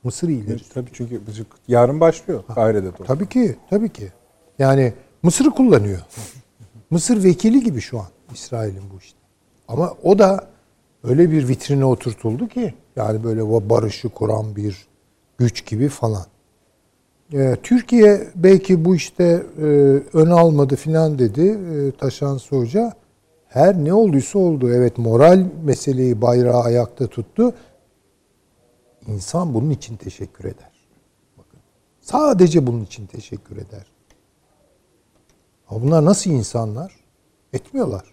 [0.03, 0.73] Mısır'ı ileri evet, sürüyor.
[0.73, 1.21] Tabii çünkü
[1.67, 2.91] yarın başlıyor Kahire'de.
[3.07, 4.11] Tabii ki, tabii ki.
[4.59, 5.99] Yani Mısır'ı kullanıyor.
[6.89, 9.19] Mısır vekili gibi şu an İsrail'in bu işte.
[9.67, 10.47] Ama o da
[11.03, 14.87] öyle bir vitrine oturtuldu ki yani böyle barışı kuran bir
[15.37, 16.25] güç gibi falan.
[17.33, 19.63] Ee, Türkiye belki bu işte e,
[20.13, 22.93] ön almadı filan dedi e, Taşan Hoca.
[23.47, 24.73] Her ne olduysa oldu.
[24.73, 27.53] Evet moral meseleyi bayrağı ayakta tuttu.
[29.07, 30.87] İnsan bunun için teşekkür eder.
[31.37, 31.59] Bakın.
[32.01, 33.98] Sadece bunun için teşekkür eder.
[35.69, 36.95] Ama bunlar nasıl insanlar?
[37.53, 38.03] Etmiyorlar.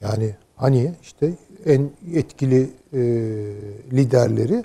[0.00, 1.32] Yani hani işte
[1.66, 3.00] en etkili e,
[3.92, 4.64] liderleri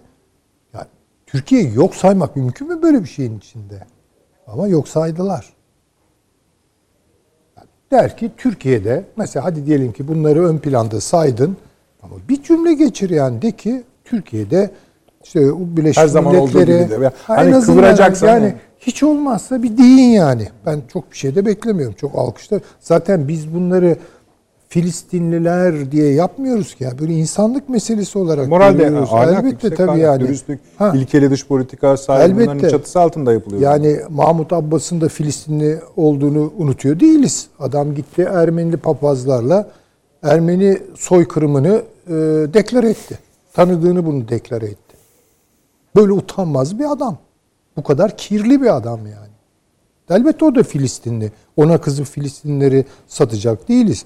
[1.28, 3.84] Türkiye yok saymak mümkün mü böyle bir şeyin içinde?
[4.48, 5.54] Ama yok saydılar.
[7.58, 11.58] Yani der ki Türkiye'de mesela hadi diyelim ki bunları ön planda saydın
[12.04, 14.72] ama bir cümle geçir yani de ki Türkiye'de
[15.24, 15.40] işte
[15.78, 17.12] Birleşmiş Her zaman Milletleri olduğu gibi de.
[17.24, 20.48] Hani kıvıracaksan yani, yani hiç olmazsa bir deyin yani.
[20.66, 21.96] Ben çok bir şey de beklemiyorum.
[22.00, 22.62] Çok alkışlar.
[22.80, 23.98] Zaten biz bunları
[24.70, 27.00] Filistinliler diye yapmıyoruz ki ya.
[27.00, 29.10] Böyle insanlık meselesi olarak Moral görüyoruz.
[29.14, 30.20] Ahlak, Elbette tabii ahlak, yani.
[30.20, 30.92] Dürüstlük, ha.
[30.96, 33.62] ilkeli dış politika sahibi bunların çatısı altında yapılıyor.
[33.62, 37.48] Yani Mahmut Abbas'ın da Filistinli olduğunu unutuyor değiliz.
[37.60, 39.70] Adam gitti Ermenili papazlarla
[40.24, 42.14] Ermeni soykırımını e,
[42.54, 43.20] deklar etti.
[43.54, 44.98] Tanıdığını bunu deklar etti.
[45.96, 47.18] Böyle utanmaz bir adam.
[47.78, 49.38] Bu kadar kirli bir adam yani.
[50.10, 51.32] Elbette o da Filistinli.
[51.58, 54.06] Ona kızıp Filistinleri satacak değiliz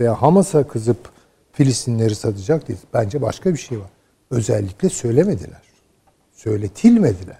[0.00, 1.10] veya Hamas'a kızıp
[1.52, 2.78] Filistinleri satacak değil.
[2.94, 3.90] Bence başka bir şey var.
[4.30, 5.62] Özellikle söylemediler.
[6.32, 7.38] Söyletilmediler.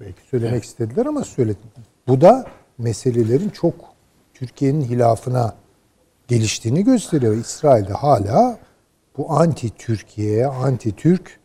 [0.00, 1.62] Belki söylemek istediler ama söyledim.
[2.08, 2.46] Bu da
[2.78, 3.74] meselelerin çok
[4.34, 5.54] Türkiye'nin hilafına
[6.28, 7.36] geliştiğini gösteriyor.
[7.36, 8.58] İsrail'de hala
[9.16, 11.40] bu anti Türkiye'ye, anti Türk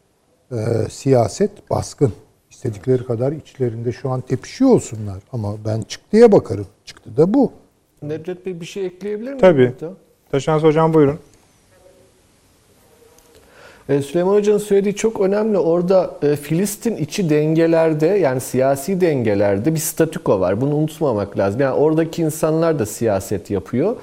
[0.51, 0.55] e,
[0.89, 2.13] siyaset baskın.
[2.61, 5.17] İstedikleri kadar içlerinde şu an tepişiyor olsunlar.
[5.33, 6.67] Ama ben çıktıya bakarım.
[6.85, 7.51] Çıktı da bu.
[8.01, 9.39] Nedret Bey bir şey ekleyebilir miyim?
[9.39, 9.73] Tabii.
[10.31, 11.19] Taşans Hocam buyurun.
[13.89, 15.57] E, Süleyman Hoca'nın söylediği çok önemli.
[15.57, 20.61] Orada e, Filistin içi dengelerde yani siyasi dengelerde bir statüko var.
[20.61, 21.61] Bunu unutmamak lazım.
[21.61, 23.95] Yani oradaki insanlar da siyaset yapıyor.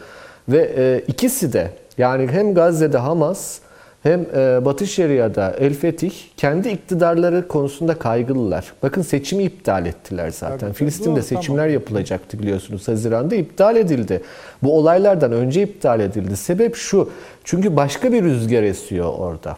[0.48, 3.58] Ve e, ikisi de yani hem Gazze'de Hamas
[4.02, 8.72] hem e, Batı Şeria'da El Fetih kendi iktidarları konusunda kaygılılar.
[8.82, 10.58] Bakın seçimi iptal ettiler zaten.
[10.58, 11.72] Tabii, Filistin'de seçimler tamam.
[11.72, 12.88] yapılacaktı biliyorsunuz.
[12.88, 14.22] Haziran'da iptal edildi.
[14.62, 16.36] Bu olaylardan önce iptal edildi.
[16.36, 17.10] Sebep şu.
[17.44, 19.56] Çünkü başka bir rüzgar esiyor orada.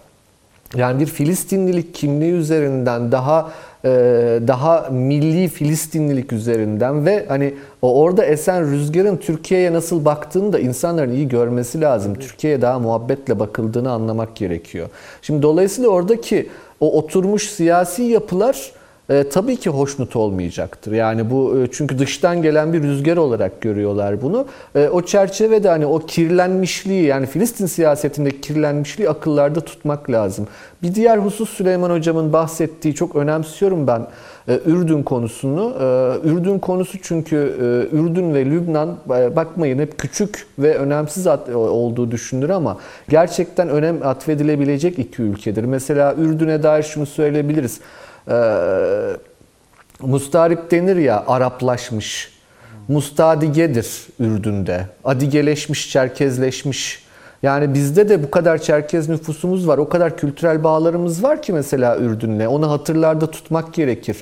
[0.76, 3.52] Yani bir Filistinlilik kimliği üzerinden daha
[4.48, 11.28] daha milli Filistinlilik üzerinden ve hani orada esen rüzgarın Türkiye'ye nasıl baktığını da insanların iyi
[11.28, 12.14] görmesi lazım.
[12.14, 14.88] Türkiye'ye daha muhabbetle bakıldığını anlamak gerekiyor.
[15.22, 16.48] Şimdi dolayısıyla oradaki
[16.80, 18.72] o oturmuş siyasi yapılar
[19.10, 20.92] e, tabii ki hoşnut olmayacaktır.
[20.92, 24.46] Yani bu e, çünkü dıştan gelen bir rüzgar olarak görüyorlar bunu.
[24.74, 30.46] E, o çerçevede hani o kirlenmişliği yani Filistin siyasetindeki kirlenmişliği akıllarda tutmak lazım.
[30.82, 34.06] Bir diğer husus Süleyman Hocam'ın bahsettiği çok önemsiyorum ben
[34.48, 35.74] e, Ürdün konusunu.
[35.80, 41.48] E, Ürdün konusu çünkü e, Ürdün ve Lübnan e, bakmayın hep küçük ve önemsiz at-
[41.54, 42.76] olduğu düşünülür ama
[43.08, 45.64] gerçekten önem atfedilebilecek iki ülkedir.
[45.64, 47.80] Mesela Ürdün'e dair şunu söyleyebiliriz.
[48.30, 49.16] Ee,
[50.00, 52.40] mustarip denir ya Araplaşmış.
[52.88, 54.86] Mustadigedir Ürdün'de.
[55.04, 57.04] Adigeleşmiş, Çerkezleşmiş.
[57.42, 59.78] Yani bizde de bu kadar Çerkez nüfusumuz var.
[59.78, 62.46] O kadar kültürel bağlarımız var ki mesela Ürdün'le.
[62.46, 64.16] Onu hatırlarda tutmak gerekir.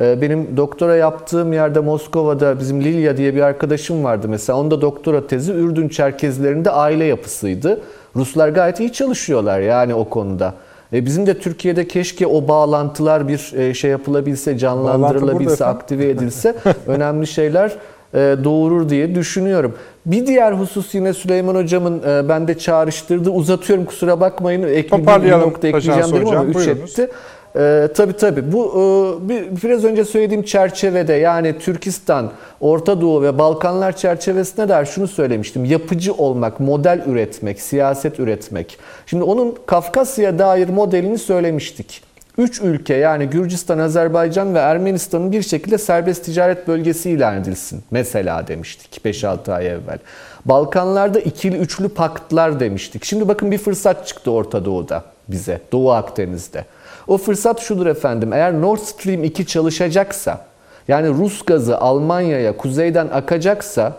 [0.00, 4.58] Ee, Benim doktora yaptığım yerde Moskova'da bizim Lilya diye bir arkadaşım vardı mesela.
[4.58, 7.80] Onda doktora tezi Ürdün Çerkezlerinde aile yapısıydı.
[8.16, 10.54] Ruslar gayet iyi çalışıyorlar yani o konuda.
[10.92, 16.54] E bizim de Türkiye'de keşke o bağlantılar bir e, şey yapılabilse, canlandırılabilse, aktive edilse
[16.86, 17.72] önemli şeyler
[18.14, 19.74] e, doğurur diye düşünüyorum.
[20.06, 23.30] Bir diğer husus yine Süleyman Hocamın e, bende çağrıştırdı.
[23.30, 24.62] Uzatıyorum kusura bakmayın.
[24.62, 26.98] Ekleyeyim, bir nokta ekleyeceğim dedim ama Hocam, 3 buyurunuz.
[26.98, 27.10] etti.
[27.56, 28.52] Ee, tabii tabii.
[28.52, 34.86] Bu e, bir- biraz önce söylediğim çerçevede yani Türkistan, Orta Doğu ve Balkanlar çerçevesine dair
[34.86, 35.64] şunu söylemiştim.
[35.64, 38.78] Yapıcı olmak, model üretmek, siyaset üretmek.
[39.06, 42.02] Şimdi onun Kafkasya dair modelini söylemiştik.
[42.38, 47.82] Üç ülke yani Gürcistan, Azerbaycan ve Ermenistan'ın bir şekilde serbest ticaret bölgesi ilan edilsin.
[47.90, 49.98] Mesela demiştik 5-6 ay evvel.
[50.44, 53.04] Balkanlarda ikili üçlü paktlar demiştik.
[53.04, 56.64] Şimdi bakın bir fırsat çıktı Orta Doğu'da bize, Doğu Akdeniz'de.
[57.08, 58.32] O fırsat şudur efendim.
[58.32, 60.40] Eğer Nord Stream 2 çalışacaksa,
[60.88, 63.92] yani Rus gazı Almanya'ya kuzeyden akacaksa,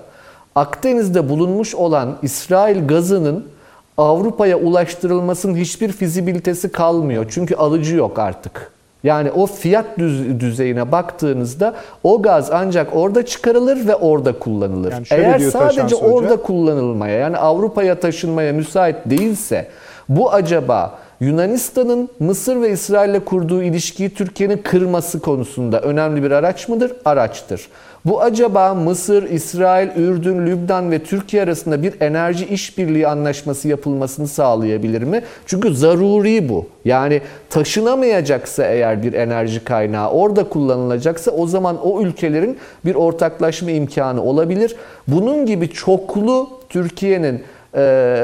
[0.56, 3.46] Akdeniz'de bulunmuş olan İsrail gazının
[3.98, 7.26] Avrupa'ya ulaştırılmasının hiçbir fizibilitesi kalmıyor.
[7.30, 8.72] Çünkü alıcı yok artık.
[9.04, 11.74] Yani o fiyat düz- düzeyine baktığınızda
[12.04, 14.92] o gaz ancak orada çıkarılır ve orada kullanılır.
[14.92, 15.52] Yani Eğer sadece
[15.82, 16.06] Taşans Hoca.
[16.08, 19.68] orada kullanılmaya yani Avrupa'ya taşınmaya müsait değilse
[20.10, 26.94] bu acaba Yunanistan'ın Mısır ve İsrail'le kurduğu ilişkiyi Türkiye'nin kırması konusunda önemli bir araç mıdır?
[27.06, 27.68] Araçtır.
[28.06, 35.02] Bu acaba Mısır, İsrail, Ürdün, Lübnan ve Türkiye arasında bir enerji işbirliği anlaşması yapılmasını sağlayabilir
[35.02, 35.22] mi?
[35.46, 36.66] Çünkü zaruri bu.
[36.86, 44.24] Yani taşınamayacaksa eğer bir enerji kaynağı orada kullanılacaksa o zaman o ülkelerin bir ortaklaşma imkanı
[44.24, 44.76] olabilir.
[45.08, 47.44] Bunun gibi çoklu Türkiye'nin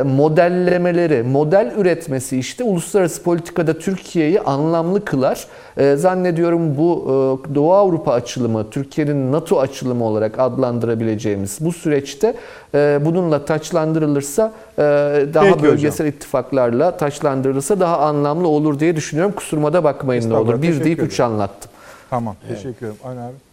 [0.05, 5.47] modellemeleri, model üretmesi işte uluslararası politikada Türkiye'yi anlamlı kılar.
[5.77, 7.03] E, zannediyorum bu
[7.51, 12.33] e, Doğu Avrupa açılımı, Türkiye'nin NATO açılımı olarak adlandırabileceğimiz bu süreçte
[12.75, 15.63] e, bununla taçlandırılırsa, e, daha Peki hocam.
[15.71, 19.33] bölgesel ittifaklarla taçlandırılırsa daha anlamlı olur diye düşünüyorum.
[19.35, 20.61] Kusuruma da bakmayın ne olur.
[20.61, 21.71] Bir deyip üç anlattım.
[22.09, 22.35] Tamam.
[22.47, 22.99] Teşekkür ederim.
[23.03, 23.50] Aynen abi.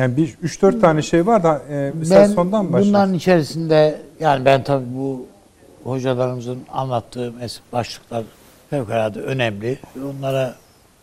[0.00, 2.88] Yani bir 3-4 tane şey var da e, Ben sondan mı başlayalım?
[2.94, 5.26] bunların içerisinde yani ben tabii bu
[5.84, 7.32] hocalarımızın anlattığı
[7.72, 8.24] başlıklar
[8.70, 9.78] fevkalade önemli.
[10.10, 10.54] Onlara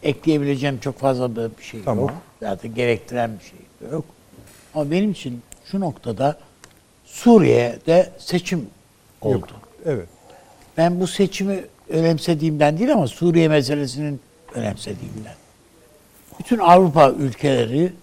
[0.03, 1.99] ekleyebileceğim çok fazla bir şey Tamam.
[2.03, 2.14] yok.
[2.40, 4.06] Zaten gerektiren bir şey yok.
[4.76, 5.41] Ama benim için
[5.72, 6.38] şu noktada
[7.06, 8.65] Suriye'de seçim
[9.22, 9.34] oldu.
[9.36, 9.49] Yok.
[9.86, 10.07] Evet.
[10.78, 14.19] Ben bu seçimi önemsediğimden değil ama Suriye meselesinin
[14.53, 15.36] önemsediğimden.
[16.40, 17.94] Bütün Avrupa ülkeleri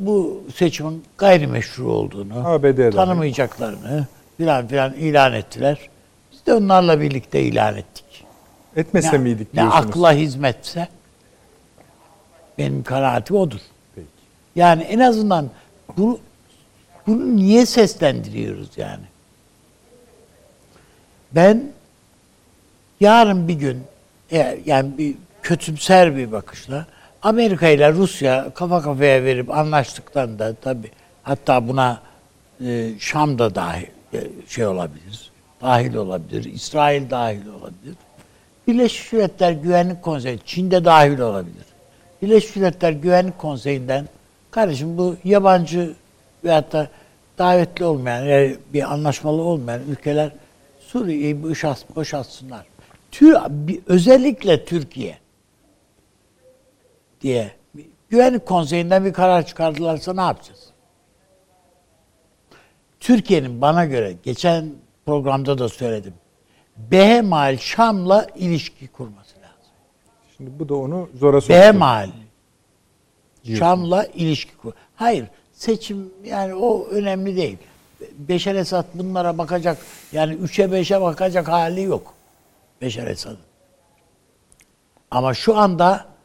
[0.00, 2.90] bu seçimin gayrimeşru olduğunu, ABD'de.
[2.90, 4.06] tanımayacaklarını
[4.36, 5.78] filan filan ilan ettiler.
[6.32, 8.24] Biz de onlarla birlikte ilan ettik.
[8.76, 9.86] Etmese Ne, miydik ne diyorsunuz?
[9.86, 10.88] akla hizmetse
[12.58, 13.60] Benim kanaatim odur.
[14.56, 15.50] Yani en azından
[15.96, 16.18] bunu,
[17.06, 19.04] bunu niye seslendiriyoruz yani?
[21.32, 21.72] Ben
[23.00, 23.82] yarın bir gün
[24.30, 26.86] eğer yani bir kötümser bir bakışla
[27.22, 30.90] Amerika ile Rusya kafa kafaya verip anlaştıklarında tabi
[31.22, 32.00] hatta buna
[32.64, 35.30] e, Şam da dahil e, şey olabilir.
[35.60, 36.44] Dahil olabilir.
[36.44, 37.94] İsrail dahil olabilir.
[38.66, 41.66] Birleşmiş Milletler Güvenlik Konseyi Çin'de dahil olabilir.
[42.22, 44.08] Birleşmiş Milletler Güvenlik Konseyi'nden
[44.50, 45.94] kardeşim bu yabancı
[46.44, 46.88] veyahut da
[47.38, 50.30] davetli olmayan yani bir anlaşmalı olmayan ülkeler
[50.80, 52.66] Suriye'yi boşalt, boşaltsınlar.
[53.10, 53.36] Tür,
[53.86, 55.18] özellikle Türkiye
[57.26, 57.50] diye
[58.08, 60.60] güvenlik konseyinden bir karar çıkardılarsa ne yapacağız?
[63.00, 64.70] Türkiye'nin bana göre geçen
[65.06, 66.14] programda da söyledim.
[66.76, 69.72] Behemal Şam'la ilişki kurması lazım.
[70.36, 71.54] Şimdi bu da onu zora soktu.
[71.54, 72.10] Behemal
[73.58, 74.72] Şam'la ilişki kur.
[74.96, 77.58] Hayır, seçim yani o önemli değil.
[78.18, 79.78] Beşer Esad bunlara bakacak
[80.12, 82.14] yani üçe beşe bakacak hali yok.
[82.82, 83.38] Beşer Esad'ın.
[85.10, 86.15] Ama şu anda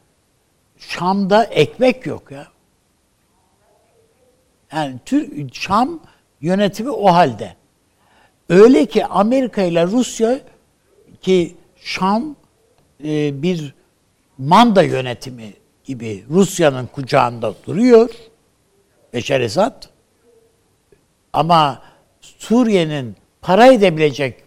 [0.88, 2.46] Şam'da ekmek yok ya.
[4.72, 6.00] Yani Türk, Şam
[6.40, 7.56] yönetimi o halde.
[8.48, 10.40] Öyle ki Amerika ile Rusya
[11.22, 12.36] ki Şam
[13.04, 13.74] e, bir
[14.38, 15.52] manda yönetimi
[15.84, 18.10] gibi Rusya'nın kucağında duruyor.
[19.12, 19.84] Beşer Esad.
[21.32, 21.82] Ama
[22.20, 24.44] Suriye'nin para edebilecek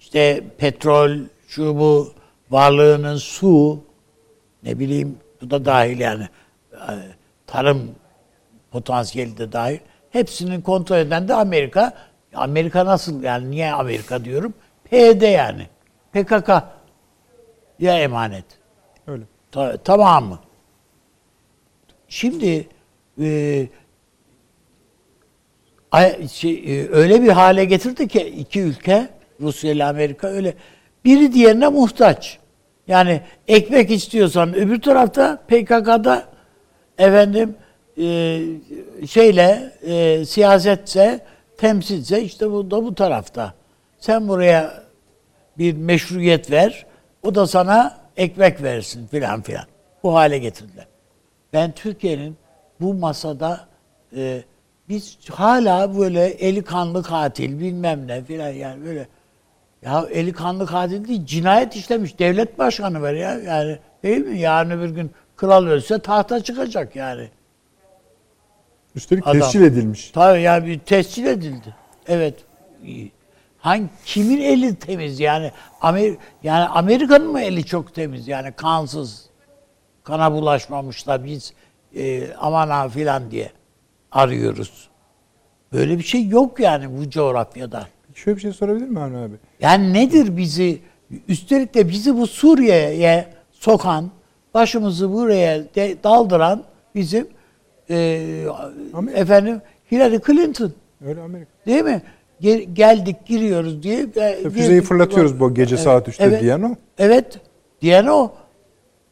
[0.00, 1.18] işte petrol,
[1.48, 2.12] şu bu
[2.50, 3.80] varlığının su,
[4.68, 6.28] ne bileyim bu da dahil yani
[6.72, 6.92] e,
[7.46, 7.90] tarım
[8.70, 9.78] potansiyeli de dahil.
[10.10, 11.92] Hepsinin kontrol eden de Amerika.
[12.34, 14.54] Amerika nasıl yani niye Amerika diyorum?
[14.84, 15.66] PYD yani.
[16.12, 16.48] PKK
[17.78, 18.44] ya emanet.
[19.06, 19.24] Öyle.
[19.52, 20.38] Ta- tamamı.
[22.08, 22.68] Şimdi
[23.20, 23.68] e,
[25.92, 29.08] ay- şey, e, öyle bir hale getirdi ki iki ülke
[29.40, 30.54] Rusya ile Amerika öyle
[31.04, 32.38] biri diğerine muhtaç.
[32.88, 36.24] Yani ekmek istiyorsan öbür tarafta PKK'da
[36.98, 37.56] efendim
[37.98, 38.40] e,
[39.08, 41.20] şeyle e, siyasetse
[41.58, 43.54] temsilse işte bu da bu tarafta.
[43.98, 44.82] Sen buraya
[45.58, 46.86] bir meşruiyet ver.
[47.22, 49.64] O da sana ekmek versin filan filan.
[50.02, 50.86] Bu hale getirdiler.
[51.52, 52.36] Ben Türkiye'nin
[52.80, 53.68] bu masada
[54.16, 54.42] e,
[54.88, 59.08] biz hala böyle eli kanlı katil bilmem ne filan yani böyle
[59.82, 64.38] ya eli kanlı katil değil cinayet işlemiş devlet başkanı var ya yani değil mi?
[64.38, 67.28] Yarın öbür gün kral ölse tahta çıkacak yani.
[68.94, 69.40] Üstelik Adam.
[69.40, 70.10] tescil edilmiş.
[70.10, 71.74] Tabii yani bir tescil edildi.
[72.06, 72.34] Evet.
[73.58, 75.52] Hangi kimin eli temiz yani?
[75.80, 79.28] Amer yani Amerika'nın mı eli çok temiz yani kansız.
[80.04, 81.52] Kana bulaşmamış da biz
[81.96, 83.52] e, aman ha filan diye
[84.12, 84.88] arıyoruz.
[85.72, 87.88] Böyle bir şey yok yani bu coğrafyada.
[88.14, 89.34] Şöyle bir şey sorabilir miyim Avni abi?
[89.60, 90.78] Yani nedir bizi
[91.28, 94.10] üstelik de bizi bu Suriye'ye sokan,
[94.54, 96.64] başımızı buraya de, daldıran
[96.94, 97.28] bizim
[97.90, 98.44] e,
[98.94, 99.20] Amerika.
[99.20, 99.60] efendim
[99.92, 100.72] Hillary Clinton.
[101.06, 101.50] Öyle Amerika.
[101.66, 102.02] Değil mi?
[102.40, 104.06] Gel- geldik giriyoruz diye.
[104.16, 106.76] e, Füzeyi fırlatıyoruz bu gece saat 3'te evet, diyen o.
[106.98, 107.40] Evet.
[107.82, 108.32] Diyen o.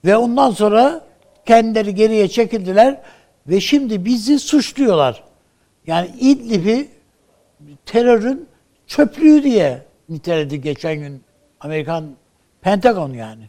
[0.05, 1.05] Ve ondan sonra
[1.47, 3.01] kendileri geriye çekildiler
[3.49, 5.25] ve şimdi bizi suçluyorlar.
[5.87, 6.89] Yani İdlib'i
[7.87, 8.47] terörün
[8.87, 11.25] çöplüğü diye niteledi geçen gün
[11.61, 12.17] Amerikan
[12.61, 13.49] Pentagon yani.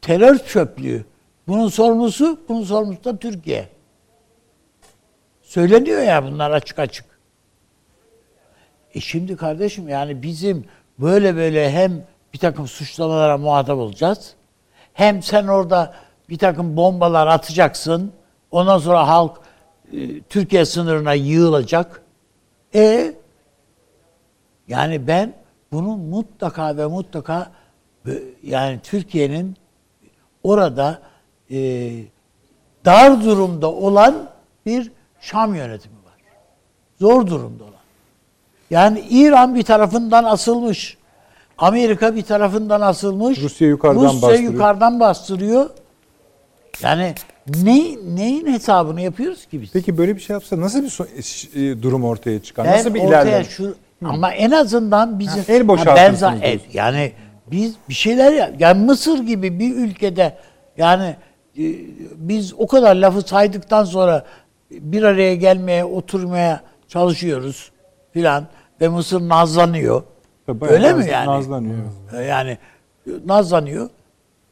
[0.00, 1.04] Terör çöplüğü.
[1.48, 3.68] Bunun sorumlusu, bunun sorumlusu da Türkiye.
[5.42, 7.04] Söyleniyor ya bunlar açık açık.
[8.94, 10.64] E şimdi kardeşim yani bizim
[10.98, 14.34] böyle böyle hem bir takım suçlamalara muhatap olacağız.
[14.92, 15.94] Hem sen orada
[16.28, 18.12] bir takım bombalar atacaksın.
[18.50, 19.40] Ondan sonra halk
[19.92, 22.02] e, Türkiye sınırına yığılacak.
[22.74, 23.12] E
[24.68, 25.34] yani ben
[25.72, 27.50] bunun mutlaka ve mutlaka
[28.42, 29.56] yani Türkiye'nin
[30.42, 30.98] orada
[31.50, 31.90] e,
[32.84, 34.28] dar durumda olan
[34.66, 36.14] bir Şam yönetimi var.
[37.00, 37.72] Zor durumda olan.
[38.70, 40.98] Yani İran bir tarafından asılmış.
[41.58, 43.38] Amerika bir tarafından asılmış.
[43.42, 44.52] Rusya yukarıdan Rusya bastırıyor.
[44.52, 45.70] yukarıdan bastırıyor.
[46.82, 47.14] Yani
[47.62, 49.70] ne, neyin hesabını yapıyoruz ki biz?
[49.72, 52.66] Peki böyle bir şey yapsa nasıl bir so- e, durum ortaya çıkar?
[52.66, 53.44] Ben nasıl bir ortaya ilerleme?
[53.44, 53.74] şu
[54.04, 56.66] ama en azından bizim Ha, el Ha, boşaltırsınız ben za- diyorsun.
[56.68, 57.12] e, yani
[57.50, 60.36] biz bir şeyler ya yani Mısır gibi bir ülkede
[60.76, 61.16] yani
[61.58, 61.64] e,
[62.16, 64.24] biz o kadar lafı saydıktan sonra
[64.70, 67.70] bir araya gelmeye oturmaya çalışıyoruz
[68.12, 68.46] filan
[68.80, 70.02] ve Mısır nazlanıyor.
[70.46, 71.26] Tabii Öyle mi naz- yani?
[71.26, 71.78] Nazlanıyor.
[72.16, 72.58] E, Yani
[73.06, 73.90] e, nazlanıyor.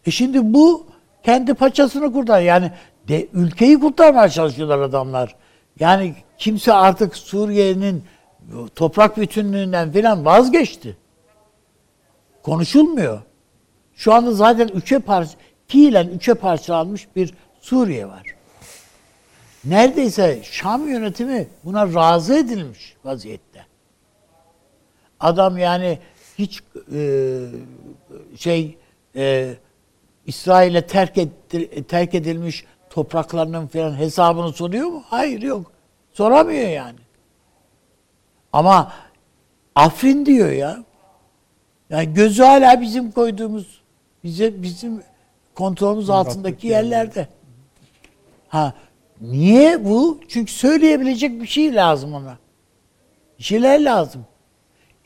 [0.06, 0.86] E şimdi bu
[1.24, 2.40] kendi paçasını kurtar.
[2.40, 2.70] Yani
[3.08, 5.34] de, ülkeyi kurtarmaya çalışıyorlar adamlar.
[5.80, 8.04] Yani kimse artık Suriye'nin
[8.74, 10.96] toprak bütünlüğünden falan vazgeçti.
[12.42, 13.22] Konuşulmuyor.
[13.94, 18.22] Şu anda zaten üçe parça, fiilen üçe parçalanmış bir Suriye var.
[19.64, 23.66] Neredeyse Şam yönetimi buna razı edilmiş vaziyette.
[25.20, 25.98] Adam yani
[26.38, 26.62] hiç
[26.94, 27.40] e,
[28.36, 28.78] şey
[29.16, 29.54] e,
[30.26, 35.02] İsrail'e terk, etti, terk edilmiş topraklarının falan hesabını soruyor mu?
[35.06, 35.72] Hayır yok.
[36.12, 37.03] Soramıyor yani.
[38.54, 38.92] Ama
[39.74, 40.84] Afrin diyor ya.
[41.90, 43.80] Yani gözü hala bizim koyduğumuz
[44.24, 45.02] bize bizim
[45.54, 47.28] kontrolümüz altındaki yerlerde.
[48.48, 48.74] Ha
[49.20, 50.20] niye bu?
[50.28, 52.38] Çünkü söyleyebilecek bir şey lazım ona.
[53.38, 54.26] Bir şeyler lazım.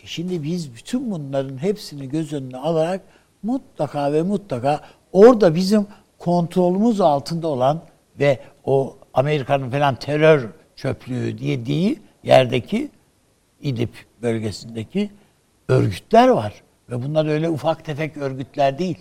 [0.02, 3.00] E şimdi biz bütün bunların hepsini göz önüne alarak
[3.42, 4.80] mutlaka ve mutlaka
[5.12, 5.86] orada bizim
[6.18, 7.80] kontrolümüz altında olan
[8.18, 12.90] ve o Amerika'nın falan terör çöplüğü diye değil yerdeki
[13.62, 15.10] İdlib bölgesindeki
[15.68, 16.62] örgütler var.
[16.90, 18.98] Ve bunlar öyle ufak tefek örgütler değil.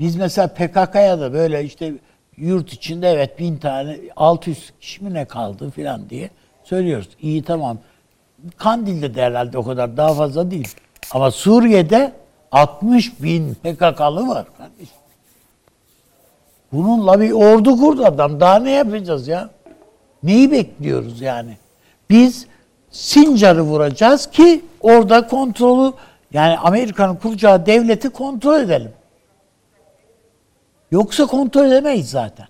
[0.00, 1.92] Biz mesela PKK'ya da böyle işte
[2.36, 6.30] yurt içinde evet bin tane 600 kişi mi ne kaldı falan diye
[6.64, 7.08] söylüyoruz.
[7.20, 7.78] İyi tamam.
[8.56, 10.68] Kandil'de de herhalde o kadar daha fazla değil.
[11.10, 12.12] Ama Suriye'de
[12.52, 14.46] 60 bin PKK'lı var.
[16.72, 18.40] Bununla bir ordu kurdu adam.
[18.40, 19.50] Daha ne yapacağız ya?
[20.22, 21.56] Neyi bekliyoruz yani?
[22.10, 22.46] Biz
[22.90, 25.92] Sincar'ı vuracağız ki orada kontrolü
[26.32, 28.92] yani Amerika'nın kuracağı devleti kontrol edelim.
[30.90, 32.46] Yoksa kontrol edemeyiz zaten.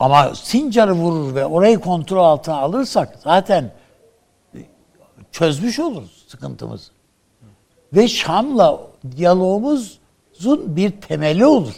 [0.00, 3.70] Ama Sincar'ı vurur ve orayı kontrol altına alırsak zaten
[5.32, 6.92] çözmüş oluruz sıkıntımızı.
[7.92, 8.80] Ve Şam'la
[9.16, 11.74] diyalogumuzun bir temeli olur.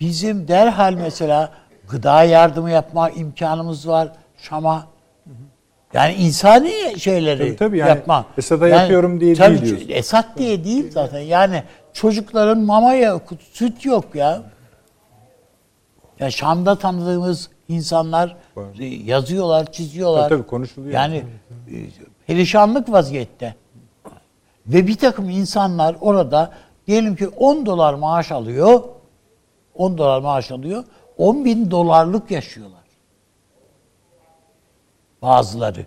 [0.00, 1.52] Bizim derhal mesela
[1.88, 4.12] gıda yardımı yapma imkanımız var
[4.42, 4.86] Şam'a.
[5.94, 8.26] Yani insani şeyleri Tabii tabii yani yapma.
[8.38, 9.88] Esad'a Yani yapıyorum diye tabii değil diyorsun.
[9.88, 11.20] Esad diye değil zaten.
[11.20, 11.62] Yani
[11.92, 13.22] çocukların mama yok,
[13.52, 14.42] süt yok ya.
[16.20, 18.36] Ya Şam'da tanıdığımız insanlar
[18.78, 20.28] e, yazıyorlar, çiziyorlar.
[20.28, 20.94] Tabii, tabii, konuşuluyor.
[20.94, 21.74] Yani e,
[22.26, 23.54] perişanlık vaziyette.
[24.66, 26.52] Ve bir takım insanlar orada
[26.86, 28.82] diyelim ki 10 dolar maaş alıyor.
[29.74, 30.84] 10 dolar maaş alıyor.
[31.18, 32.79] 10 bin dolarlık yaşıyorlar.
[35.22, 35.86] Bazıları.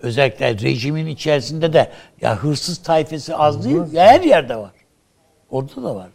[0.00, 3.92] Özellikle rejimin içerisinde de ya hırsız tayfesi az değil.
[3.92, 4.72] Ya her yerde var.
[5.50, 6.08] Orada da var.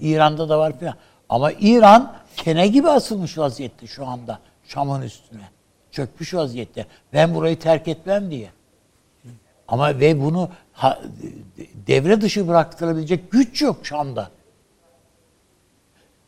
[0.00, 0.94] İran'da da var filan.
[1.28, 5.48] Ama İran kene gibi asılmış vaziyette şu anda Şam'ın üstüne.
[5.90, 6.86] Çökmüş vaziyette.
[7.12, 8.50] Ben burayı terk etmem diye.
[9.68, 11.00] Ama ve bunu ha,
[11.86, 14.30] devre dışı bıraktırabilecek güç yok Şam'da.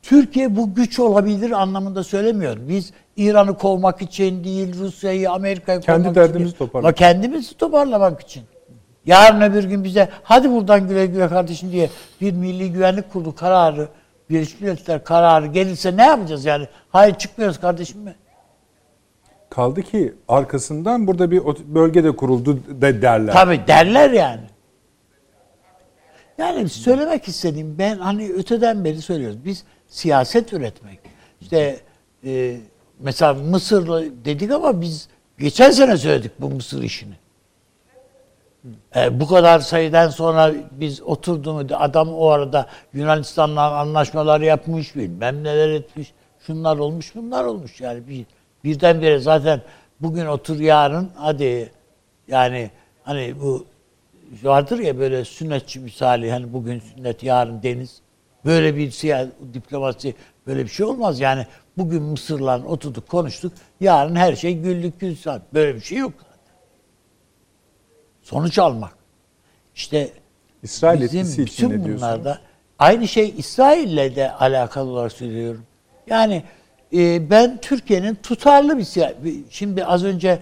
[0.02, 2.62] Türkiye bu güç olabilir anlamında söylemiyorum.
[2.68, 6.58] Biz İran'ı kovmak için değil, Rusya'yı, Amerika'yı Kendi kovmak derdimizi için.
[6.58, 6.84] toparlamak.
[6.84, 8.42] Ama kendimizi toparlamak için.
[9.06, 11.90] Yarın öbür gün bize hadi buradan güle güle kardeşim diye
[12.20, 13.88] bir milli güvenlik kurulu kararı,
[14.30, 16.66] Birleşmiş Milletler kararı gelirse ne yapacağız yani?
[16.88, 18.14] Hayır çıkmıyoruz kardeşim mi?
[19.50, 21.42] Kaldı ki arkasından burada bir
[21.74, 23.32] bölge de kuruldu de derler.
[23.32, 24.40] Tabii derler yani.
[26.40, 29.44] Yani söylemek istediğim ben hani öteden beri söylüyoruz.
[29.44, 30.98] Biz siyaset üretmek.
[31.40, 31.80] İşte
[32.24, 32.56] e,
[33.00, 35.08] mesela Mısır'la dedik ama biz
[35.38, 37.14] geçen sene söyledik bu Mısır işini.
[38.96, 45.70] E, bu kadar sayıdan sonra biz oturduğumuzda adam o arada Yunanistan'la anlaşmalar yapmış bilmem neler
[45.70, 46.12] etmiş.
[46.46, 48.26] Şunlar olmuş bunlar olmuş yani bir,
[48.64, 49.62] birdenbire zaten
[50.00, 51.72] bugün otur yarın hadi
[52.28, 52.70] yani
[53.02, 53.66] hani bu
[54.42, 58.00] vardır ya böyle sünnetçi misali hani bugün sünnet yarın deniz
[58.44, 60.14] böyle bir siyasi diplomasi
[60.46, 61.46] böyle bir şey olmaz yani
[61.78, 66.54] bugün Mısır'la oturduk konuştuk yarın her şey güllük gülistanlık böyle bir şey yok zaten.
[68.22, 68.92] Sonuç almak.
[69.74, 70.10] İşte
[70.62, 72.38] İsrail bizim bütün bunlarda
[72.78, 75.62] aynı şey İsrail'le de alakalı olarak söylüyorum.
[76.06, 76.42] Yani
[76.94, 78.84] e, ben Türkiye'nin tutarlı bir
[79.24, 80.38] bir- şimdi az önce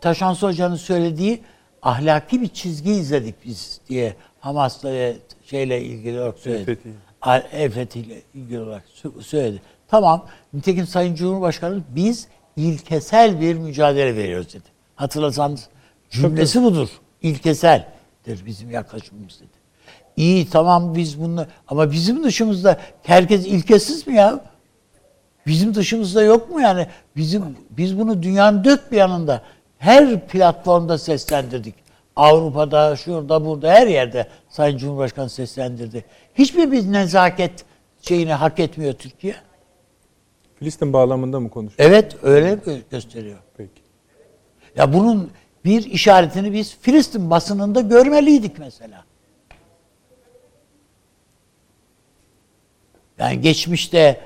[0.00, 1.40] Taşansı Hoca'nın söylediği
[1.82, 5.16] ahlaki bir çizgi izledik biz diye Hamas'la ve
[5.46, 6.64] şeyle ilgili olarak söyledi.
[6.64, 6.90] Fetih.
[7.22, 9.62] Al- El Fethi ile ilgili olarak sö- söyledi.
[9.88, 10.26] Tamam.
[10.52, 14.64] Nitekim Sayın Cumhurbaşkanı biz ilkesel bir mücadele veriyoruz dedi.
[14.96, 15.68] Hatırlasanız
[16.10, 16.88] cümlesi budur.
[17.22, 19.60] İlkeseldir bizim yaklaşımımız dedi.
[20.16, 24.44] İyi tamam biz bunu ama bizim dışımızda herkes ilkesiz mi ya?
[25.46, 26.86] Bizim dışımızda yok mu yani?
[27.16, 29.42] Bizim biz bunu dünyanın dört bir yanında
[29.80, 31.74] her platformda seslendirdik.
[32.16, 36.04] Avrupa'da, şurada, burada, her yerde Sayın Cumhurbaşkanı seslendirdi.
[36.34, 37.64] Hiçbir bir nezaket
[38.02, 39.34] şeyini hak etmiyor Türkiye.
[40.58, 41.90] Filistin bağlamında mı konuşuyor?
[41.90, 43.38] Evet, öyle gö- gösteriyor.
[43.56, 43.82] Peki.
[44.76, 45.30] Ya bunun
[45.64, 49.04] bir işaretini biz Filistin basınında görmeliydik mesela.
[53.18, 54.20] Yani geçmişte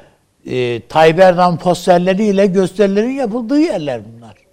[0.46, 4.43] e, Tayyip Erdoğan posterleriyle gösterilerin yapıldığı yerler bunlar.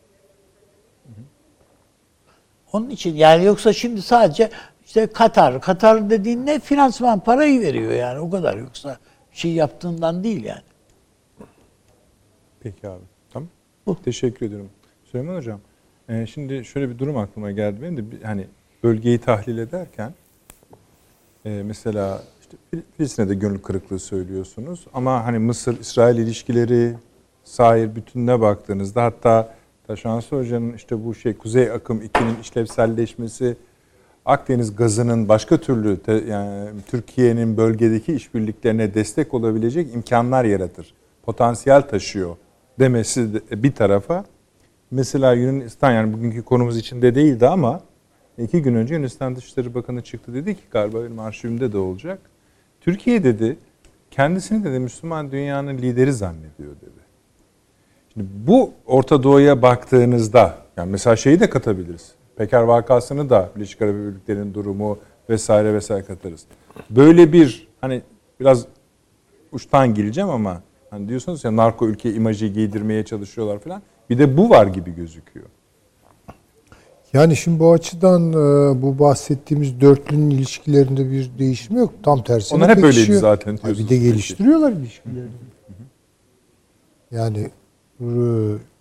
[2.73, 4.49] Onun için yani yoksa şimdi sadece
[4.85, 8.97] işte Katar, Katar dediğin ne finansman parayı veriyor yani o kadar yoksa
[9.31, 10.61] şey yaptığından değil yani.
[12.59, 13.03] Peki abi.
[13.33, 13.49] Tamam.
[14.05, 14.69] Teşekkür ediyorum.
[15.05, 15.59] Süleyman Hocam,
[16.09, 18.47] e, şimdi şöyle bir durum aklıma geldi benim de hani
[18.83, 20.13] bölgeyi tahlil ederken
[21.45, 26.93] e, mesela işte Fil- Filistin'e de gönül kırıklığı söylüyorsunuz ama hani Mısır-İsrail ilişkileri
[27.43, 29.55] sahil bütününe baktığınızda hatta
[29.91, 33.55] Taşansı Hoca'nın işte bu şey Kuzey Akım 2'nin işlevselleşmesi
[34.25, 35.97] Akdeniz gazının başka türlü
[36.29, 40.93] yani Türkiye'nin bölgedeki işbirliklerine destek olabilecek imkanlar yaratır.
[41.23, 42.35] Potansiyel taşıyor
[42.79, 44.25] demesi de bir tarafa.
[44.91, 47.81] Mesela Yunanistan yani bugünkü konumuz içinde değildi ama
[48.37, 52.19] iki gün önce Yunanistan Dışişleri Bakanı çıktı dedi ki galiba benim arşivimde de olacak.
[52.81, 53.57] Türkiye dedi
[54.11, 57.00] kendisini dedi Müslüman dünyanın lideri zannediyor dedi.
[58.13, 62.11] Şimdi bu Orta Doğu'ya baktığınızda yani mesela şeyi de katabiliriz.
[62.35, 64.97] Peker vakasını da Birleşik Arap Emirlikleri'nin durumu
[65.29, 66.45] vesaire vesaire katarız.
[66.89, 68.01] Böyle bir hani
[68.39, 68.65] biraz
[69.51, 73.81] uçtan gireceğim ama hani diyorsunuz ya narko ülke imajı giydirmeye çalışıyorlar falan.
[74.09, 75.45] Bir de bu var gibi gözüküyor.
[77.13, 81.93] Yani şimdi bu açıdan e, bu bahsettiğimiz dörtlünün ilişkilerinde bir değişim yok.
[82.03, 85.29] Tam tersine Onlar hep öyleydi zaten Bir de geliştiriyorlar ilişkilerini.
[87.11, 87.49] Yani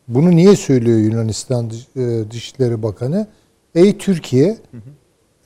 [0.08, 3.26] bunu niye söylüyor Yunanistan e, Dışişleri Bakanı?
[3.74, 4.58] Ey Türkiye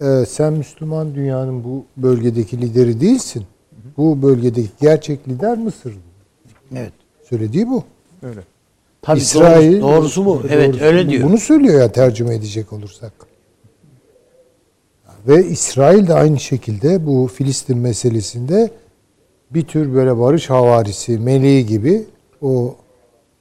[0.01, 3.45] e, sen Müslüman dünyanın bu bölgedeki lideri değilsin.
[3.97, 5.95] Bu bölgedeki gerçek lider Mısır.
[6.77, 6.93] Evet.
[7.29, 7.85] Söylediği bu.
[8.23, 8.41] Öyle.
[9.03, 10.43] Tabii İsrail doğrusu, doğrusu bu.
[10.49, 11.11] Evet Doğrusu öyle bu.
[11.11, 11.29] diyor.
[11.29, 13.13] Bunu söylüyor ya tercüme edecek olursak.
[15.29, 18.71] Ve İsrail de aynı şekilde bu Filistin meselesinde
[19.51, 22.05] bir tür böyle barış havarisi, meleği gibi
[22.43, 22.77] o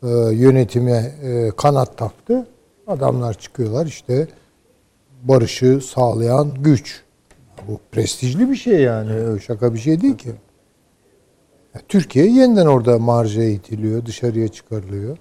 [0.04, 2.48] e, yönetime e, kanat taktı.
[2.88, 4.28] Adamlar çıkıyorlar işte
[5.24, 7.02] barışı sağlayan güç.
[7.68, 9.42] Bu prestijli bir şey yani.
[9.42, 10.32] Şaka bir şey değil ki.
[11.88, 15.18] Türkiye yeniden orada marjaya itiliyor, dışarıya çıkarılıyor.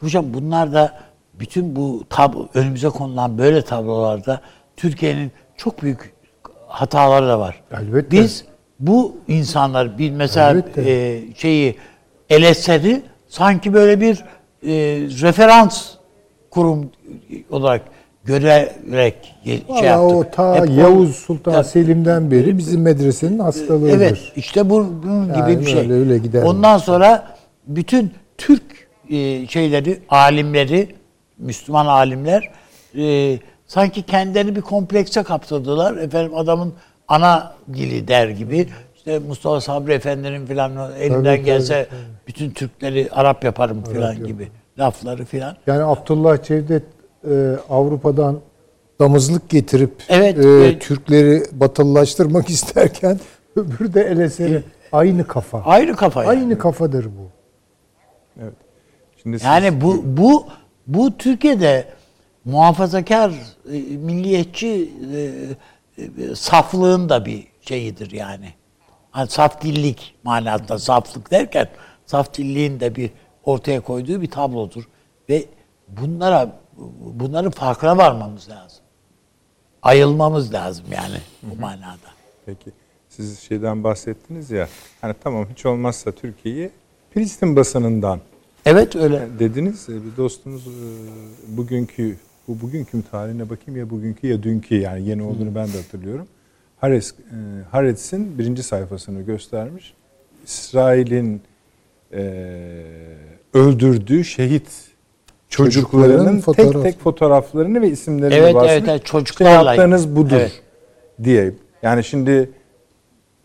[0.00, 1.00] Hocam bunlar da
[1.34, 4.40] bütün bu tablo, önümüze konulan böyle tablolarda
[4.76, 6.14] Türkiye'nin çok büyük
[6.66, 7.62] hataları da var.
[7.72, 8.10] Elbette.
[8.10, 8.44] Biz
[8.80, 10.90] bu insanlar bir mesela Elbette.
[10.90, 11.76] e, şeyi
[12.30, 13.02] Eleser'i
[13.36, 14.16] sanki böyle bir
[14.66, 14.72] e,
[15.22, 15.90] referans
[16.50, 16.90] kurum
[17.50, 17.82] olarak
[18.24, 20.16] görerek şey Valla yaptık.
[20.16, 23.96] o ta Hep o- Yavuz Sultan Ya- Selim'den beri bizim medresenin hastalığıdır.
[23.96, 25.80] Evet, işte bu bunun gibi Yani bir şey.
[25.80, 26.42] öyle, öyle gider.
[26.42, 27.36] Ondan sonra
[27.66, 28.62] bütün Türk
[29.10, 30.88] e, şeyleri, alimleri,
[31.38, 32.50] Müslüman alimler
[32.98, 35.96] e, sanki kendilerini bir komplekse kaptırdılar.
[35.96, 36.72] Efendim adamın
[37.08, 38.68] ana dili der gibi.
[39.02, 44.48] İşte Mustafa Sabri Efendi'nin filan elinden Tabii, gelse tabii, bütün Türkleri Arap yaparım filan gibi
[44.78, 45.56] lafları filan.
[45.66, 46.82] Yani Abdullah Cevdet
[47.30, 48.40] e, Avrupa'dan
[49.00, 50.78] damızlık getirip Evet, e.
[50.78, 53.20] Türkleri batılılaştırmak isterken
[53.56, 54.62] öbürü de Eleser'i
[54.92, 55.62] aynı kafa.
[55.62, 56.30] Aynı kafa yani.
[56.30, 57.30] Aynı kafadır bu.
[58.42, 58.54] Evet.
[59.22, 60.46] Şimdi siz- Yani bu bu
[60.86, 61.84] bu Türkiye'de
[62.44, 63.30] muhafazakar
[63.72, 68.48] e, milliyetçi e, e, saflığın da bir şeyidir yani.
[69.12, 71.68] Hani saf dillik manasında saflık derken
[72.06, 73.10] saf dilliğin de bir
[73.44, 74.88] ortaya koyduğu bir tablodur
[75.28, 75.44] ve
[75.88, 76.60] bunlara
[77.00, 78.78] bunların farkına varmamız lazım.
[79.82, 81.96] Ayılmamız lazım yani bu manada.
[82.46, 82.70] Peki.
[83.08, 84.68] Siz şeyden bahsettiniz ya.
[85.00, 86.70] Hani tamam hiç olmazsa Türkiye'yi
[87.10, 88.20] Filistin basınından
[88.66, 89.28] Evet öyle.
[89.38, 89.88] dediniz.
[89.88, 90.70] E, Bir dostumuz e,
[91.56, 92.16] bugünkü
[92.48, 96.28] bu bugünkü tarihine bakayım ya bugünkü ya dünkü yani yeni olduğunu ben de hatırlıyorum.
[96.82, 97.14] Haaretz, e,
[97.70, 99.94] Haaretz'in birinci sayfasını göstermiş.
[100.44, 101.40] İsrail'in
[102.12, 102.22] e,
[103.54, 104.68] öldürdüğü şehit
[105.48, 108.72] çocuklarının Çocukların tek fotoğraf- tek fotoğraflarını ve isimlerini Evet, basmış.
[108.72, 109.74] evet, evet, İşte çocuklarla.
[109.74, 110.62] yaptığınız budur Evet.
[111.24, 111.52] diye.
[111.82, 112.50] Yani şimdi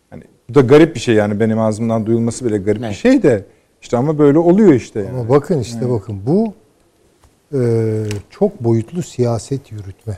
[0.10, 2.96] hani bu da garip bir şey yani benim ağzımdan duyulması bile garip bir Evet.
[2.96, 3.46] şey de
[3.82, 5.10] işte ama böyle oluyor işte yani.
[5.20, 6.54] Ama bakın işte bakın bu
[7.54, 7.60] e,
[8.30, 10.18] çok boyutlu siyaset yürütme.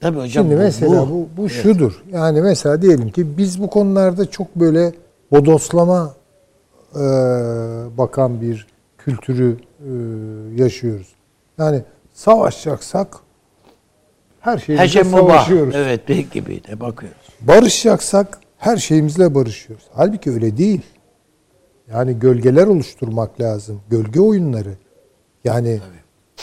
[0.00, 2.02] Tabii hocam Şimdi bu- mesela bu- bu, bu, şudur.
[2.12, 4.92] Yani mesela diyelim ki biz bu konularda çok böyle
[5.32, 6.14] bodoslama
[6.94, 7.00] e,
[7.98, 8.66] bakan bir
[8.98, 9.90] kültürü e,
[10.62, 11.08] yaşıyoruz.
[11.58, 11.82] Yani
[12.14, 13.16] savaşacaksak
[14.40, 15.74] her Her şeyimizle şey savaşıyoruz.
[15.74, 17.18] Evet pek gibi de bakıyoruz.
[17.40, 19.84] Barışacaksak her şeyimizle barışıyoruz.
[19.94, 20.82] Halbuki öyle değil.
[21.92, 23.80] Yani gölgeler oluşturmak lazım.
[23.90, 24.74] Gölge oyunları.
[25.44, 25.80] Yani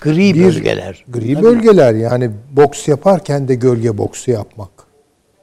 [0.02, 1.06] Gri bir bölgeler.
[1.10, 1.44] Gri Tabii.
[1.44, 4.69] bölgeler yani boks yaparken de gölge boksu yapmak.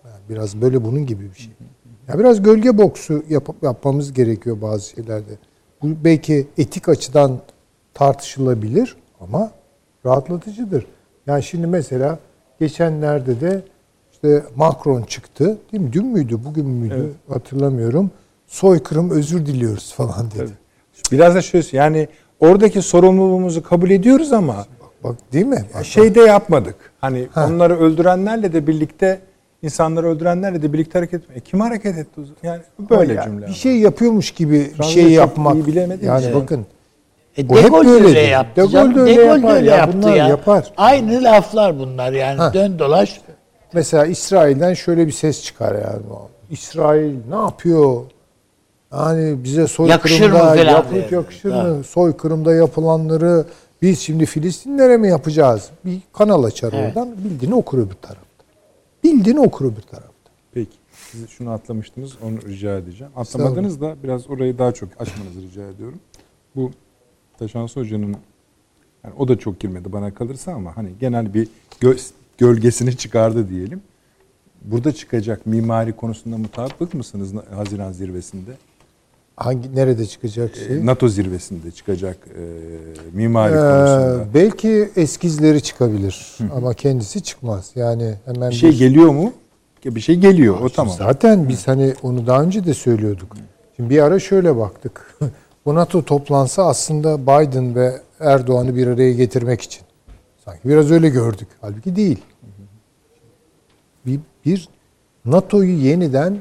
[0.04, 1.52] Yani biraz böyle bunun gibi bir şey.
[2.08, 5.30] Ya biraz gölge boksu yap- yapmamız gerekiyor bazı şeylerde.
[5.82, 7.38] Bu belki etik açıdan
[7.94, 9.50] tartışılabilir ama
[10.06, 10.86] rahatlatıcıdır.
[11.26, 12.18] Yani şimdi mesela
[12.60, 13.62] geçenlerde de
[14.12, 15.58] işte Macron çıktı.
[15.72, 15.92] Değil mi?
[15.92, 18.10] Dün müydü, bugün müydü hatırlamıyorum.
[18.46, 20.52] Soykırım özür diliyoruz falan dedi.
[21.12, 22.08] Biraz da şöyle yani
[22.40, 24.66] oradaki sorumluluğumuzu kabul ediyoruz ama
[25.04, 25.64] Bak değil mi?
[25.74, 26.74] Bak, şey de yapmadık.
[27.00, 29.20] Hani onları öldürenlerle de birlikte
[29.62, 31.34] insanları öldürenlerle de birlikte hareket etme.
[31.36, 32.20] E, kim hareket etti?
[32.42, 33.46] Yani böyle Ya, cümle.
[33.46, 35.54] Bir şey yapıyormuş gibi bir şey yapmak.
[35.54, 36.34] iyi bilemedim yani ya.
[36.34, 36.66] bakın
[37.38, 38.08] E, Bu hep De Gaulle de böyledir.
[38.08, 38.62] öyle yaptı.
[38.62, 40.28] De Gaulle de öyle yapar ya, yaptı bunlar ya.
[40.28, 40.72] yapar.
[40.76, 42.38] Aynı laflar bunlar yani.
[42.38, 42.54] Ha.
[42.54, 43.20] Dön dolaş.
[43.72, 46.02] mesela İsrail'den şöyle bir ses çıkar yani.
[46.50, 48.00] İsrail ne yapıyor?
[48.98, 51.08] Yani bize Yakışır mı soykırımda yapıp diye.
[51.10, 51.62] yakışır Ha.
[51.64, 51.84] mı?
[51.84, 53.44] Soykırımda yapılanları
[53.82, 55.70] biz şimdi Filistinlere mi yapacağız?
[55.84, 56.96] Bir kanal açar Evet.
[56.96, 57.14] oradan.
[57.24, 58.44] Bildiğini okur öbür tarafta.
[59.04, 60.10] Bildiğini okur öbür tarafta.
[60.52, 60.70] Peki.
[61.10, 62.12] Siz şunu atlamıştınız.
[62.22, 63.12] Onu rica edeceğim.
[63.16, 65.98] Atlamadınız da biraz orayı daha çok açmanızı rica ediyorum.
[66.56, 66.70] Bu
[67.38, 68.16] Taşansı Hoca'nın
[69.04, 71.48] yani o da çok girmedi bana kalırsa ama hani genel bir
[71.82, 73.82] gö- gölgesini çıkardı diyelim.
[74.64, 78.50] Burada çıkacak mimari konusunda mutabık mısınız Haziran zirvesinde?
[79.36, 80.76] Hangi nerede çıkacak şey?
[80.76, 82.42] E, NATO zirvesinde çıkacak e,
[83.12, 84.26] mimari Ee, konusunda.
[84.34, 87.70] belki eskizleri çıkabilir ama kendisi çıkmaz.
[87.74, 89.32] Yani hemen Bir şey geliyor mu?
[89.84, 90.60] Bir şey geliyor.
[90.60, 90.94] O tamam.
[90.98, 93.36] Zaten biz hani onu daha önce de söylüyorduk.
[93.76, 95.18] Şimdi bir ara şöyle baktık.
[95.66, 99.82] Bu NATO toplantısı aslında Biden ve Erdoğan'ı bir araya getirmek için.
[100.44, 101.48] Sanki biraz öyle gördük.
[101.60, 102.18] Halbuki değil.
[104.06, 104.68] Bir, bir
[105.24, 106.38] NATO'yu yeniden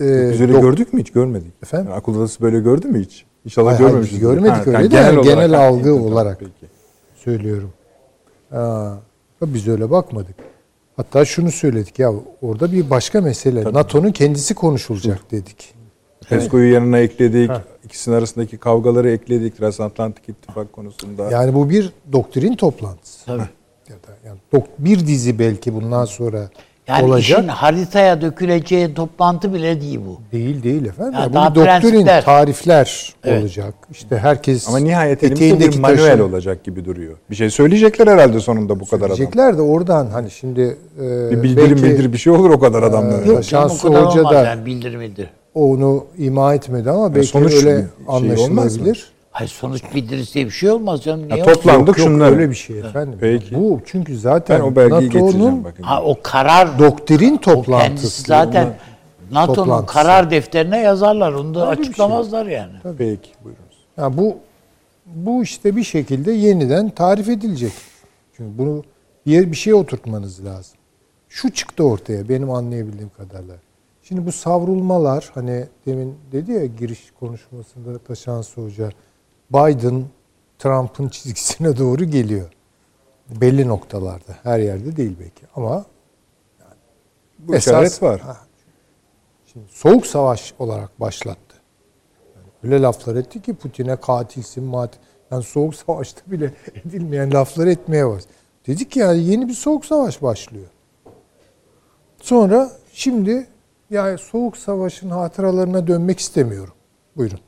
[0.00, 1.10] e, Biz öyle dok- gördük mü hiç?
[1.12, 1.52] Görmedik.
[1.62, 1.86] Efendim?
[1.88, 3.24] Yani akıl odası böyle gördü mü hiç?
[3.44, 4.14] İnşallah Hayır, hayır, görmemişiz.
[4.14, 6.40] biz görmedik öyle de yani genel ha, algı tamam, olarak.
[6.40, 6.72] Peki.
[7.14, 7.70] söylüyorum.
[8.50, 8.98] Ha,
[9.42, 10.34] biz öyle bakmadık.
[10.96, 12.12] Hatta şunu söyledik ya
[12.42, 13.72] orada bir başka mesele.
[13.72, 15.74] NATO'nun kendisi konuşulacak dedik.
[16.28, 17.50] PESCO'yu yanına ekledik.
[17.84, 19.56] İkisinin arasındaki kavgaları ekledik.
[19.56, 21.30] Transatlantik ittifak konusunda.
[21.30, 23.26] Yani bu bir doktrin toplantısı.
[23.26, 23.48] Tabii.
[23.88, 26.50] Ya da yani dok- bir dizi belki bundan sonra
[26.88, 27.38] Yani olacak.
[27.38, 30.20] işin haritaya döküleceği toplantı bile değil bu.
[30.32, 31.14] Değil değil efendim.
[31.20, 32.24] Ya bu daha bir doktrin, prensipler.
[32.24, 33.42] tarifler Evet.
[33.42, 33.74] olacak.
[33.90, 37.14] İşte herkes Ama nihayet elimizde bir manuel taşı- olacak gibi duruyor.
[37.30, 39.16] Bir şey söyleyecekler herhalde sonunda bu kadar adam.
[39.16, 42.82] Söyleyecekler de oradan hani şimdi e, Bir bildirim belki bildir bir şey olur o kadar
[42.82, 43.16] adamlara.
[43.16, 45.28] Yok canım o Şansı Hoca da- yani bildirimidir.
[45.54, 47.62] onu ima etmedi ama belki sonuç öyle
[48.36, 48.92] şey olmaz mı?
[49.34, 51.28] Hayır sonuç bildirisi diye bir şey olmaz canım.
[51.28, 52.34] Niye Ya toplandık Yok, yok, şunları.
[52.34, 53.18] öyle bir şey efendim.
[53.20, 53.54] Peki.
[53.56, 55.82] Bu çünkü zaten Ben o belgeyi getireceğim NATO'nun bakın.
[55.82, 58.22] Ha, o karar doktrin toplantısı.
[58.22, 58.76] zaten
[59.32, 61.32] NATO'nun karar defterine yazarlar.
[61.32, 61.82] Onu da Öyle şey.
[61.84, 62.72] açıklamazlar yani.
[62.98, 63.76] Peki buyurunuz.
[63.96, 64.36] Ya bu
[65.06, 67.72] bu işte bir şekilde yeniden tarif edilecek.
[68.36, 68.82] Çünkü bunu
[69.26, 70.76] bir yer bir şeye oturtmanız lazım.
[71.28, 73.54] Şu çıktı ortaya benim anlayabildiğim kadarıyla.
[74.02, 78.90] Şimdi bu savrulmalar hani demin dedi ya giriş konuşmasında Taşansı Hoca
[79.54, 80.04] Biden
[80.58, 82.50] Trump'ın çizgisine doğru geliyor.
[83.30, 84.36] Belli noktalarda.
[84.42, 85.84] Her yerde değil belki ama
[87.38, 88.20] Bu işaret var.
[88.20, 88.36] Ha,
[89.52, 91.56] Şimdi soğuk savaş olarak başlattı.
[92.36, 94.98] Yani öyle laflar etti ki Putin'e katilsin, mat.
[95.30, 98.22] Yani soğuk savaşta bile edilmeyen laflar etmeye var.
[98.66, 100.66] Dedik ki yani yeni bir soğuk savaş başlıyor.
[102.20, 103.46] Sonra şimdi
[103.90, 106.74] yani soğuk savaşın hatıralarına dönmek istemiyorum.
[107.16, 107.40] Buyurun.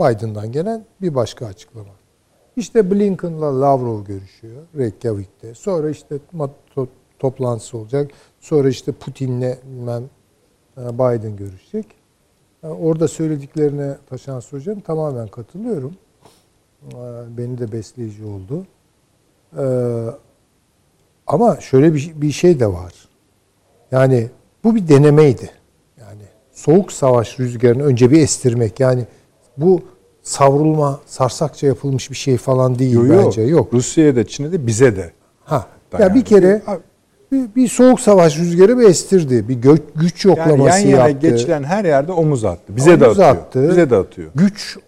[0.00, 1.90] Biden'dan gelen bir başka açıklama.
[2.56, 5.54] İşte Blinken'la Lavrov görüşüyor Reykjavik'te.
[5.54, 6.18] Sonra işte
[6.76, 6.88] to-
[7.18, 8.10] toplantısı olacak.
[8.40, 10.04] Sonra işte Putin'le bilmem
[10.78, 11.86] e, Biden görüşecek.
[12.62, 15.94] E, Orada söylediklerine Taşan Hocam tamamen katılıyorum.
[16.82, 16.96] E,
[17.38, 18.66] Beni de besleyici oldu.
[21.26, 23.08] Ama şöyle bir şey de var.
[23.92, 24.30] Yani
[24.64, 25.50] bu bir denemeydi.
[26.00, 26.22] Yani
[26.52, 28.80] soğuk savaş rüzgarını önce bir estirmek.
[28.80, 29.06] Yani
[29.56, 29.82] bu
[30.22, 33.22] savrulma, sarsakça yapılmış bir şey falan değil Yok, yok.
[33.24, 33.42] bence.
[33.42, 33.74] Yok.
[33.74, 35.12] Rusya'ya da Çin'e de bize de.
[35.44, 35.66] Ha.
[35.92, 36.14] Ya yani.
[36.14, 36.62] bir kere
[37.32, 39.48] bir, bir soğuk savaş rüzgarı bir estirdi.
[39.48, 41.28] Bir gö- güç Yani yoklaması yan yana yaptı.
[41.30, 42.76] geçilen her yerde omuz attı.
[42.76, 43.44] Bize de Omuz atıyor.
[43.44, 43.68] attı.
[43.70, 44.30] Bize de atıyor.
[44.34, 44.78] Güç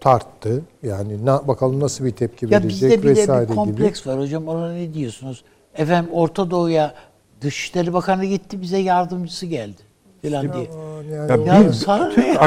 [0.00, 0.62] tarttı.
[0.82, 3.54] Yani na, bakalım nasıl bir tepki Ya verecek bizde bir de vesaire bir gibi.
[3.56, 4.48] kompleks var hocam.
[4.48, 5.44] Ona ne diyorsunuz?
[5.74, 6.94] Efendim Orta Doğu'ya
[7.40, 9.82] Dışişleri Bakanı gitti bize yardımcısı geldi.
[10.22, 10.70] Falan diye.
[11.14, 12.12] Yani Ya Ya bir sana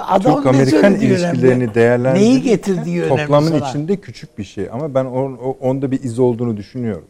[0.00, 1.74] adam Türk-Amerikan ilişkilerini önemli.
[1.74, 3.68] değerlendirip Neyi getirdiği önemli toplamın sana.
[3.68, 7.04] içinde küçük bir şey ama ben on- onda bir iz olduğunu düşünüyorum.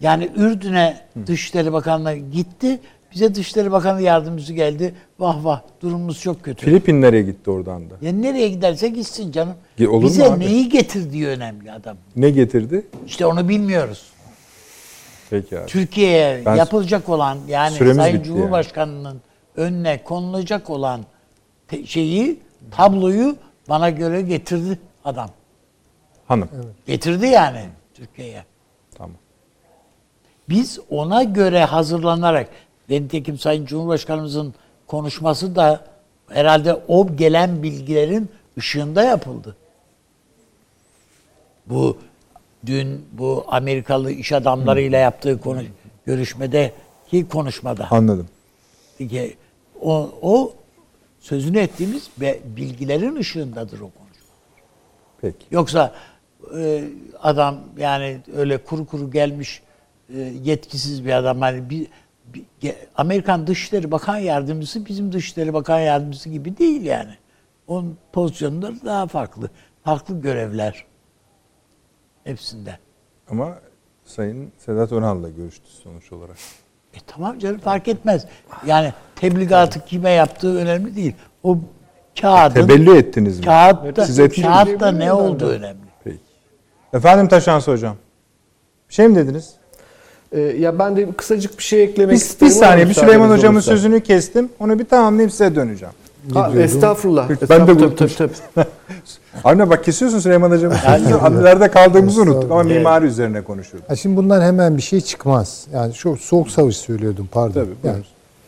[0.00, 0.96] Yani Ürdün'e
[1.26, 2.80] Dışişleri Bakanlığı gitti.
[3.14, 4.94] Bize Dışişleri Bakanı yardımcısı geldi.
[5.18, 6.64] Vah vah durumumuz çok kötü.
[6.66, 7.94] Filipinlere gitti oradan da.
[8.02, 9.54] Ya nereye giderse gitsin canım.
[9.78, 10.40] Ge- olur mu Bize abi?
[10.40, 11.96] neyi getirdiği önemli adam.
[12.16, 12.86] Ne getirdi?
[13.06, 14.02] İşte onu bilmiyoruz.
[15.30, 15.66] Peki abi.
[15.66, 19.20] Türkiye'ye Ben- yapılacak olan yani Sayın Cumhurbaşkanı'nın
[19.56, 21.00] önüne konulacak olan
[21.86, 22.40] şeyi,
[22.70, 23.36] tabloyu
[23.68, 25.30] bana göre getirdi adam.
[26.28, 26.48] Hanım.
[26.86, 27.60] Getirdi yani
[27.94, 28.44] Türkiye'ye.
[28.94, 29.16] Tamam.
[30.48, 32.48] Biz ona göre hazırlanarak
[32.88, 34.54] nitekim Sayın Cumhurbaşkanımızın
[34.86, 35.84] konuşması da
[36.28, 39.56] herhalde o gelen bilgilerin ışığında yapıldı.
[41.66, 41.98] Bu
[42.66, 45.62] dün bu Amerikalı iş adamlarıyla yaptığı konu
[46.06, 48.28] görüşmedeki konuşmada Anladım.
[49.82, 50.52] o, o
[51.22, 54.34] sözünü ettiğimiz ve bilgilerin ışığındadır o konuşma.
[55.20, 55.46] Peki.
[55.50, 55.94] Yoksa
[56.58, 56.84] e,
[57.22, 59.62] adam yani öyle kuru kuru gelmiş
[60.14, 61.86] e, yetkisiz bir adam hani bir,
[62.34, 67.14] bir- Amerikan Dışişleri Bakan Yardımcısı bizim Dışişleri Bakan Yardımcısı gibi değil yani.
[67.66, 69.50] Onun pozisyonları daha farklı.
[69.84, 70.84] Farklı görevler
[72.24, 72.78] hepsinde.
[73.30, 73.58] Ama
[74.04, 76.36] Sayın Sedat Önal'la görüştü sonuç olarak.
[76.94, 78.24] E tamam canım fark etmez.
[78.66, 81.14] Yani tebligatı kime yaptığı önemli değil.
[81.42, 81.58] O
[82.20, 83.44] kağıdın Tebellü ettiniz mi?
[83.44, 84.48] kağıtta, Siz ettiniz.
[84.48, 85.78] kağıtta ne olduğu önemli.
[86.04, 86.18] Peki.
[86.92, 87.96] Efendim Taşansı Hocam.
[88.88, 89.50] Bir şey mi dediniz?
[90.32, 92.52] Ee, ya ben de kısacık bir şey eklemek Bir, bir isterim.
[92.56, 93.70] ama saniye bir Süleyman Hocam'ın olursa.
[93.70, 94.48] sözünü kestim.
[94.60, 95.94] Onu bir tamamlayıp size döneceğim.
[96.28, 96.60] Ha, diyordum?
[96.60, 97.28] estağfurullah.
[97.28, 98.26] Ben de estağfurullah, unutmuştum.
[98.26, 98.66] tabii, tabii.
[99.44, 101.44] Avni bak kesiyorsun Süleyman Hocam'ın sözünü.
[101.44, 103.90] Nerede kaldığımızı unuttuk ama mimari üzerine konuşuyorduk.
[103.90, 105.66] Ha şimdi bundan hemen bir şey çıkmaz.
[105.74, 107.52] Yani şu soğuk savaş söylüyordum pardon.
[107.54, 108.02] Tabii, yani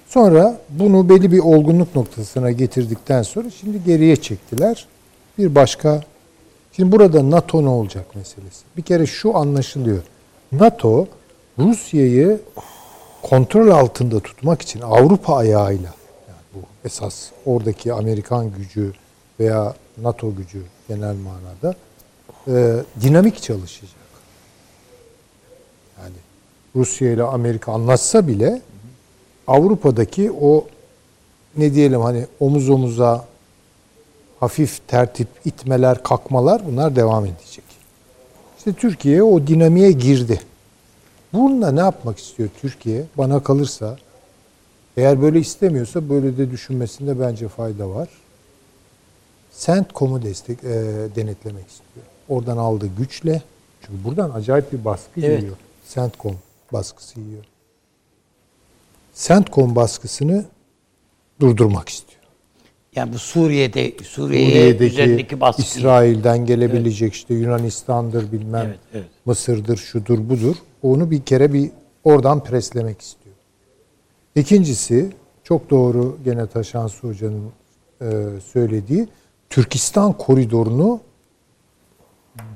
[0.09, 4.87] sonra bunu belli bir olgunluk noktasına getirdikten sonra şimdi geriye çektiler.
[5.39, 6.01] Bir başka
[6.77, 8.65] Şimdi burada NATO ne olacak meselesi.
[8.77, 10.03] Bir kere şu anlaşılıyor.
[10.53, 11.07] NATO
[11.59, 12.41] Rusya'yı
[13.23, 15.91] kontrol altında tutmak için Avrupa ayağıyla
[16.29, 18.93] yani bu esas oradaki Amerikan gücü
[19.41, 21.75] veya NATO gücü genel manada
[22.49, 23.95] e, dinamik çalışacak.
[26.03, 26.17] Yani
[26.77, 28.63] Rusya ile Amerika anlaşsa bile
[29.47, 30.67] Avrupa'daki o
[31.57, 33.25] ne diyelim hani omuz omuza
[34.41, 37.65] hafif tertip itmeler, kalkmalar bunlar devam edecek.
[38.59, 40.41] İşte Türkiye o dinamiğe girdi.
[41.33, 43.05] Bununla ne yapmak istiyor Türkiye?
[43.19, 43.97] Bana kalırsa
[44.97, 48.09] eğer böyle istemiyorsa böyle de düşünmesinde bence fayda var.
[49.59, 50.71] CENTCOM'u destek e,
[51.17, 52.07] denetlemek istiyor.
[52.29, 53.43] Oradan aldığı güçle
[53.87, 55.43] çünkü buradan acayip bir baskı Evet.
[55.43, 55.57] yiyor.
[55.89, 56.37] CENTCOM
[56.73, 57.45] baskısı yiyor.
[59.15, 60.45] CENTCOM baskısını
[61.41, 62.21] durdurmak istiyor.
[62.97, 65.63] Yani bu Suriye'de Suriye'ye Suriye'deki üzerindeki baskı.
[65.63, 69.05] İsrail'den gelebilecek işte Yunanistan'dır bilmem Evet, evet.
[69.25, 70.57] Mısır'dır şudur budur.
[70.83, 71.71] Onu bir kere bir
[72.05, 73.35] oradan preslemek istiyor.
[74.35, 75.11] İkincisi
[75.45, 77.51] çok doğru gene Taşansı Hoca'nın
[78.03, 78.07] e,
[78.53, 79.09] söylediği
[79.55, 81.01] Türkistan koridorunu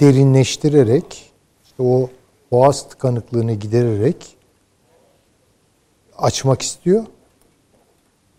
[0.00, 1.32] derinleştirerek
[1.64, 2.10] işte o
[2.50, 4.36] boğaz tıkanıklığını gidererek
[6.16, 7.04] açmak istiyor.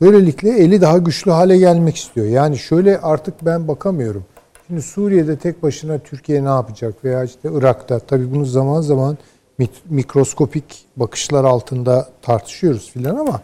[0.01, 2.27] Böylelikle eli daha güçlü hale gelmek istiyor.
[2.27, 4.25] Yani şöyle artık ben bakamıyorum.
[4.67, 9.17] Şimdi Suriye'de tek başına Türkiye ne yapacak veya işte Irak'ta tabii bunu zaman zaman
[9.89, 13.41] mikroskopik bakışlar altında tartışıyoruz filan ama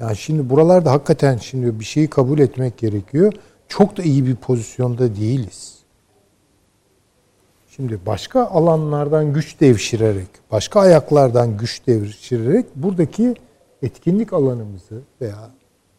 [0.00, 3.32] yani şimdi buralarda hakikaten şimdi bir şeyi kabul etmek gerekiyor.
[3.72, 5.74] Çok da iyi bir pozisyonda değiliz.
[7.76, 13.34] Şimdi başka alanlardan güç devşirerek, başka ayaklardan güç devşirerek buradaki
[13.82, 15.50] etkinlik alanımızı veya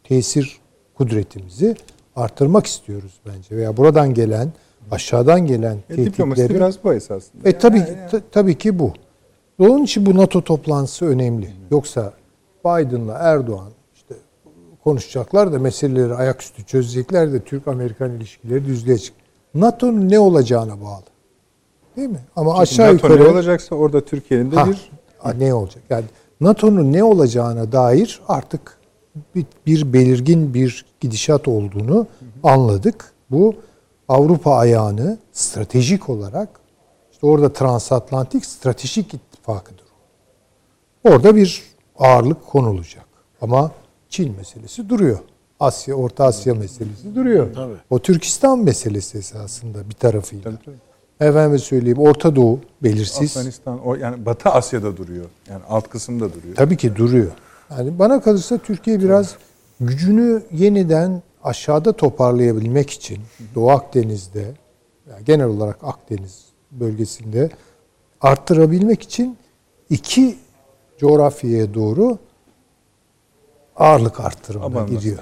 [0.03, 0.57] tesir
[0.97, 1.75] kudretimizi
[2.15, 3.55] artırmak istiyoruz bence.
[3.57, 4.53] Veya buradan gelen,
[4.91, 6.55] aşağıdan gelen E, tehditleri...
[6.55, 7.49] biraz bu esasında.
[7.49, 8.93] E tabii ta- tabii ki bu.
[9.59, 11.53] Onun için bu NATO toplantısı önemli.
[11.71, 12.13] Yoksa
[12.65, 13.69] Biden'la Erdoğan
[14.83, 19.15] konuşacaklar da meseleleri ayaküstü çözecekler de Türk-Amerikan ilişkileri düzlüğe çık.
[19.55, 21.03] NATO'nun ne olacağına bağlı.
[21.97, 22.19] Değil mi?
[22.35, 25.83] Ama aşağı NATO yukarı ne olacaksa orada Türkiye'nin de Ha, bir ha, ne olacak?
[25.89, 26.05] Yani
[26.41, 28.77] NATO'nun ne olacağına dair artık
[29.35, 32.07] bir, bir belirgin bir gidişat olduğunu
[32.43, 33.13] anladık.
[33.31, 33.55] Bu
[34.07, 36.49] Avrupa ayağını stratejik olarak
[37.11, 39.85] işte orada transatlantik stratejik ittifakıdır.
[41.03, 41.63] Orada bir
[41.99, 43.05] ağırlık konulacak.
[43.41, 43.71] Ama
[44.13, 45.19] Çin meselesi duruyor.
[45.59, 47.53] Asya, Orta Asya meselesi duruyor.
[47.53, 47.73] Tabii.
[47.89, 50.43] O Türkistan meselesi esasında bir tarafıyla.
[50.43, 51.29] Tabii, tabii.
[51.29, 53.37] Efendim söyleyeyim Orta Doğu belirsiz.
[53.37, 55.25] Afganistan, o yani Batı Asya'da duruyor.
[55.49, 56.55] Yani alt kısımda duruyor.
[56.55, 57.31] Tabii ki duruyor.
[57.77, 59.35] Yani bana kalırsa Türkiye biraz
[59.79, 63.19] gücünü yeniden aşağıda toparlayabilmek için
[63.55, 64.53] Doğu Akdeniz'de
[65.09, 67.49] yani genel olarak Akdeniz bölgesinde
[68.21, 69.37] arttırabilmek için
[69.89, 70.35] iki
[70.97, 72.17] coğrafyaya doğru
[73.75, 74.19] ağırlık
[74.63, 74.93] Abanması.
[74.93, 75.17] gidiyor.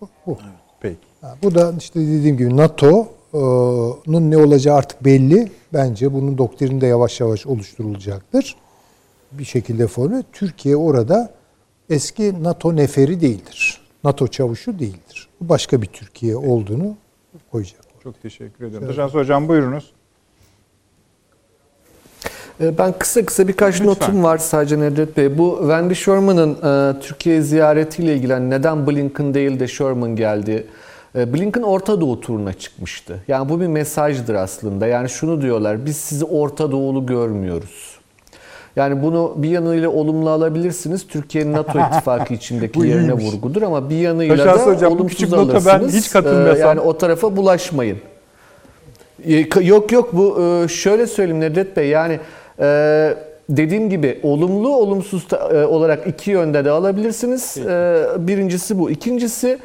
[0.00, 0.08] Bu.
[0.26, 0.38] bu.
[0.80, 0.98] Peki.
[1.20, 5.52] Ha, Bu da işte dediğim gibi NATO'nun ne olacağı artık belli.
[5.72, 8.56] Bence bunun doktrini de yavaş yavaş oluşturulacaktır.
[9.32, 10.22] Bir şekilde formü.
[10.32, 11.34] Türkiye orada
[11.90, 13.80] eski NATO neferi değildir.
[14.04, 15.28] NATO çavuşu değildir.
[15.40, 16.96] Bu başka bir Türkiye olduğunu
[17.52, 17.80] koyacak.
[18.02, 18.86] Çok teşekkür ederim.
[18.86, 19.92] Taşans Hocam buyurunuz.
[22.60, 23.86] Ee, Ben kısa kısa birkaç Lütfen.
[23.86, 25.38] notum var sadece Nedret Bey.
[25.38, 30.66] Bu Wendy Sherman'ın e, Türkiye ziyaretiyle ilgili hani neden Blinken değil de Sherman geldi?
[31.18, 33.18] E, Blinken Orta Doğu turuna çıkmıştı.
[33.28, 34.86] Yani bu bir mesajdır aslında.
[34.86, 37.94] Yani şunu diyorlar, biz sizi Orta Doğulu görmüyoruz.
[38.76, 41.06] Yani bunu bir yanıyla olumlu alabilirsiniz.
[41.06, 45.52] Türkiye'nin NATO ittifakı içindeki yerine vurgudur ama bir yanıyla Taşans da hocam, olumsuz küçük nota
[45.52, 45.94] ben alırsınız.
[45.94, 47.98] hiç katılmıyorsam- E, Yani o tarafa bulaşmayın.
[49.62, 52.20] Yok yok bu şöyle söyleyeyim Nedret Bey yani
[52.60, 53.14] e,
[53.48, 57.56] dediğim gibi olumlu olumsuz ta- e, olarak iki yönde de alabilirsiniz.
[57.58, 58.90] E, Birincisi bu.
[58.90, 59.58] İkincisi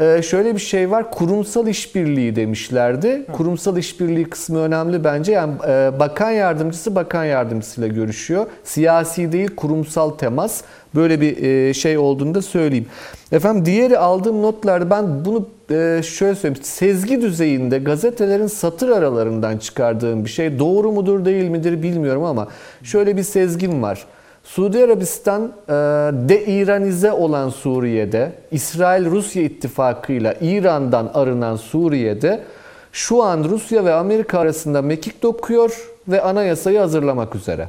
[0.00, 3.22] e, şöyle bir şey var kurumsal işbirliği demişlerdi.
[3.32, 5.32] Kurumsal işbirliği kısmı önemli bence.
[5.32, 8.46] Yani e, bakan yardımcısı bakan yardımcısıyla görüşüyor.
[8.64, 10.62] Siyasi değil kurumsal temas.
[10.94, 12.86] Böyle bir e, şey olduğunu da söyleyeyim.
[13.32, 16.64] Efendim diğeri aldığım notlarda ben bunu e, şöyle söyleyeyim.
[16.64, 20.58] Sezgi düzeyinde gazetelerin satır aralarından çıkardığım bir şey.
[20.58, 22.48] Doğru mudur değil midir bilmiyorum ama
[22.82, 24.06] şöyle bir sezgim var.
[24.44, 25.72] Suudi Arabistan e,
[26.28, 32.40] de-İranize olan Suriye'de, İsrail-Rusya ittifakıyla İran'dan arınan Suriye'de
[32.92, 37.68] şu an Rusya ve Amerika arasında mekik dokuyor ve anayasayı hazırlamak üzere.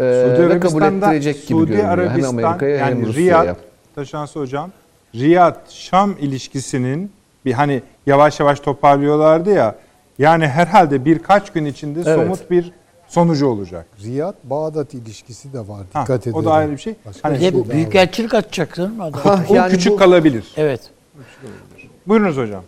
[0.00, 1.88] E, Suudi ve kabul Arabistan'da ettirecek gibi Suudi görünüyor.
[1.90, 3.42] Arabistan hem Amerika'ya hem yani Rusya'ya.
[3.44, 3.56] Riyad
[3.94, 4.70] Taşans Hocam
[5.14, 7.12] Riyad Şam ilişkisinin
[7.44, 9.74] bir hani yavaş yavaş toparlıyorlardı ya
[10.18, 12.14] yani herhalde birkaç gün içinde Evet.
[12.20, 12.72] somut bir
[13.08, 13.86] sonucu olacak.
[14.04, 15.80] Riyad-Bağdat ilişkisi de var.
[15.92, 16.44] Ha, Dikkat o edelim.
[16.44, 16.94] da ayrı bir şey.
[17.06, 19.20] Başka Hani bir şey büyükelçilik açacak canım adam.
[19.22, 20.44] Ha, o yani küçük bu- kalabilir.
[20.56, 20.80] Evet.
[22.06, 22.62] Buyurunuz hocam.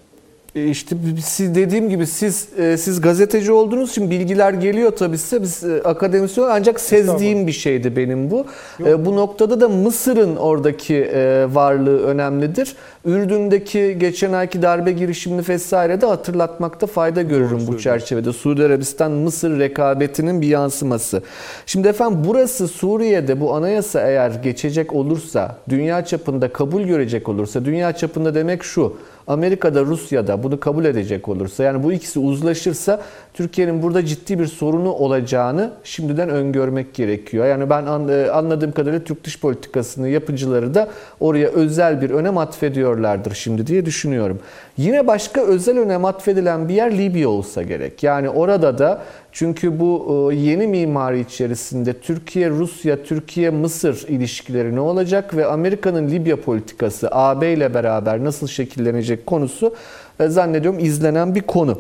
[0.59, 5.43] E, İşte siz dediğim gibi siz e, siz gazeteci olduğunuz için bilgiler geliyor tabii size.
[5.43, 8.47] Biz e, akademisyen ancak sezdiğim bir şeydi benim bu.
[8.87, 12.77] E, bu noktada da Mısır'ın oradaki e, varlığı önemlidir.
[13.05, 18.33] Ürdün'deki geçen ayki darbe girişimini vesaire de hatırlatmakta fayda görürüm bu çerçevede.
[18.33, 21.23] Suudi Arabistan Mısır rekabetinin bir yansıması.
[21.67, 27.93] Şimdi efendim burası Suriye'de bu anayasa eğer geçecek olursa, dünya çapında kabul görecek olursa, dünya
[27.93, 28.97] çapında demek şu.
[29.29, 33.03] Amerika'da, Rusya'da bunu kabul edecek olursa yani bu ikisi uzlaşırsa
[33.39, 37.47] Türkiye'nin burada ciddi bir sorunu olacağını şimdiden öngörmek gerekiyor.
[37.47, 40.89] Yani ben e, anladığım kadarıyla Türk dış politikasının yapıcıları da
[41.21, 44.39] oraya özel bir önem atfediyorlardır şimdi diye düşünüyorum.
[44.77, 48.03] Yine başka özel önem atfedilen bir yer Libya olsa gerek.
[48.03, 49.03] Yani orada da
[49.33, 56.11] çünkü bu e, yeni mimari içerisinde Türkiye, Rusya, Türkiye, Mısır ilişkileri ne olacak ve Amerika'nın
[56.11, 59.75] Libya politikası AB ile beraber nasıl şekillenecek konusu
[60.21, 61.79] e, zannediyorum izlenen bir konu.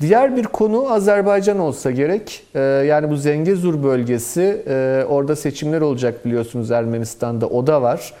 [0.00, 2.42] Diğer bir konu Azerbaycan olsa gerek.
[2.54, 8.12] E, Yani bu Zengezur bölgesi e, orada seçimler olacak biliyorsunuz Ermenistan'da o da var.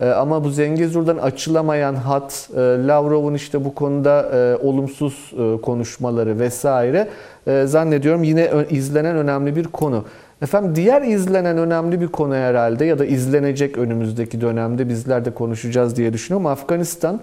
[0.00, 7.08] E, Ama bu Zengezur'dan açılamayan hat, e, Lavrov'un işte bu konuda e, olumsuz konuşmaları vesaire
[7.64, 10.04] zannediyorum yine izlenen önemli bir konu.
[10.42, 15.96] Efendim diğer izlenen önemli bir konu herhalde ya da izlenecek önümüzdeki dönemde bizler de konuşacağız
[15.96, 16.46] diye düşünüyorum.
[16.46, 17.20] Afganistan.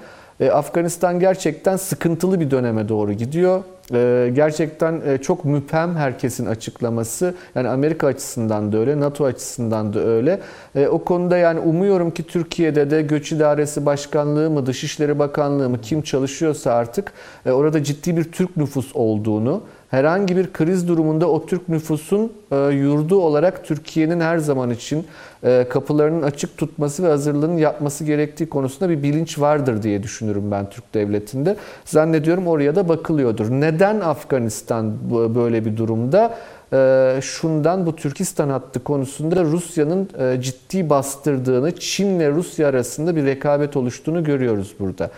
[0.51, 3.63] Afganistan gerçekten sıkıntılı bir döneme doğru gidiyor.
[3.93, 7.35] E, gerçekten e, çok müphem herkesin açıklaması.
[7.55, 10.39] Yani Amerika açısından da öyle, NATO açısından da öyle.
[10.75, 15.81] E, o konuda yani umuyorum ki Türkiye'de de Göç İdaresi Başkanlığı mı, Dışişleri Bakanlığı mı
[15.81, 17.13] kim çalışıyorsa artık
[17.45, 19.63] e, orada ciddi bir Türk nüfus olduğunu,
[19.95, 25.05] herhangi bir kriz durumunda o Türk nüfusun e, yurdu olarak Türkiye'nin her zaman için
[25.43, 30.69] e, kapılarının açık tutması ve hazırlığının yapması gerektiği konusunda bir bilinç vardır diye düşünürüm ben
[30.69, 31.55] Türk devletinde.
[31.85, 33.51] Zannediyorum oraya da bakılıyordur.
[33.51, 34.93] Neden Afganistan
[35.35, 36.35] böyle bir durumda?
[36.73, 40.09] E, şundan bu Türkistan hattı konusunda Rusya'nın
[40.41, 45.09] ciddi bastırdığını, Çin ve Rusya arasında bir rekabet oluştuğunu görüyoruz burada.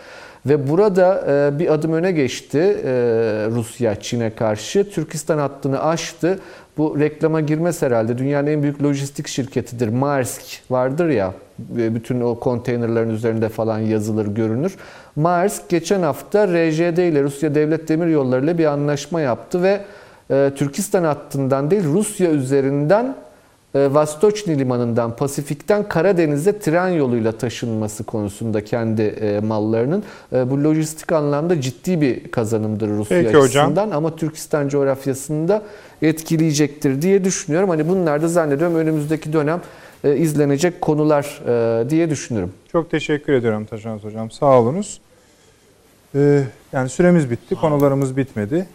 [0.46, 2.92] Ve burada e, bir adım öne geçti e,
[3.52, 4.90] Rusya Çin'e karşı.
[4.90, 6.40] Türkistan hattını aştı.
[6.78, 8.18] Bu reklama girmez herhalde.
[8.18, 9.88] Dünyanın en büyük lojistik şirketidir.
[9.88, 11.34] Maersk vardır ya.
[11.78, 14.76] e, Bütün o konteynerlerin üzerinde falan yazılır, görünür.
[15.16, 19.82] Maersk geçen hafta RJD ile Rusya Devlet Demiryolları ile bir anlaşma yaptı ve
[20.56, 23.16] Türkistan hattından değil Rusya üzerinden
[23.76, 30.04] e, Vastoçni limanından Pasifik'ten Karadeniz'e tren yoluyla taşınması konusunda kendi e, mallarının
[30.34, 33.44] e, bu lojistik anlamda ciddi bir kazanımdır Rusya Peki hocam.
[33.44, 35.64] açısından ama Türkistan coğrafyasında
[36.02, 37.70] etkileyecektir diye düşünüyorum.
[37.70, 39.62] Hani bunlar da zannediyorum önümüzdeki dönem
[40.04, 42.52] e, izlenecek konular e, diye düşünürüm.
[42.72, 44.32] Çok teşekkür ediyorum Taşan Hocam.
[44.32, 45.00] Sağ olunuz.
[46.16, 48.68] Ee, yani süremiz bitti, konularımız bitmedi.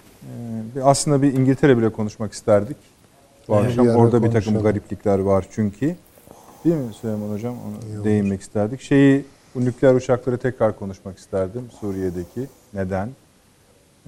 [0.76, 2.76] Ee, aslında bir İngiltere bile konuşmak isterdik.
[3.52, 4.62] Bu Evet, akşam bir orada bir takım konuşalım.
[4.62, 5.96] gariplikler var çünkü.
[6.64, 7.54] Değil mi Süleyman Hocam?
[7.54, 8.80] Ona değinmek isterdik.
[8.80, 9.24] Şeyi,
[9.54, 12.48] bu nükleer uçakları tekrar konuşmak isterdim Suriye'deki.
[12.74, 13.08] Neden?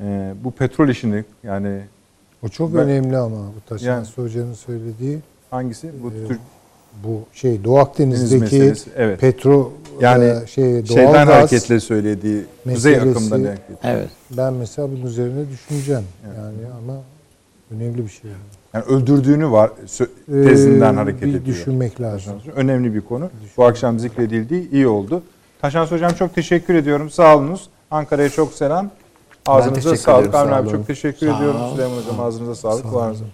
[0.01, 1.81] Ee, bu petrol işini yani
[2.43, 5.19] O çok Ben- önemli ama bu Taşan Yani- Hoca'nın söylediği
[5.51, 5.91] hangisi?
[6.03, 6.41] Bu Ee, Türk
[7.05, 8.91] bu şey Doğu Deniz Akdeniz'deki meselesi.
[8.97, 9.21] Evet.
[9.21, 13.77] petro Yani e, şey doğal şeyden gaz hareketle söylediği, kuzey meselesi- akımdan hareketle.
[13.91, 14.09] Evet.
[14.31, 16.05] ben mesela bunun üzerine düşüneceğim.
[16.37, 17.01] Yani ama
[17.71, 18.31] önemli bir şey.
[18.31, 18.41] yani.
[18.74, 19.70] Yani öldürdüğünü var
[20.26, 21.44] tezinden Ee, hareket bir ediyor.
[21.44, 22.32] düşünmek lazım.
[22.56, 23.30] Önemli bir konu.
[23.56, 25.22] Bu akşam zikredildiği iyi oldu.
[25.60, 27.10] Taşans Hocam çok teşekkür ediyorum.
[27.10, 27.68] Sağ olunuz.
[27.90, 28.90] Ankara'ya çok selam.
[29.46, 30.32] Ağzınıza sağlık.
[30.32, 31.60] sağ abi çok teşekkür Sağ ediyorum.
[31.72, 32.84] Süleyman Hocam ağzınıza sağlık.
[32.84, 33.24] Sağ Kulağınıza.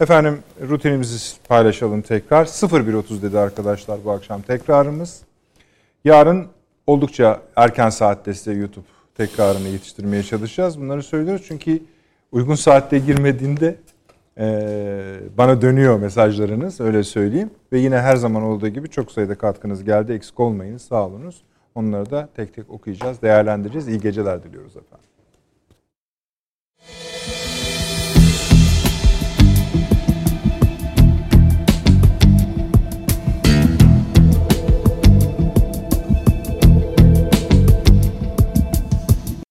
[0.00, 0.38] Efendim
[0.68, 2.44] rutinimizi paylaşalım tekrar.
[2.44, 5.20] 01.30 dedi arkadaşlar bu akşam tekrarımız.
[6.04, 6.46] Yarın
[6.86, 8.86] oldukça erken saatte size YouTube
[9.16, 10.80] tekrarını yetiştirmeye çalışacağız.
[10.80, 11.82] Bunları söylüyoruz çünkü
[12.32, 13.76] uygun saatte girmediğinde
[15.38, 17.50] bana dönüyor mesajlarınız öyle söyleyeyim.
[17.72, 20.12] Ve yine her zaman olduğu gibi çok sayıda katkınız geldi.
[20.12, 21.42] Eksik olmayın sağ olunuz.
[21.74, 23.88] Onları da tek tek okuyacağız, değerlendireceğiz.
[23.88, 25.08] İyi geceler diliyoruz efendim.